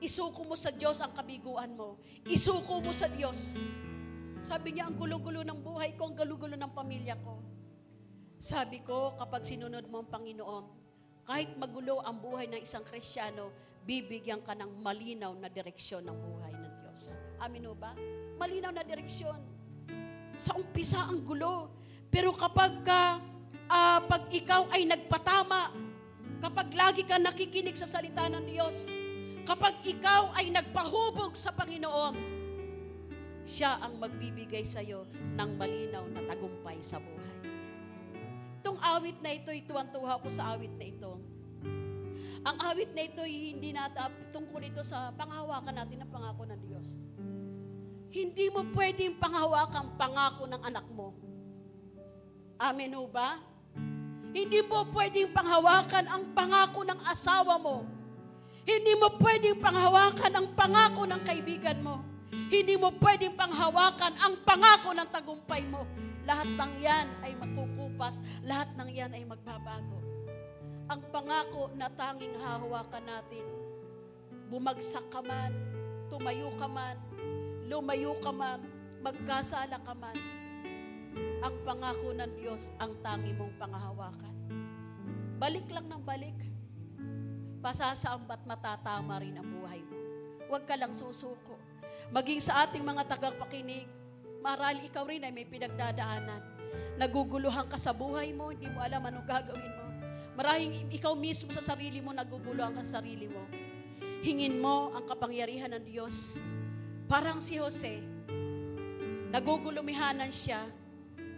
Isuko 0.00 0.48
mo 0.48 0.56
sa 0.56 0.72
Diyos 0.72 0.96
ang 1.04 1.12
kabiguan 1.12 1.76
mo. 1.76 2.00
Isuko 2.24 2.80
mo 2.80 2.88
sa 2.96 3.04
Diyos. 3.12 3.52
Sabi 4.40 4.72
niya, 4.72 4.88
ang 4.88 4.96
gulo-gulo 4.96 5.44
ng 5.44 5.60
buhay 5.60 5.92
ko, 5.98 6.08
ang 6.08 6.16
gulo-gulo 6.16 6.56
ng 6.56 6.72
pamilya 6.72 7.20
ko. 7.20 7.36
Sabi 8.40 8.80
ko, 8.80 9.18
kapag 9.18 9.44
sinunod 9.44 9.84
mo 9.90 10.00
ang 10.00 10.08
Panginoon, 10.08 10.64
kahit 11.28 11.52
magulo 11.60 12.00
ang 12.00 12.16
buhay 12.16 12.48
ng 12.48 12.62
isang 12.64 12.86
Kristiyano, 12.86 13.52
bibigyan 13.84 14.40
ka 14.40 14.56
ng 14.56 14.80
malinaw 14.80 15.34
na 15.36 15.52
direksyon 15.52 16.06
ng 16.08 16.16
buhay 16.16 16.54
ng 16.56 16.74
Diyos. 16.80 17.20
Amin 17.42 17.68
ba? 17.76 17.92
Malinaw 18.40 18.72
na 18.72 18.86
direksyon. 18.86 19.36
Sa 20.38 20.54
umpisa 20.54 21.02
ang 21.02 21.26
gulo. 21.26 21.74
Pero 22.08 22.30
kapag 22.32 22.86
ka, 22.86 23.18
uh, 23.68 24.00
pag 24.06 24.30
ikaw 24.30 24.70
ay 24.70 24.86
nagpatama, 24.86 25.74
kapag 26.38 26.70
lagi 26.72 27.02
ka 27.02 27.18
nakikinig 27.18 27.74
sa 27.74 27.90
salita 27.90 28.30
ng 28.30 28.46
Diyos, 28.46 28.88
kapag 29.44 29.82
ikaw 29.82 30.32
ay 30.38 30.54
nagpahubog 30.54 31.34
sa 31.34 31.50
Panginoon, 31.50 32.38
siya 33.48 33.80
ang 33.80 33.96
magbibigay 33.96 34.62
sa 34.62 34.84
iyo 34.84 35.08
ng 35.10 35.50
malinaw 35.56 36.04
na 36.12 36.20
tagumpay 36.28 36.78
sa 36.84 37.00
buhay. 37.00 37.36
Itong 38.60 38.76
awit 38.76 39.16
na 39.24 39.32
ito, 39.32 39.48
ituwan-tuwa 39.48 40.20
ko 40.20 40.28
sa 40.28 40.52
awit 40.52 40.72
na 40.76 40.84
ito. 40.84 41.16
Ang 42.44 42.56
awit 42.60 42.92
na 42.92 43.02
ito 43.08 43.24
hindi 43.24 43.72
nata 43.72 44.12
tungkol 44.30 44.62
ito 44.62 44.84
sa 44.84 45.10
panghawakan 45.16 45.74
natin 45.74 46.04
ng 46.04 46.10
pangako 46.12 46.44
ng 46.44 46.60
Diyos. 46.60 46.67
Hindi 48.08 48.48
mo 48.48 48.64
pwedeng 48.72 49.20
panghawakan 49.20 49.96
pangako 50.00 50.48
ng 50.48 50.62
anak 50.64 50.86
mo. 50.88 51.12
Amen 52.56 52.96
ho 52.96 53.04
ba? 53.04 53.36
Hindi 54.32 54.60
mo 54.64 54.84
pwedeng 54.92 55.32
panghawakan 55.32 56.04
ang 56.08 56.24
pangako 56.32 56.84
ng 56.88 57.00
asawa 57.04 57.60
mo. 57.60 57.84
Hindi 58.68 58.92
mo 58.96 59.12
pwedeng 59.20 59.60
panghawakan 59.60 60.32
ang 60.36 60.48
pangako 60.52 61.08
ng 61.08 61.20
kaibigan 61.24 61.80
mo. 61.80 62.04
Hindi 62.48 62.76
mo 62.76 62.92
pwedeng 63.00 63.36
panghawakan 63.36 64.12
ang 64.20 64.34
pangako 64.44 64.92
ng 64.92 65.08
tagumpay 65.08 65.64
mo. 65.68 65.84
Lahat 66.28 66.48
ng 66.48 66.72
yan 66.80 67.06
ay 67.24 67.32
makukupas. 67.36 68.20
Lahat 68.44 68.68
ng 68.76 68.88
yan 68.92 69.16
ay 69.16 69.24
magbabago. 69.24 70.00
Ang 70.88 71.00
pangako 71.12 71.72
na 71.76 71.88
tanging 71.92 72.36
hahawakan 72.36 73.04
natin, 73.04 73.44
bumagsak 74.48 75.04
ka 75.12 75.20
man, 75.20 75.52
tumayo 76.08 76.48
ka 76.56 76.68
man, 76.68 76.96
lumayo 77.68 78.16
ka 78.24 78.32
man, 78.32 78.64
magkasala 79.04 79.76
ka 79.84 79.92
man, 79.92 80.16
ang 81.44 81.54
pangako 81.62 82.16
ng 82.16 82.32
Diyos 82.40 82.72
ang 82.80 82.96
tangi 83.04 83.36
mong 83.36 83.54
pangahawakan. 83.60 84.34
Balik 85.38 85.70
lang 85.70 85.86
ng 85.86 86.02
balik. 86.02 86.34
Pasasaambat 87.62 88.42
matatama 88.48 89.22
rin 89.22 89.38
ang 89.38 89.46
buhay 89.46 89.84
mo. 89.84 89.96
Huwag 90.50 90.64
ka 90.66 90.74
lang 90.74 90.96
susuko. 90.96 91.60
Maging 92.10 92.40
sa 92.42 92.64
ating 92.66 92.82
mga 92.82 93.06
tagapakinig, 93.06 93.86
marali 94.40 94.88
ikaw 94.88 95.04
rin 95.06 95.22
ay 95.22 95.30
may 95.30 95.46
pinagdadaanan. 95.46 96.42
Naguguluhan 96.98 97.68
ka 97.70 97.78
sa 97.78 97.94
buhay 97.94 98.34
mo, 98.34 98.50
hindi 98.50 98.66
mo 98.72 98.82
alam 98.82 99.04
anong 99.04 99.26
gagawin 99.28 99.72
mo. 99.76 99.86
Marahing 100.38 100.90
ikaw 100.94 101.14
mismo 101.18 101.50
sa 101.50 101.62
sarili 101.62 101.98
mo, 101.98 102.14
naguguluhan 102.14 102.74
ka 102.78 102.82
sa 102.86 103.02
sarili 103.02 103.26
mo. 103.30 103.42
Hingin 104.22 104.58
mo 104.58 104.94
ang 104.94 105.06
kapangyarihan 105.06 105.70
ng 105.78 105.84
Diyos. 105.86 106.38
Parang 107.08 107.40
si 107.40 107.56
Jose, 107.56 108.04
nagugulumihanan 109.32 110.28
siya, 110.28 110.68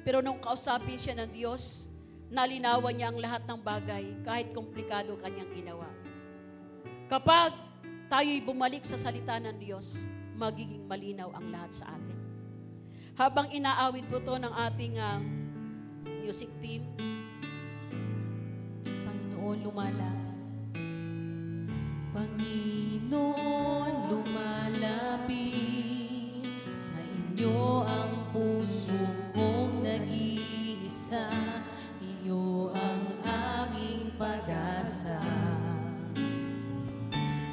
pero 0.03 0.19
nung 0.19 0.43
kausapin 0.43 0.99
siya 0.99 1.15
ng 1.15 1.31
Diyos, 1.31 1.87
nalinawan 2.27 2.91
niya 2.91 3.15
ang 3.15 3.23
lahat 3.23 3.47
ng 3.47 3.61
bagay, 3.63 4.19
kahit 4.27 4.51
komplikado 4.51 5.15
kanyang 5.23 5.47
ginawa. 5.55 5.87
Kapag 7.07 7.55
tayo'y 8.11 8.43
bumalik 8.43 8.83
sa 8.83 8.99
salita 8.99 9.39
ng 9.39 9.63
Diyos, 9.63 10.11
magiging 10.35 10.91
malinaw 10.91 11.31
ang 11.39 11.55
lahat 11.55 11.71
sa 11.71 11.95
atin. 11.95 12.19
Habang 13.15 13.55
inaawit 13.55 14.11
po 14.11 14.19
to 14.19 14.43
ng 14.43 14.51
ating 14.51 14.99
uh, 14.99 15.23
music 16.19 16.51
team, 16.59 16.83
Panginoon 18.83 19.63
lumalapit. 19.63 20.30
Panginoon 22.11 23.95
lumalapit. 24.11 25.39
Sa 26.75 26.99
inyo 26.99 27.87
ang 27.87 28.35
puso 28.35 28.99
kong 29.31 29.87
nag-iisa. 29.87 31.31
Iyo 32.03 32.75
ang 32.75 33.15
aking 33.63 34.11
pag-asa. 34.19 35.23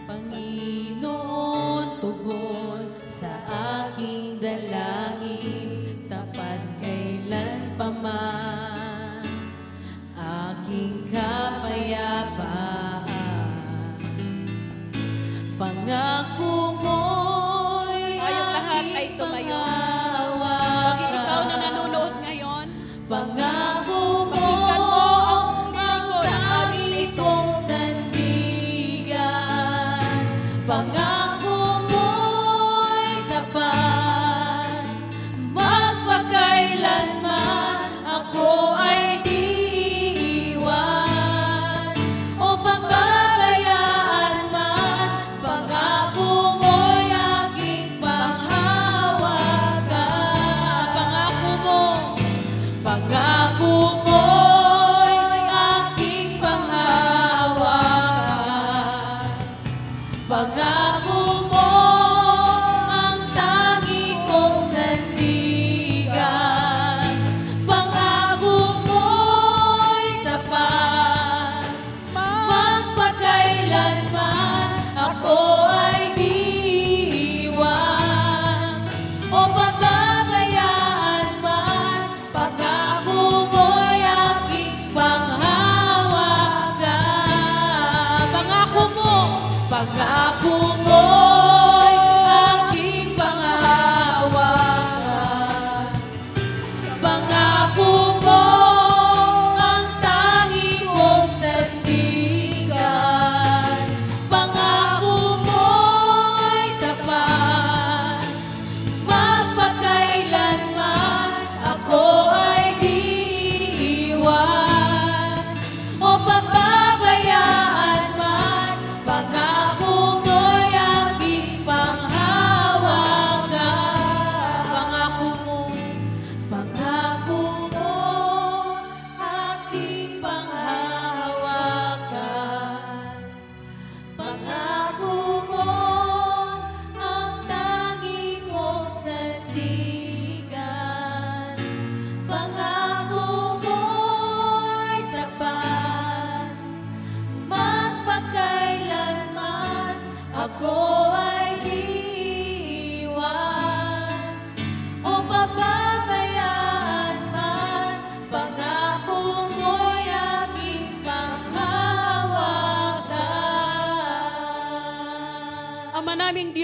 Panginoon, 0.10 2.01
tugon 2.01 2.97
sa 3.05 3.30
aking 3.86 4.41
dalangin, 4.41 6.01
tapat 6.10 6.62
kailan 6.82 7.78
pa 7.78 7.93
Pangako 15.88 16.36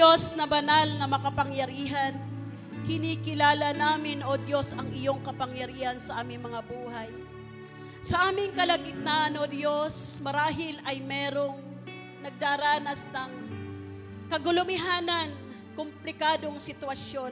Diyos 0.03 0.35
na 0.35 0.43
banal 0.43 0.99
na 0.99 1.07
makapangyarihan, 1.07 2.11
kinikilala 2.83 3.71
namin, 3.71 4.19
O 4.27 4.35
Diyos, 4.35 4.75
ang 4.75 4.91
iyong 4.91 5.23
kapangyarihan 5.23 5.95
sa 5.95 6.19
aming 6.19 6.43
mga 6.43 6.59
buhay. 6.67 7.07
Sa 8.03 8.27
aming 8.27 8.51
kalagitnaan, 8.51 9.39
O 9.39 9.47
Diyos, 9.47 10.19
marahil 10.19 10.75
ay 10.83 10.99
merong 10.99 11.55
nagdaranas 12.19 13.07
ng 13.15 13.31
kagulumihanan, 14.27 15.31
komplikadong 15.71 16.59
sitwasyon. 16.59 17.31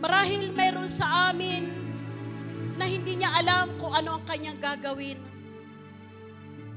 Marahil 0.00 0.48
meron 0.56 0.88
sa 0.88 1.28
amin 1.28 1.68
na 2.80 2.88
hindi 2.88 3.20
niya 3.20 3.36
alam 3.36 3.76
kung 3.76 3.92
ano 3.92 4.16
ang 4.16 4.24
kanyang 4.24 4.56
gagawin. 4.64 5.20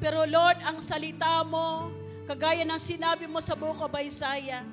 Pero 0.04 0.28
Lord, 0.28 0.60
ang 0.68 0.84
salita 0.84 1.39
mo, 1.47 2.01
kagaya 2.30 2.65
ng 2.65 2.82
sinabi 2.82 3.26
mo 3.26 3.41
sa 3.41 3.57
Book 3.57 3.82
of 3.82 3.93
Isaiah, 3.97 4.65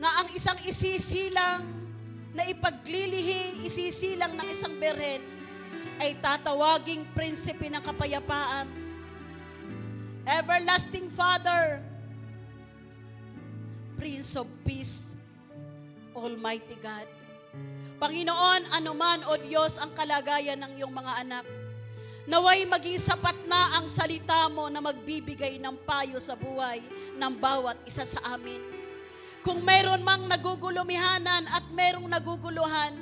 na 0.00 0.24
ang 0.24 0.28
isang 0.32 0.56
isisilang 0.64 1.60
na 2.32 2.46
ipaglilihi, 2.48 3.66
isisilang 3.66 4.32
ng 4.32 4.48
isang 4.48 4.72
beret, 4.80 5.20
ay 6.00 6.16
tatawaging 6.16 7.04
prinsipe 7.12 7.68
ng 7.68 7.82
kapayapaan. 7.84 8.64
Everlasting 10.24 11.12
Father, 11.12 11.84
Prince 14.00 14.32
of 14.40 14.48
Peace, 14.64 15.12
Almighty 16.16 16.80
God. 16.80 17.04
Panginoon, 18.00 18.72
anuman 18.72 19.20
o 19.28 19.36
Diyos 19.36 19.76
ang 19.76 19.92
kalagayan 19.92 20.56
ng 20.64 20.72
iyong 20.80 20.94
mga 20.94 21.12
anak, 21.20 21.44
naway 22.28 22.68
maging 22.68 23.00
sapat 23.00 23.36
na 23.48 23.80
ang 23.80 23.88
salita 23.88 24.48
mo 24.52 24.68
na 24.68 24.82
magbibigay 24.84 25.56
ng 25.56 25.76
payo 25.86 26.20
sa 26.20 26.36
buhay 26.36 26.84
ng 27.16 27.32
bawat 27.40 27.80
isa 27.88 28.04
sa 28.04 28.36
amin. 28.36 28.60
Kung 29.40 29.64
meron 29.64 30.04
mang 30.04 30.28
nagugulumihanan 30.28 31.48
at 31.48 31.64
merong 31.72 32.04
naguguluhan, 32.04 32.92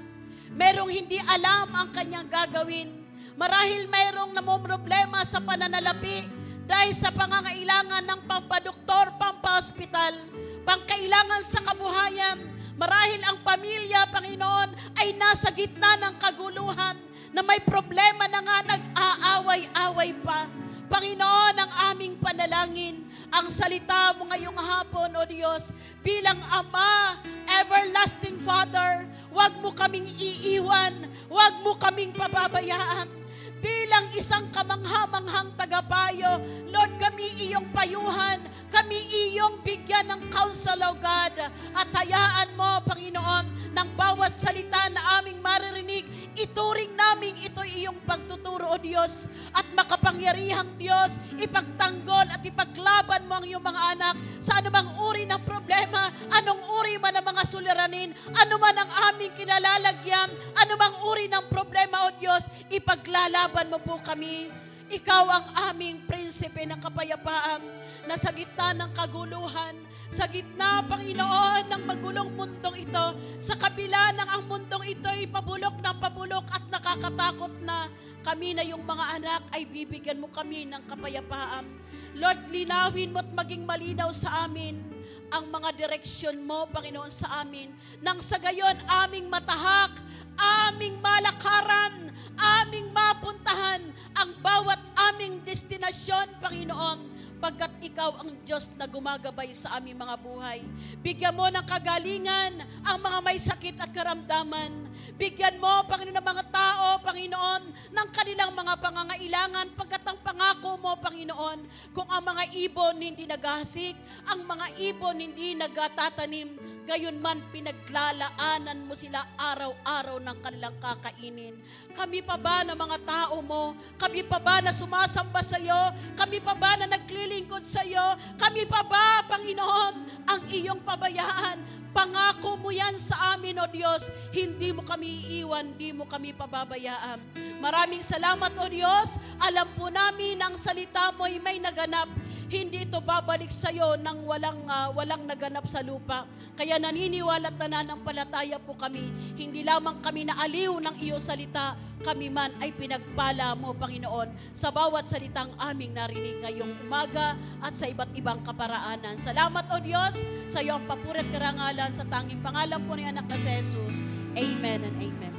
merong 0.55 0.91
hindi 0.91 1.19
alam 1.19 1.75
ang 1.75 1.91
kanyang 1.91 2.31
gagawin, 2.31 2.95
marahil 3.35 3.91
merong 3.91 4.31
namomroblema 4.31 5.27
sa 5.27 5.43
pananalapi 5.43 6.23
dahil 6.69 6.95
sa 6.95 7.11
pangangailangan 7.11 8.07
ng 8.07 8.21
pampadoktor, 8.29 9.19
pampahospital, 9.19 10.15
pangkailangan 10.63 11.43
sa 11.43 11.59
kabuhayan, 11.65 12.39
marahil 12.79 13.19
ang 13.27 13.43
pamilya, 13.43 14.07
Panginoon, 14.15 14.95
ay 14.95 15.17
nasa 15.19 15.51
gitna 15.51 15.99
ng 16.07 16.15
kaguluhan 16.23 17.08
na 17.33 17.45
may 17.45 17.61
problema 17.61 18.25
na 18.31 18.41
nga 18.41 18.59
nag-aaway-away 18.77 20.13
pa. 20.25 20.49
Panginoon, 20.89 21.55
ang 21.61 21.73
aming 21.93 22.17
panalangin, 22.17 23.05
ang 23.29 23.53
salita 23.53 24.17
mo 24.17 24.25
ngayong 24.33 24.57
hapon, 24.57 25.13
O 25.13 25.23
Diyos, 25.29 25.69
bilang 26.01 26.41
Ama, 26.49 27.21
Everlasting 27.45 28.41
Father, 28.41 29.05
huwag 29.29 29.53
mo 29.61 29.69
kaming 29.77 30.09
iiwan, 30.09 30.97
huwag 31.29 31.61
mo 31.61 31.77
kaming 31.77 32.17
pababayaan. 32.17 33.18
Bilang 33.59 34.15
isang 34.15 34.47
kamanghamanghang 34.55 35.59
tagapayo, 35.59 36.39
Lord, 36.71 36.95
kami 37.03 37.51
iyong 37.51 37.75
payuhan, 37.75 38.39
kami 38.71 38.99
iyong 39.35 39.59
bigyan 39.67 40.07
ng 40.07 40.23
counsel, 40.31 40.79
O 40.87 40.95
God, 40.95 41.35
at 41.75 41.89
hayaan 41.91 42.55
mo, 42.55 42.79
Panginoon, 42.87 43.75
ng 43.75 43.89
bawat 43.99 44.39
salita 44.39 44.87
na 44.95 45.19
aming 45.19 45.43
maririnig, 45.43 46.07
ituring 46.39 46.95
namin 46.95 47.35
ito 47.43 47.59
iyong 47.67 47.99
pagtuturo, 48.07 48.71
O 48.71 48.79
Diyos, 48.79 49.27
at 49.51 49.67
makapangyarihang 49.75 50.79
Diyos, 50.79 51.19
ipagtanggol 51.35 52.31
at 52.31 52.43
ipaglaban 52.47 53.27
mo 53.27 53.43
ang 53.43 53.47
iyong 53.49 53.65
mga 53.65 53.83
anak 53.99 54.15
sa 54.39 54.63
anumang 54.63 54.87
uri 55.03 55.27
ng 55.27 55.43
problema, 55.43 56.15
anong 56.31 56.63
uri 56.79 56.95
man 57.03 57.19
ng 57.19 57.27
mga 57.27 57.43
suliranin, 57.49 58.11
anuman 58.39 58.77
ang 58.79 58.91
aming 59.11 59.35
kinalalagyan, 59.35 60.31
anumang 60.55 60.95
uri 61.03 61.27
ng 61.27 61.51
problema, 61.51 62.07
O 62.07 62.15
Diyos, 62.21 62.47
ipaglalaban 62.71 63.48
mo 63.49 63.79
po 63.81 63.97
kami. 64.05 64.53
Ikaw 64.89 65.25
ang 65.29 65.47
aming 65.69 66.05
prinsipe 66.09 66.65
ng 66.65 66.81
kapayapaan 66.81 67.61
na 68.09 68.17
sa 68.17 68.33
gitna 68.33 68.73
ng 68.73 68.91
kaguluhan, 68.97 69.77
sa 70.09 70.25
gitna, 70.25 70.81
Panginoon, 70.89 71.69
ng 71.69 71.83
magulong 71.85 72.33
mundong 72.33 72.89
ito, 72.89 73.07
sa 73.37 73.53
kabila 73.61 74.17
ng 74.17 74.29
ang 74.33 74.43
mundong 74.49 74.85
ito 74.89 75.05
ay 75.05 75.29
pabulok 75.29 75.77
ng 75.85 75.97
pabulok 76.01 76.49
at 76.49 76.65
nakakatakot 76.73 77.53
na 77.61 77.93
kami 78.25 78.57
na 78.57 78.65
yung 78.65 78.81
mga 78.81 79.21
anak 79.21 79.43
ay 79.53 79.69
bibigyan 79.69 80.25
mo 80.25 80.33
kami 80.33 80.65
ng 80.65 80.81
kapayapaan. 80.89 81.69
Lord, 82.17 82.49
linawin 82.49 83.13
mo 83.13 83.21
at 83.21 83.29
maging 83.29 83.69
malinaw 83.69 84.09
sa 84.17 84.49
amin 84.49 84.81
ang 85.29 85.53
mga 85.53 85.77
direksyon 85.77 86.41
mo, 86.41 86.65
Panginoon, 86.73 87.13
sa 87.13 87.45
amin. 87.45 87.69
Nang 88.01 88.25
sa 88.25 88.41
gayon, 88.41 88.81
aming 89.05 89.29
matahak, 89.29 90.01
aming 90.41 90.97
malakaran, 91.05 92.09
aming 92.39 92.95
mapuntahan 92.95 93.83
ang 94.15 94.31
bawat 94.39 94.79
aming 95.11 95.43
destinasyon, 95.43 96.39
Panginoon 96.39 97.19
pagkat 97.39 97.71
ikaw 97.81 98.19
ang 98.19 98.35
Diyos 98.43 98.67
na 98.75 98.91
gumagabay 98.91 99.55
sa 99.55 99.79
aming 99.79 99.95
mga 99.95 100.19
buhay. 100.19 100.59
Bigyan 100.99 101.39
mo 101.39 101.47
ng 101.47 101.63
kagalingan 101.65 102.67
ang 102.83 102.99
mga 102.99 103.19
may 103.23 103.39
sakit 103.39 103.79
at 103.79 103.91
karamdaman. 103.95 104.91
Bigyan 105.15 105.63
mo, 105.63 105.87
Panginoon, 105.87 106.19
ng 106.19 106.29
mga 106.35 106.45
tao, 106.51 106.87
Panginoon, 107.03 107.63
ng 107.95 108.09
kanilang 108.11 108.55
mga 108.55 108.75
pangangailangan 108.83 109.67
pagkat 109.75 110.03
ang 110.07 110.19
pangako 110.23 110.79
mo, 110.79 110.99
Panginoon, 110.99 111.59
kung 111.95 112.07
ang 112.11 112.23
mga 112.27 112.55
ibon 112.55 112.99
hindi 112.99 113.25
naghasik, 113.27 113.95
ang 114.27 114.43
mga 114.47 114.67
ibon 114.79 115.19
hindi 115.19 115.55
nagtatanim, 115.55 116.78
gayon 116.89 117.21
man 117.21 117.45
pinaglalaanan 117.53 118.89
mo 118.89 118.97
sila 118.97 119.21
araw-araw 119.37 120.17
ng 120.25 120.39
kanilang 120.41 120.73
kakainin. 120.81 121.61
Kami 121.93 122.25
pa 122.25 122.41
ba 122.41 122.65
na 122.65 122.73
mga 122.73 122.97
tao 123.05 123.45
mo? 123.45 123.77
Kami 124.01 124.25
pa 124.25 124.41
ba 124.41 124.65
na 124.65 124.73
sumasamba 124.73 125.45
sa 125.45 125.61
iyo? 125.61 125.77
Kami 126.17 126.41
pa 126.41 126.57
ba 126.57 126.81
na 126.81 126.89
naglilingkod 126.89 127.61
sa 127.69 127.85
iyo? 127.85 128.17
Kami 128.41 128.65
pa 128.65 128.81
ba, 128.89 129.21
Panginoon, 129.29 129.95
ang 130.25 130.41
iyong 130.49 130.81
pabayaan? 130.81 131.61
Pangako 131.93 132.57
mo 132.57 132.73
yan 132.73 132.97
sa 132.97 133.37
amin, 133.37 133.61
O 133.61 133.69
Diyos. 133.69 134.09
Hindi 134.33 134.73
mo 134.73 134.81
kami 134.81 135.29
iiwan, 135.29 135.77
hindi 135.77 135.93
mo 135.93 136.09
kami 136.09 136.33
pababayaan. 136.33 137.21
Maraming 137.61 138.01
salamat, 138.01 138.57
O 138.57 138.65
Diyos. 138.65 139.21
Alam 139.45 139.69
po 139.77 139.93
namin 139.93 140.41
ang 140.41 140.57
salita 140.57 141.13
mo 141.13 141.29
ay 141.29 141.37
may 141.37 141.61
naganap 141.61 142.09
hindi 142.49 142.89
ito 142.89 142.97
babalik 143.05 143.53
sa 143.53 143.69
iyo 143.69 144.01
nang 144.01 144.25
walang 144.25 144.65
uh, 144.65 144.89
walang 144.97 145.29
naganap 145.29 145.69
sa 145.69 145.85
lupa. 145.85 146.25
Kaya 146.57 146.78
naniniwala 146.79 147.51
at 147.51 147.57
nananampalataya 147.59 148.59
po 148.63 148.75
kami. 148.75 149.11
Hindi 149.35 149.63
lamang 149.67 150.01
kami 150.03 150.27
naaliw 150.27 150.79
ng 150.79 150.97
iyong 151.03 151.23
salita, 151.23 151.75
kami 152.03 152.31
man 152.31 152.55
ay 152.63 152.71
pinagpala 152.75 153.59
mo, 153.59 153.75
Panginoon, 153.75 154.55
sa 154.55 154.71
bawat 154.71 155.11
salitang 155.11 155.51
aming 155.59 155.95
narinig 155.95 156.39
ngayong 156.43 156.79
umaga 156.87 157.35
at 157.59 157.75
sa 157.75 157.91
iba't 157.91 158.15
ibang 158.15 158.41
kaparaanan. 158.47 159.19
Salamat, 159.19 159.67
O 159.75 159.83
Diyos, 159.83 160.15
sa 160.47 160.63
iyong 160.63 160.87
papurit 160.87 161.27
karangalan 161.31 161.91
sa 161.95 162.07
tanging 162.07 162.41
pangalan 162.41 162.81
po 162.87 162.95
ni 162.95 163.05
anak 163.07 163.27
na 163.27 163.37
si 163.39 163.51
Jesus. 163.51 164.03
Amen 164.39 164.87
and 164.87 164.99
amen. 165.03 165.38